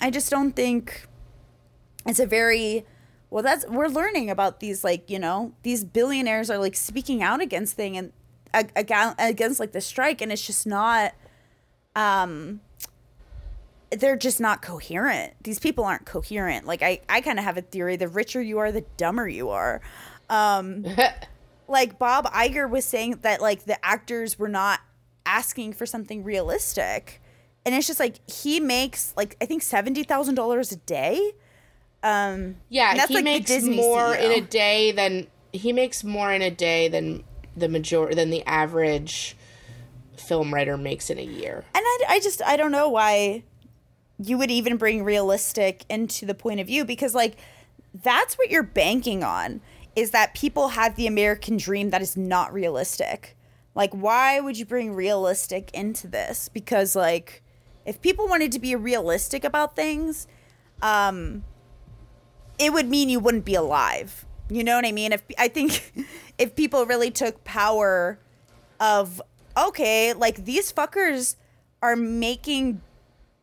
i 0.00 0.10
just 0.10 0.30
don't 0.30 0.52
think 0.52 1.06
it's 2.06 2.18
a 2.18 2.26
very 2.26 2.84
well 3.30 3.42
that's 3.42 3.66
we're 3.66 3.88
learning 3.88 4.30
about 4.30 4.60
these 4.60 4.84
like 4.84 5.10
you 5.10 5.18
know 5.18 5.52
these 5.62 5.84
billionaires 5.84 6.50
are 6.50 6.58
like 6.58 6.76
speaking 6.76 7.22
out 7.22 7.40
against 7.40 7.74
thing 7.74 7.96
and 7.96 8.12
against 8.54 9.58
like 9.58 9.72
the 9.72 9.80
strike 9.80 10.20
and 10.20 10.30
it's 10.30 10.46
just 10.46 10.66
not 10.66 11.12
um 11.96 12.60
they're 13.90 14.16
just 14.16 14.40
not 14.40 14.60
coherent. 14.60 15.34
These 15.44 15.60
people 15.60 15.84
aren't 15.84 16.04
coherent. 16.04 16.66
Like 16.66 16.82
i 16.82 17.00
i 17.08 17.20
kind 17.20 17.38
of 17.38 17.44
have 17.44 17.56
a 17.56 17.62
theory 17.62 17.96
the 17.96 18.08
richer 18.08 18.40
you 18.40 18.58
are 18.58 18.72
the 18.72 18.84
dumber 18.96 19.28
you 19.28 19.50
are. 19.50 19.80
Um 20.30 20.84
like 21.68 21.98
bob 21.98 22.26
Iger 22.26 22.68
was 22.68 22.84
saying 22.84 23.18
that 23.22 23.40
like 23.40 23.64
the 23.64 23.84
actors 23.84 24.38
were 24.38 24.48
not 24.48 24.80
asking 25.26 25.72
for 25.72 25.86
something 25.86 26.22
realistic. 26.22 27.20
And 27.66 27.74
it's 27.74 27.86
just 27.86 28.00
like 28.00 28.18
he 28.30 28.60
makes 28.60 29.14
like 29.16 29.36
i 29.40 29.46
think 29.46 29.62
$70000 29.62 30.72
a 30.72 30.76
day 30.76 31.32
um 32.04 32.56
yeah, 32.68 32.94
that's 32.94 33.08
he 33.08 33.16
like 33.16 33.24
makes 33.24 33.62
more 33.64 34.14
in 34.14 34.30
a 34.30 34.40
day 34.40 34.92
than 34.92 35.26
he 35.52 35.72
makes 35.72 36.04
more 36.04 36.32
in 36.32 36.42
a 36.42 36.50
day 36.50 36.86
than 36.86 37.24
the 37.56 37.68
major 37.68 38.14
than 38.14 38.30
the 38.30 38.44
average 38.46 39.36
film 40.16 40.54
writer 40.54 40.76
makes 40.76 41.10
in 41.10 41.18
a 41.18 41.22
year. 41.24 41.64
and 41.74 41.82
I, 41.84 42.04
I 42.10 42.20
just 42.20 42.40
i 42.42 42.56
don't 42.56 42.70
know 42.72 42.88
why 42.88 43.42
you 44.18 44.38
would 44.38 44.50
even 44.50 44.76
bring 44.76 45.02
realistic 45.02 45.84
into 45.88 46.24
the 46.24 46.34
point 46.34 46.60
of 46.60 46.66
view 46.66 46.84
because 46.84 47.14
like 47.14 47.36
that's 48.02 48.36
what 48.36 48.50
you're 48.50 48.62
banking 48.62 49.24
on 49.24 49.60
is 49.96 50.10
that 50.10 50.34
people 50.34 50.68
have 50.68 50.96
the 50.96 51.06
american 51.06 51.56
dream 51.56 51.90
that 51.90 52.02
is 52.02 52.16
not 52.16 52.52
realistic. 52.52 53.36
Like 53.74 53.92
why 53.92 54.38
would 54.40 54.56
you 54.56 54.64
bring 54.64 54.94
realistic 54.94 55.70
into 55.72 56.06
this? 56.06 56.48
Because 56.48 56.94
like 56.94 57.42
if 57.84 58.00
people 58.00 58.28
wanted 58.28 58.52
to 58.52 58.58
be 58.60 58.76
realistic 58.76 59.44
about 59.44 59.74
things 59.74 60.26
um 60.82 61.44
it 62.58 62.72
would 62.72 62.88
mean 62.88 63.08
you 63.08 63.20
wouldn't 63.20 63.44
be 63.44 63.54
alive. 63.54 64.24
You 64.48 64.62
know 64.62 64.76
what 64.76 64.84
i 64.84 64.92
mean? 64.92 65.12
If 65.12 65.22
i 65.38 65.48
think 65.48 65.92
if 66.38 66.54
people 66.54 66.86
really 66.86 67.10
took 67.10 67.44
power 67.44 68.18
of 68.80 69.22
okay 69.56 70.12
like 70.12 70.44
these 70.44 70.72
fuckers 70.72 71.36
are 71.82 71.96
making 71.96 72.80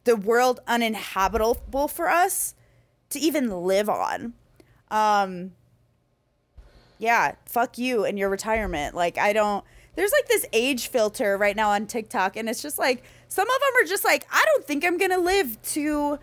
the 0.04 0.16
world 0.16 0.60
uninhabitable 0.68 1.88
for 1.88 2.10
us 2.10 2.56
to 3.10 3.20
even 3.20 3.50
live 3.50 3.90
on. 3.90 4.34
Um 4.90 5.54
yeah 6.98 7.34
fuck 7.46 7.78
you 7.78 8.06
and 8.06 8.18
your 8.18 8.30
retirement. 8.30 8.96
Like 8.96 9.18
i 9.18 9.34
don't 9.34 9.66
there's 9.96 10.12
like 10.12 10.28
this 10.28 10.46
age 10.54 10.88
filter 10.88 11.38
right 11.38 11.56
now 11.56 11.70
on 11.70 11.86
tiktok 11.86 12.36
and 12.36 12.50
it's 12.50 12.62
just 12.62 12.80
like 12.80 13.04
some 13.28 13.48
of 13.48 13.60
them 13.60 13.84
are 13.84 13.88
just 13.88 14.04
like 14.04 14.26
i 14.32 14.44
don't 14.48 14.66
think 14.66 14.86
i'm 14.86 14.98
gonna 14.98 15.20
live 15.20 15.62
to 15.62 16.18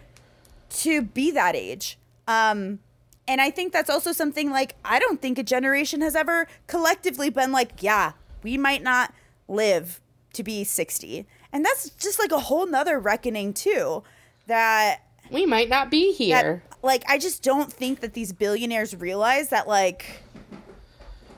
to 0.70 1.02
be 1.02 1.30
that 1.30 1.54
age 1.54 1.98
um 2.28 2.78
and 3.26 3.40
i 3.40 3.50
think 3.50 3.72
that's 3.72 3.90
also 3.90 4.12
something 4.12 4.50
like 4.52 4.76
i 4.84 5.00
don't 5.00 5.20
think 5.20 5.38
a 5.38 5.42
generation 5.42 6.00
has 6.00 6.14
ever 6.14 6.46
collectively 6.68 7.28
been 7.30 7.50
like 7.50 7.82
yeah 7.82 8.12
we 8.44 8.56
might 8.56 8.82
not 8.84 9.12
live 9.48 10.00
to 10.34 10.44
be 10.44 10.62
60 10.62 11.26
and 11.52 11.64
that's 11.64 11.88
just 11.90 12.18
like 12.20 12.30
a 12.30 12.38
whole 12.38 12.66
nother 12.66 13.00
reckoning 13.00 13.52
too 13.52 14.04
that 14.46 14.98
We 15.32 15.46
might 15.46 15.68
not 15.68 15.90
be 15.90 16.10
that 16.30 16.44
here. 16.44 16.62
like 16.82 17.02
I 17.08 17.18
just 17.18 17.42
don't 17.42 17.72
think 17.72 18.00
that 18.00 18.12
these 18.14 18.32
billionaires 18.32 18.94
realize 18.94 19.48
that 19.48 19.66
like 19.66 20.22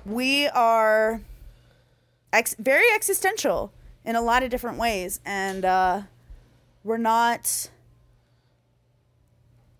we 0.04 0.48
are 0.48 1.20
ex- 2.32 2.56
very 2.58 2.92
existential 2.94 3.72
in 4.04 4.16
a 4.16 4.20
lot 4.22 4.42
of 4.42 4.50
different 4.50 4.76
ways 4.78 5.20
and 5.24 5.64
uh 5.64 6.02
we're 6.82 6.96
not 6.98 7.70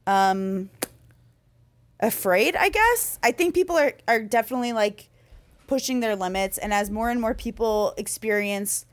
um 0.07 0.71
afraid, 2.01 2.57
I 2.57 2.71
guess. 2.71 3.19
I 3.23 3.33
think 3.33 3.55
people 3.55 3.77
are 3.77 3.93
are 4.09 4.23
definitely 4.23 4.73
like 4.73 5.09
pushing 5.67 6.01
their 6.01 6.17
limits 6.17 6.59
and 6.59 6.75
as 6.75 6.91
more 6.91 7.11
and 7.11 7.21
more 7.21 7.33
people 7.35 7.95
experience 7.97 8.87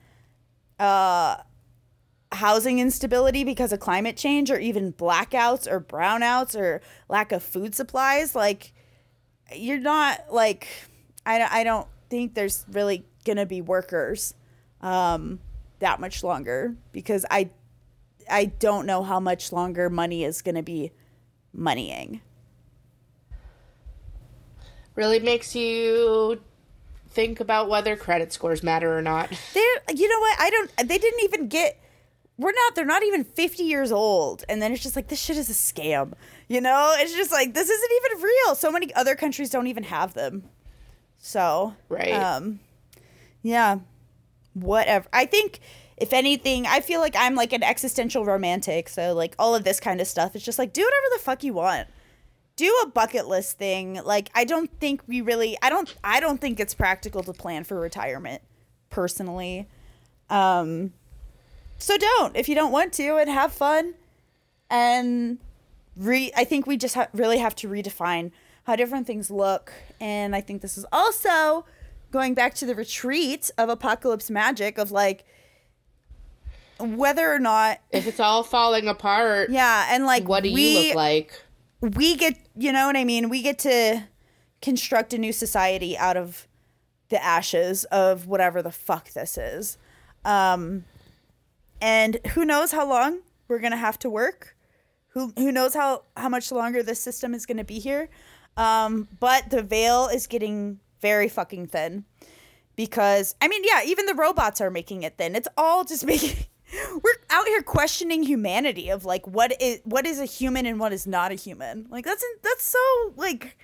uh 0.79 1.37
housing 2.33 2.77
instability 2.77 3.43
because 3.43 3.71
of 3.71 3.79
climate 3.79 4.15
change 4.15 4.51
or 4.51 4.59
even 4.59 4.93
blackouts 4.93 5.65
or 5.65 5.81
brownouts 5.81 6.55
or 6.55 6.81
lack 7.09 7.31
of 7.31 7.41
food 7.41 7.73
supplies 7.73 8.35
like 8.35 8.73
you're 9.55 9.79
not 9.79 10.31
like 10.31 10.67
i, 11.25 11.61
I 11.61 11.63
don't 11.63 11.87
think 12.11 12.35
there's 12.35 12.63
really 12.71 13.05
gonna 13.25 13.47
be 13.47 13.61
workers 13.61 14.35
um 14.81 15.39
that 15.79 15.99
much 15.99 16.23
longer 16.23 16.75
because 16.91 17.25
i 17.31 17.49
i 18.29 18.45
don't 18.45 18.85
know 18.85 19.01
how 19.01 19.19
much 19.19 19.51
longer 19.51 19.89
money 19.89 20.23
is 20.23 20.43
gonna 20.43 20.61
be 20.61 20.91
moneying 21.53 22.21
Really 24.97 25.19
makes 25.19 25.55
you 25.55 26.41
think 27.09 27.39
about 27.39 27.69
whether 27.69 27.95
credit 27.95 28.33
scores 28.33 28.63
matter 28.63 28.97
or 28.97 29.01
not. 29.03 29.29
they 29.53 29.65
you 29.95 30.09
know 30.09 30.19
what? 30.19 30.37
I 30.39 30.49
don't 30.49 30.71
they 30.89 30.97
didn't 30.97 31.23
even 31.23 31.47
get 31.47 31.79
we're 32.39 32.51
not 32.51 32.73
they're 32.73 32.83
not 32.83 33.03
even 33.03 33.23
50 33.23 33.61
years 33.63 33.91
old. 33.91 34.43
And 34.49 34.59
then 34.59 34.71
it's 34.73 34.81
just 34.81 34.95
like 34.95 35.07
this 35.07 35.21
shit 35.21 35.37
is 35.37 35.49
a 35.51 35.53
scam 35.53 36.13
you 36.47 36.61
know? 36.61 36.95
It's 36.97 37.13
just 37.13 37.31
like 37.31 37.53
this 37.53 37.69
isn't 37.69 37.91
even 38.05 38.23
real. 38.23 38.55
So 38.55 38.71
many 38.71 38.91
other 38.95 39.13
countries 39.15 39.51
don't 39.51 39.67
even 39.67 39.83
have 39.83 40.15
them. 40.15 40.43
So 41.19 41.75
Right. 41.89 42.13
um 42.13 42.59
yeah 43.43 43.77
whatever. 44.55 45.07
I 45.13 45.27
think 45.27 45.59
if 45.95 46.11
anything 46.11 46.65
i 46.67 46.79
feel 46.79 46.99
like 46.99 47.15
i'm 47.17 47.35
like 47.35 47.53
an 47.53 47.61
existential 47.61 48.25
romantic. 48.25 48.89
So 48.89 49.13
like 49.13 49.35
all 49.37 49.53
of 49.53 49.63
this 49.63 49.79
kind 49.79 50.01
of 50.01 50.07
stuff 50.07 50.35
it's 50.35 50.43
just 50.43 50.57
like 50.57 50.73
do 50.73 50.81
whatever 50.81 51.05
the 51.13 51.19
fuck 51.23 51.43
you 51.43 51.53
want 51.53 51.87
do 52.57 52.75
a 52.83 52.87
bucket 52.89 53.27
list 53.27 53.57
thing 53.57 54.01
like 54.03 54.29
i 54.35 54.43
don't 54.43 54.69
think 54.79 55.01
we 55.07 55.21
really 55.21 55.57
i 55.61 55.69
don't 55.69 55.95
i 56.03 56.19
don't 56.19 56.41
think 56.41 56.59
it's 56.59 56.73
practical 56.73 57.23
to 57.23 57.31
plan 57.31 57.63
for 57.63 57.79
retirement 57.79 58.41
personally 58.89 59.67
um 60.29 60.91
so 61.77 61.97
don't 61.97 62.35
if 62.35 62.49
you 62.49 62.55
don't 62.55 62.71
want 62.71 62.91
to 62.91 63.17
and 63.17 63.29
have 63.29 63.53
fun 63.53 63.93
and 64.69 65.37
re 65.95 66.31
i 66.35 66.43
think 66.43 66.67
we 66.67 66.75
just 66.75 66.95
ha- 66.95 67.07
really 67.13 67.37
have 67.37 67.55
to 67.55 67.69
redefine 67.69 68.31
how 68.63 68.75
different 68.75 69.07
things 69.07 69.31
look 69.31 69.71
and 70.01 70.35
i 70.35 70.41
think 70.41 70.61
this 70.61 70.77
is 70.77 70.85
also 70.91 71.63
going 72.11 72.33
back 72.33 72.53
to 72.53 72.65
the 72.65 72.75
retreat 72.75 73.51
of 73.57 73.69
apocalypse 73.69 74.29
magic 74.29 74.77
of 74.77 74.91
like 74.91 75.23
whether 76.79 77.31
or 77.31 77.39
not 77.39 77.79
If 77.91 78.05
it's 78.05 78.19
all 78.19 78.43
falling 78.43 78.87
apart, 78.87 79.49
yeah 79.49 79.87
and 79.91 80.05
like 80.05 80.27
what 80.27 80.43
do 80.43 80.53
we, 80.53 80.61
you 80.61 80.87
look 80.89 80.95
like? 80.95 81.41
We 81.81 82.15
get 82.15 82.37
you 82.55 82.71
know 82.71 82.87
what 82.87 82.97
i 82.97 83.03
mean? 83.03 83.29
We 83.29 83.41
get 83.41 83.59
to 83.59 84.03
construct 84.61 85.13
a 85.13 85.17
new 85.17 85.31
society 85.31 85.97
out 85.97 86.17
of 86.17 86.47
the 87.09 87.23
ashes 87.23 87.83
of 87.85 88.27
whatever 88.27 88.61
the 88.61 88.71
fuck 88.71 89.11
this 89.11 89.37
is. 89.37 89.77
Um 90.25 90.85
and 91.79 92.17
who 92.29 92.43
knows 92.43 92.71
how 92.71 92.87
long 92.87 93.19
we're 93.47 93.59
gonna 93.59 93.77
have 93.77 93.99
to 93.99 94.09
work. 94.09 94.55
Who 95.09 95.33
who 95.37 95.51
knows 95.51 95.73
how 95.73 96.03
how 96.15 96.29
much 96.29 96.51
longer 96.51 96.83
this 96.83 96.99
system 96.99 97.33
is 97.33 97.45
gonna 97.45 97.63
be 97.63 97.79
here. 97.79 98.09
Um 98.55 99.07
but 99.19 99.49
the 99.49 99.61
veil 99.61 100.07
is 100.07 100.27
getting 100.27 100.79
very 100.99 101.29
fucking 101.29 101.67
thin 101.67 102.05
because 102.75 103.35
i 103.39 103.47
mean 103.47 103.61
yeah 103.63 103.81
even 103.85 104.07
the 104.07 104.15
robots 104.15 104.59
are 104.61 104.71
making 104.71 105.03
it 105.03 105.17
thin. 105.17 105.35
It's 105.35 105.47
all 105.55 105.83
just 105.83 106.05
making 106.13 106.45
we're 106.73 107.15
out 107.29 107.45
here 107.47 107.61
questioning 107.61 108.23
humanity 108.23 108.89
of 108.89 109.05
like 109.05 109.25
what 109.27 109.59
is 109.61 109.79
what 109.83 110.05
is 110.05 110.19
a 110.19 110.25
human 110.25 110.65
and 110.65 110.79
what 110.79 110.91
is 110.91 111.07
not 111.07 111.31
a 111.31 111.35
human 111.35 111.87
like 111.89 112.03
that's 112.05 112.23
that's 112.43 112.63
so 112.63 113.13
like 113.15 113.57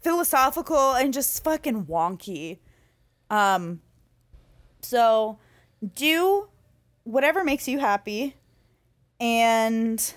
philosophical 0.00 0.94
and 0.94 1.12
just 1.12 1.42
fucking 1.42 1.84
wonky 1.86 2.58
um 3.28 3.80
so 4.82 5.38
do 5.94 6.48
whatever 7.04 7.44
makes 7.44 7.66
you 7.66 7.78
happy 7.78 8.36
and 9.18 10.14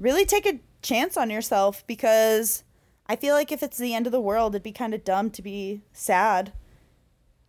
really 0.00 0.24
take 0.24 0.46
a 0.46 0.60
chance 0.82 1.16
on 1.16 1.30
yourself 1.30 1.86
because 1.86 2.64
I 3.06 3.16
feel 3.16 3.34
like 3.34 3.52
if 3.52 3.62
it's 3.62 3.78
the 3.78 3.94
end 3.94 4.06
of 4.06 4.12
the 4.12 4.20
world, 4.20 4.54
it'd 4.54 4.62
be 4.62 4.72
kind 4.72 4.94
of 4.94 5.04
dumb 5.04 5.30
to 5.30 5.42
be 5.42 5.82
sad. 5.92 6.52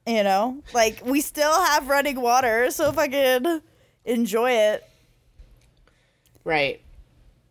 You 0.07 0.23
know, 0.23 0.63
like 0.73 1.01
we 1.05 1.19
still 1.19 1.61
have 1.65 1.89
running 1.89 2.21
water, 2.21 2.71
so 2.71 2.89
if 2.89 2.97
I 2.97 3.07
could 3.09 3.61
enjoy 4.05 4.51
it, 4.51 4.83
Right. 6.45 6.79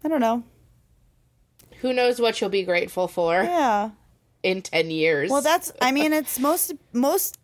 I 0.02 0.08
don't 0.08 0.20
know. 0.22 0.42
Who 1.82 1.92
knows 1.92 2.18
what 2.18 2.40
you'll 2.40 2.48
be 2.48 2.62
grateful 2.62 3.08
for 3.08 3.42
Yeah. 3.42 3.90
in 4.42 4.62
10 4.62 4.90
years? 4.90 5.30
Well, 5.30 5.42
that's. 5.42 5.70
I 5.82 5.92
mean, 5.92 6.14
it's 6.14 6.38
most 6.38 6.72
most 6.94 7.36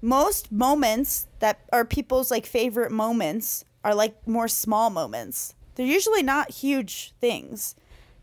most 0.00 0.52
moments 0.52 1.26
that 1.40 1.58
are 1.72 1.84
people's 1.84 2.30
like 2.30 2.46
favorite 2.46 2.92
moments 2.92 3.64
are 3.82 3.94
like 3.94 4.26
more 4.26 4.46
small 4.46 4.90
moments. 4.90 5.54
They're 5.74 5.86
usually 5.86 6.22
not 6.22 6.50
huge 6.52 7.12
things, 7.20 7.74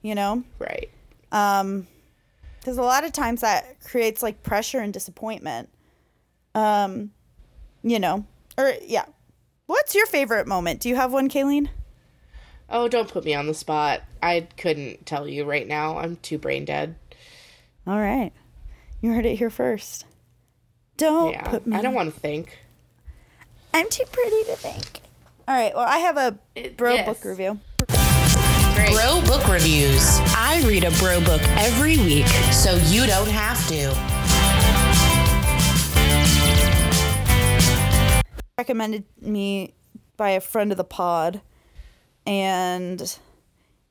you 0.02 0.16
know. 0.16 0.44
right. 0.60 0.90
um 1.32 1.88
because 2.66 2.80
a 2.80 2.82
lot 2.82 3.04
of 3.04 3.12
times 3.12 3.42
that 3.42 3.80
creates 3.82 4.24
like 4.24 4.42
pressure 4.42 4.80
and 4.80 4.92
disappointment 4.92 5.70
um 6.56 7.12
you 7.84 8.00
know 8.00 8.26
or 8.58 8.74
yeah 8.88 9.06
what's 9.68 9.94
your 9.94 10.08
favorite 10.08 10.48
moment 10.48 10.80
do 10.80 10.90
you 10.90 10.96
have 10.96 11.14
one 11.14 11.30
Kaylene 11.30 11.70
Oh, 12.68 12.88
don't 12.88 13.08
put 13.08 13.24
me 13.26 13.36
on 13.36 13.46
the 13.46 13.54
spot. 13.54 14.02
I 14.24 14.48
couldn't 14.58 15.06
tell 15.06 15.28
you 15.28 15.46
right 15.46 15.68
now. 15.68 16.00
I'm 16.00 16.16
too 16.16 16.40
brain 16.40 16.66
dead. 16.66 16.96
all 17.86 18.00
right 18.00 18.34
you 19.02 19.14
heard 19.14 19.28
it 19.28 19.36
here 19.38 19.52
first 19.52 20.06
don't 20.98 21.34
Yeah. 21.34 21.44
put 21.44 21.68
me 21.68 21.76
I 21.78 21.84
don't 21.84 21.94
want 21.94 22.12
to 22.12 22.20
think. 22.20 22.58
i'm 23.76 23.88
too 23.90 24.06
pretty 24.12 24.44
to 24.46 24.56
think 24.56 25.02
all 25.48 25.54
right 25.56 25.76
well 25.76 25.86
i 25.88 26.00
have 26.00 26.18
a 26.18 26.40
bro 26.78 26.94
yes. 26.96 27.06
book 27.06 27.24
review 27.26 27.60
Great. 28.76 28.92
Bro 28.94 29.22
Book 29.26 29.48
Reviews. 29.48 30.20
I 30.36 30.62
read 30.68 30.84
a 30.84 30.92
bro 30.92 31.20
book 31.22 31.42
every 31.58 31.98
week, 31.98 32.28
so 32.52 32.76
you 32.88 33.06
don't 33.08 33.30
have 33.30 33.66
to. 33.70 33.96
recommended 38.58 39.04
me 39.20 39.74
by 40.16 40.30
a 40.30 40.40
friend 40.40 40.72
of 40.72 40.78
the 40.78 40.84
pod 40.86 41.42
and 42.26 43.20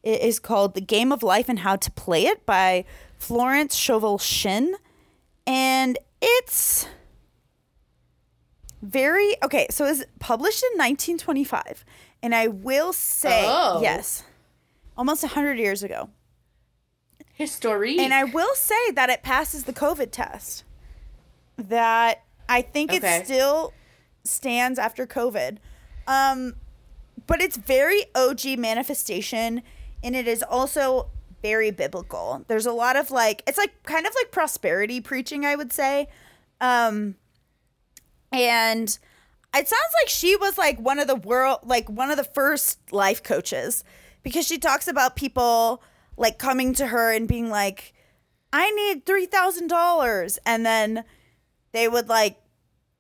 it 0.03 0.21
is 0.23 0.39
called 0.39 0.73
the 0.75 0.81
game 0.81 1.13
of 1.13 1.23
life 1.23 1.51
and 1.51 1.59
how 1.59 1.77
to 1.77 1.91
play 1.91 2.25
it 2.25 2.47
by 2.47 2.83
florence 3.19 3.77
scovel 3.77 4.17
shinn 4.17 4.75
and 5.47 5.99
it's 6.23 6.89
very 8.81 9.37
okay 9.43 9.67
so 9.69 9.85
it's 9.85 10.03
published 10.19 10.63
in 10.73 10.79
1925 10.79 11.85
and 12.23 12.35
i 12.35 12.49
will 12.49 12.95
say 12.95 13.45
Oh. 13.47 13.83
yes 13.83 14.23
almost 14.97 15.23
100 15.23 15.59
years 15.59 15.83
ago 15.83 16.11
History. 17.35 17.99
and 17.99 18.15
I 18.15 18.25
will 18.25 18.55
say 18.55 18.91
that 18.93 19.11
it 19.11 19.23
passes 19.23 19.65
the 19.65 19.73
COVID 19.73 20.11
test. 20.13 20.65
That 21.57 22.23
I 22.49 22.63
think 22.63 22.93
Okay. 22.93 23.19
it 23.19 23.25
still 23.27 23.73
stands 24.25 24.79
after 24.79 25.07
COVID. 25.07 25.59
Um, 26.07 26.55
but 27.27 27.41
it's 27.41 27.57
very 27.57 28.05
OG 28.15 28.57
manifestation 28.59 29.63
and 30.03 30.15
it 30.15 30.29
is 30.29 30.43
also 30.43 31.11
very 31.43 31.71
biblical. 31.71 32.45
There's 32.49 32.67
a 32.67 32.73
lot 32.73 32.97
of 32.97 33.11
like 33.11 33.43
it's 33.47 33.59
like 33.59 33.83
kind 33.85 34.07
of 34.07 34.15
like 34.15 34.31
prosperity 34.31 35.01
preaching, 35.01 35.45
I 35.45 35.57
would 35.57 35.73
say. 35.73 36.09
Um 36.61 37.17
and 38.33 38.89
it 39.57 39.69
sounds 39.69 39.93
like 40.03 40.09
she 40.09 40.37
was 40.37 40.59
like 40.59 40.79
one 40.81 40.99
of 40.99 41.07
the 41.07 41.15
world 41.17 41.61
like 41.65 41.89
one 41.89 42.11
of 42.11 42.17
the 42.17 42.25
first 42.25 42.79
life 42.93 43.23
coaches 43.23 43.85
because 44.25 44.45
she 44.47 44.59
talks 44.59 44.89
about 44.89 45.15
people 45.15 45.81
like 46.17 46.39
coming 46.39 46.75
to 46.75 46.89
her 46.89 47.13
and 47.13 47.29
being 47.29 47.49
like 47.49 47.93
I 48.53 48.71
need 48.73 49.05
$3,000 49.07 50.39
and 50.47 50.65
then 50.67 51.05
they 51.73 51.87
would 51.89 52.09
like 52.09 52.39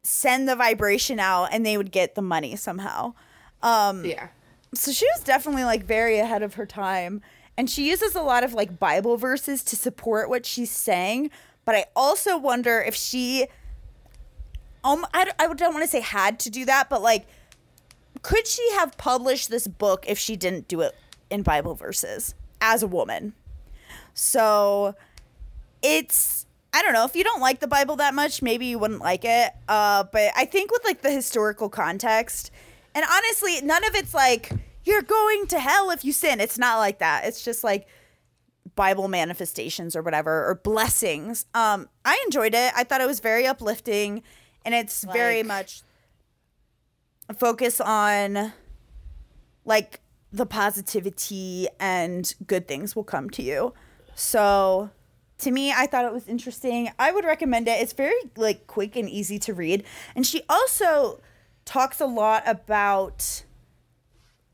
send 0.03 0.49
the 0.49 0.57
vibration 0.57 1.18
out 1.20 1.49
and 1.53 1.64
they 1.66 1.77
would 1.77 1.91
get 1.91 2.14
the 2.14 2.22
money 2.22 2.55
somehow. 2.57 3.14
Um 3.62 4.05
yeah. 4.05 4.29
so 4.75 4.93
she 4.93 5.07
was 5.14 5.25
definitely 5.25 5.64
like 5.64 5.85
very 5.85 6.18
ahead 6.18 6.43
of 6.43 6.55
her 6.55 6.66
time 6.66 7.22
and 7.57 7.70
she 7.70 7.89
uses 7.89 8.14
a 8.14 8.20
lot 8.22 8.43
of 8.45 8.53
like 8.53 8.79
bible 8.79 9.16
verses 9.16 9.62
to 9.62 9.77
support 9.77 10.29
what 10.29 10.45
she's 10.45 10.70
saying 10.72 11.31
but 11.64 11.75
i 11.77 11.85
also 11.97 12.37
wonder 12.37 12.81
if 12.83 12.95
she 12.97 13.47
um 14.83 15.07
i, 15.14 15.25
don't- 15.25 15.37
I 15.39 15.47
don't 15.55 15.72
want 15.72 15.85
to 15.85 15.89
say 15.91 16.01
had 16.01 16.39
to 16.41 16.51
do 16.51 16.64
that 16.66 16.91
but 16.91 17.01
like 17.01 17.27
could 18.22 18.47
she 18.47 18.68
have 18.72 18.97
published 18.99 19.49
this 19.51 19.66
book 19.66 20.05
if 20.09 20.18
she 20.18 20.35
didn't 20.37 20.66
do 20.68 20.81
it 20.81 20.95
in 21.35 21.43
bible 21.43 21.74
verses 21.74 22.35
as 22.61 22.82
a 22.82 22.87
woman 22.87 23.35
so 24.14 24.95
it's 25.82 26.47
I 26.74 26.82
don't 26.82 26.93
know 26.93 27.05
if 27.05 27.14
you 27.14 27.22
don't 27.22 27.41
like 27.41 27.61
the 27.61 27.68
Bible 27.68 27.95
that 27.97 28.14
much, 28.14 28.43
maybe 28.43 28.66
you 28.66 28.80
wouldn't 28.80 29.01
like 29.01 29.24
it. 29.24 29.53
Uh, 29.68 30.05
but 30.11 30.32
I 30.37 30.45
think 30.45 30.72
with 30.72 30.85
like 30.85 31.03
the 31.03 31.11
historical 31.11 31.68
context, 31.68 32.51
and 32.97 33.05
honestly, 33.09 33.61
none 33.62 33.85
of 33.85 33.95
it's 33.95 34.12
like 34.12 34.51
you're 34.85 35.03
going 35.03 35.47
to 35.49 35.61
hell 35.61 35.91
if 35.91 36.05
you 36.05 36.12
sin. 36.12 36.41
It's 36.41 36.59
not 36.59 36.78
like 36.78 36.99
that. 36.99 37.26
It's 37.26 37.45
just 37.45 37.62
like 37.62 37.87
Bible 38.74 39.07
manifestations 39.07 39.95
or 39.95 40.03
whatever 40.03 40.49
or 40.49 40.57
blessings. 40.57 41.47
Um, 41.55 41.89
I 42.05 42.20
enjoyed 42.24 42.55
it. 42.55 42.72
I 42.74 42.82
thought 42.82 43.01
it 43.01 43.07
was 43.07 43.20
very 43.20 43.47
uplifting, 43.47 44.24
and 44.64 44.74
it's 44.74 45.05
very 45.05 45.45
much 45.45 45.82
focus 47.39 47.80
on 47.80 48.53
like 49.64 50.01
the 50.35 50.47
positivity 50.47 51.68
and 51.78 52.35
good 52.45 52.66
things 52.66 52.97
will 52.97 53.05
come 53.05 53.30
to 53.30 53.41
you. 53.41 53.72
So 54.16 54.91
to 55.39 55.53
me, 55.53 55.72
I 55.72 55.87
thought 55.87 56.05
it 56.05 56.12
was 56.12 56.26
interesting. 56.26 56.91
I 56.99 57.12
would 57.12 57.24
recommend 57.24 57.68
it. 57.68 57.80
It's 57.80 57.93
very 57.93 58.18
like 58.37 58.66
quick 58.66 58.97
and 58.97 59.09
easy 59.09 59.39
to 59.41 59.55
read. 59.55 59.85
And 60.16 60.26
she 60.26 60.43
also 60.49 61.20
talks 61.64 62.01
a 62.01 62.07
lot 62.07 62.43
about 62.47 63.45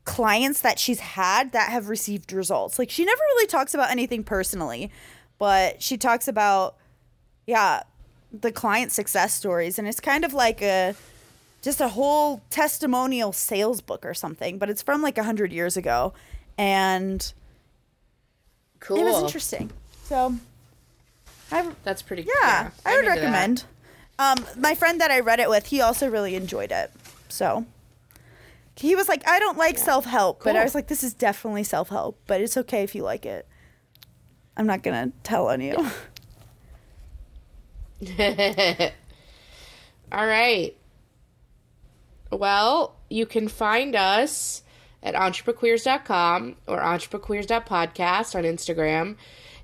clients 0.05 0.61
that 0.61 0.77
she's 0.77 0.99
had 0.99 1.51
that 1.53 1.69
have 1.69 1.89
received 1.89 2.31
results. 2.31 2.77
Like 2.77 2.91
she 2.91 3.03
never 3.03 3.21
really 3.35 3.47
talks 3.47 3.73
about 3.73 3.89
anything 3.89 4.23
personally, 4.23 4.91
but 5.39 5.81
she 5.81 5.97
talks 5.97 6.27
about 6.27 6.75
yeah, 7.47 7.81
the 8.31 8.51
client 8.51 8.91
success 8.91 9.33
stories 9.33 9.79
and 9.79 9.87
it's 9.87 9.99
kind 9.99 10.23
of 10.23 10.33
like 10.35 10.61
a 10.61 10.95
just 11.61 11.79
a 11.81 11.89
whole 11.89 12.41
testimonial 12.49 13.31
sales 13.31 13.81
book 13.81 14.05
or 14.05 14.13
something, 14.13 14.57
but 14.57 14.69
it's 14.69 14.81
from 14.81 15.01
like 15.01 15.17
a 15.17 15.21
100 15.21 15.51
years 15.51 15.77
ago 15.77 16.13
and 16.57 17.33
Cool. 18.79 18.97
it 18.97 19.03
was 19.05 19.23
interesting. 19.23 19.71
So 20.05 20.35
I 21.51 21.69
That's 21.83 22.01
pretty. 22.01 22.23
yeah, 22.41 22.71
I 22.85 22.91
I'm 22.93 22.95
would 22.97 23.07
recommend. 23.07 23.65
Um, 24.17 24.37
my 24.57 24.75
friend 24.75 24.99
that 25.01 25.11
I 25.11 25.19
read 25.19 25.39
it 25.39 25.49
with, 25.49 25.67
he 25.67 25.81
also 25.81 26.09
really 26.09 26.35
enjoyed 26.35 26.71
it. 26.71 26.91
So 27.29 27.65
he 28.75 28.95
was 28.95 29.07
like, 29.07 29.27
I 29.27 29.39
don't 29.39 29.57
like 29.57 29.77
self 29.77 30.05
help, 30.05 30.43
but 30.43 30.55
I 30.55 30.63
was 30.63 30.73
like, 30.75 30.87
this 30.87 31.03
is 31.03 31.13
definitely 31.13 31.63
self 31.63 31.89
help, 31.89 32.19
but 32.27 32.41
it's 32.41 32.57
okay 32.57 32.83
if 32.83 32.95
you 32.95 33.03
like 33.03 33.25
it. 33.25 33.47
I'm 34.57 34.65
not 34.67 34.81
gonna 34.83 35.11
tell 35.23 35.47
on 35.47 35.61
you. 35.61 35.75
All 40.11 40.25
right. 40.25 40.75
Well, 42.31 42.95
you 43.09 43.25
can 43.25 43.47
find 43.47 43.95
us 43.95 44.63
at 45.03 45.15
entreprequeers.com 45.15 46.55
or 46.67 46.79
entreprequeers.podcast 46.79 48.35
on 48.35 48.43
Instagram. 48.43 49.15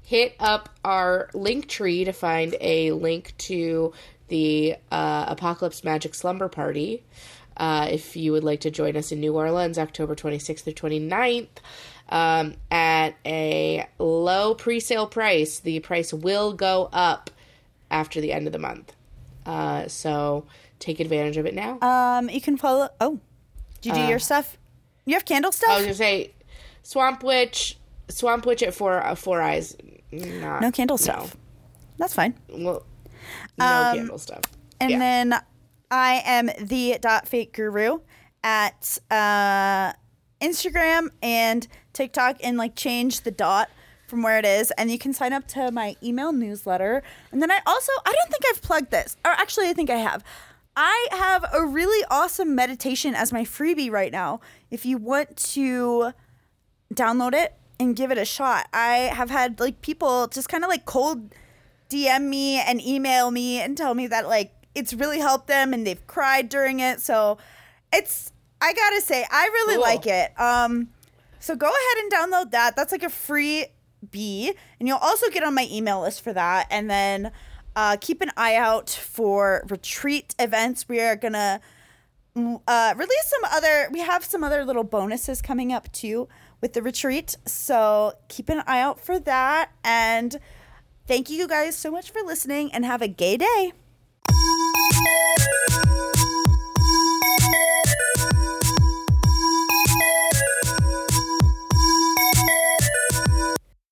Hit 0.01 0.35
up 0.39 0.69
our 0.83 1.29
link 1.33 1.67
tree 1.67 2.05
to 2.05 2.11
find 2.11 2.55
a 2.59 2.91
link 2.91 3.33
to 3.39 3.93
the 4.27 4.75
uh, 4.91 5.25
Apocalypse 5.27 5.83
Magic 5.83 6.13
Slumber 6.13 6.49
Party. 6.49 7.03
Uh, 7.55 7.87
if 7.89 8.15
you 8.15 8.31
would 8.31 8.43
like 8.43 8.61
to 8.61 8.71
join 8.71 8.95
us 8.95 9.11
in 9.11 9.19
New 9.19 9.35
Orleans, 9.35 9.77
October 9.77 10.15
26th 10.15 10.61
through 10.61 10.73
29th, 10.73 11.47
um, 12.09 12.55
at 12.71 13.15
a 13.25 13.87
low 13.99 14.53
pre 14.53 14.79
sale 14.79 15.07
price. 15.07 15.59
The 15.59 15.79
price 15.79 16.13
will 16.13 16.53
go 16.53 16.89
up 16.93 17.29
after 17.89 18.21
the 18.21 18.31
end 18.31 18.47
of 18.47 18.53
the 18.53 18.59
month. 18.59 18.93
Uh, 19.45 19.87
so 19.87 20.45
take 20.79 20.99
advantage 20.99 21.37
of 21.37 21.45
it 21.45 21.53
now. 21.55 21.79
um, 21.81 22.29
you 22.29 22.41
can 22.41 22.57
follow. 22.57 22.89
Oh, 23.01 23.19
do 23.81 23.89
you 23.89 23.95
do 23.95 24.01
your 24.01 24.19
stuff? 24.19 24.57
You 25.05 25.13
have 25.13 25.25
candle 25.25 25.51
stuff. 25.51 25.69
I 25.69 25.75
was 25.77 25.83
gonna 25.85 25.93
say, 25.95 26.33
Swamp 26.83 27.23
Witch, 27.23 27.77
Swamp 28.09 28.45
Witch 28.45 28.61
at 28.63 28.73
four 28.73 29.01
uh, 29.03 29.15
four 29.15 29.41
eyes. 29.41 29.75
Not, 30.11 30.61
no 30.61 30.71
candle 30.71 30.97
stuff. 30.97 31.35
That's 31.97 32.13
fine. 32.13 32.33
Well, 32.49 32.85
no 33.57 33.91
candle 33.93 34.17
stuff. 34.17 34.43
And 34.79 34.91
Yeah. 34.91 34.99
then 34.99 35.33
I 35.91 36.21
am 36.25 36.49
the 36.59 36.97
dot 37.01 37.27
fake 37.27 37.53
guru 37.53 37.99
at 38.43 38.97
uh, 39.11 39.93
Instagram 40.41 41.09
and 41.21 41.67
TikTok 41.93 42.37
and 42.43 42.57
like 42.57 42.75
change 42.75 43.21
the 43.21 43.31
dot 43.31 43.69
from 44.07 44.21
where 44.23 44.37
it 44.37 44.45
is. 44.45 44.71
And 44.71 44.91
you 44.91 44.97
can 44.99 45.11
sign 45.13 45.33
up 45.33 45.47
to 45.49 45.71
my 45.71 45.95
email 46.03 46.31
newsletter. 46.31 47.03
And 47.31 47.41
then 47.41 47.51
I 47.51 47.59
also, 47.65 47.91
I 48.05 48.13
don't 48.13 48.31
think 48.31 48.43
I've 48.49 48.61
plugged 48.61 48.91
this, 48.91 49.17
or 49.25 49.31
actually, 49.31 49.67
I 49.67 49.73
think 49.73 49.89
I 49.89 49.97
have. 49.97 50.23
I 50.79 51.07
have 51.11 51.43
a 51.51 51.65
really 51.65 52.05
awesome 52.11 52.53
meditation 52.53 53.15
as 53.15 53.33
my 53.33 53.43
freebie 53.43 53.89
right 53.89 54.11
now. 54.11 54.41
If 54.69 54.85
you 54.85 54.97
want 54.99 55.35
to 55.37 56.13
download 56.93 57.33
it 57.33 57.55
and 57.79 57.95
give 57.95 58.11
it 58.11 58.17
a 58.17 58.25
shot. 58.25 58.67
I 58.73 59.11
have 59.13 59.29
had 59.29 59.59
like 59.59 59.81
people 59.81 60.27
just 60.27 60.49
kind 60.49 60.63
of 60.63 60.69
like 60.69 60.85
cold 60.85 61.33
DM 61.89 62.23
me 62.29 62.57
and 62.59 62.81
email 62.81 63.31
me 63.31 63.59
and 63.59 63.77
tell 63.77 63.93
me 63.93 64.07
that 64.07 64.27
like 64.27 64.51
it's 64.75 64.93
really 64.93 65.19
helped 65.19 65.47
them 65.47 65.73
and 65.73 65.85
they've 65.85 66.05
cried 66.07 66.49
during 66.49 66.79
it. 66.79 67.01
So 67.01 67.37
it's 67.93 68.31
I 68.61 68.73
gotta 68.73 69.01
say 69.01 69.25
I 69.31 69.45
really 69.45 69.75
Cool. 69.75 69.83
like 69.83 70.07
it. 70.07 70.39
Um, 70.39 70.89
so 71.39 71.55
go 71.55 71.67
ahead 71.67 72.03
and 72.03 72.11
download 72.11 72.51
that. 72.51 72.75
That's 72.75 72.91
like 72.91 73.03
a 73.03 73.09
free 73.09 73.65
B, 74.11 74.53
and 74.79 74.87
you'll 74.87 74.97
also 74.97 75.29
get 75.29 75.43
on 75.43 75.53
my 75.55 75.67
email 75.71 76.01
list 76.01 76.23
for 76.23 76.33
that. 76.33 76.67
And 76.69 76.89
then 76.89 77.31
uh, 77.77 77.95
keep 78.01 78.21
an 78.21 78.31
eye 78.35 78.55
out 78.55 78.89
for 78.89 79.63
retreat 79.69 80.33
events. 80.39 80.89
We 80.89 80.99
are 80.99 81.15
going 81.15 81.33
to 81.33 81.61
mm, 82.35 82.59
uh, 82.67 82.95
release 82.97 83.25
some 83.25 83.51
other, 83.51 83.87
we 83.91 83.99
have 83.99 84.25
some 84.25 84.43
other 84.43 84.65
little 84.65 84.83
bonuses 84.83 85.43
coming 85.43 85.71
up 85.71 85.91
too 85.91 86.27
with 86.59 86.73
the 86.73 86.81
retreat. 86.81 87.37
So 87.45 88.13
keep 88.29 88.49
an 88.49 88.63
eye 88.65 88.81
out 88.81 88.99
for 88.99 89.19
that. 89.19 89.73
And 89.83 90.37
thank 91.05 91.29
you 91.29 91.47
guys 91.47 91.75
so 91.75 91.91
much 91.91 92.09
for 92.09 92.23
listening 92.23 92.73
and 92.73 92.83
have 92.83 93.03
a 93.03 93.07
gay 93.07 93.37
day. 93.37 93.73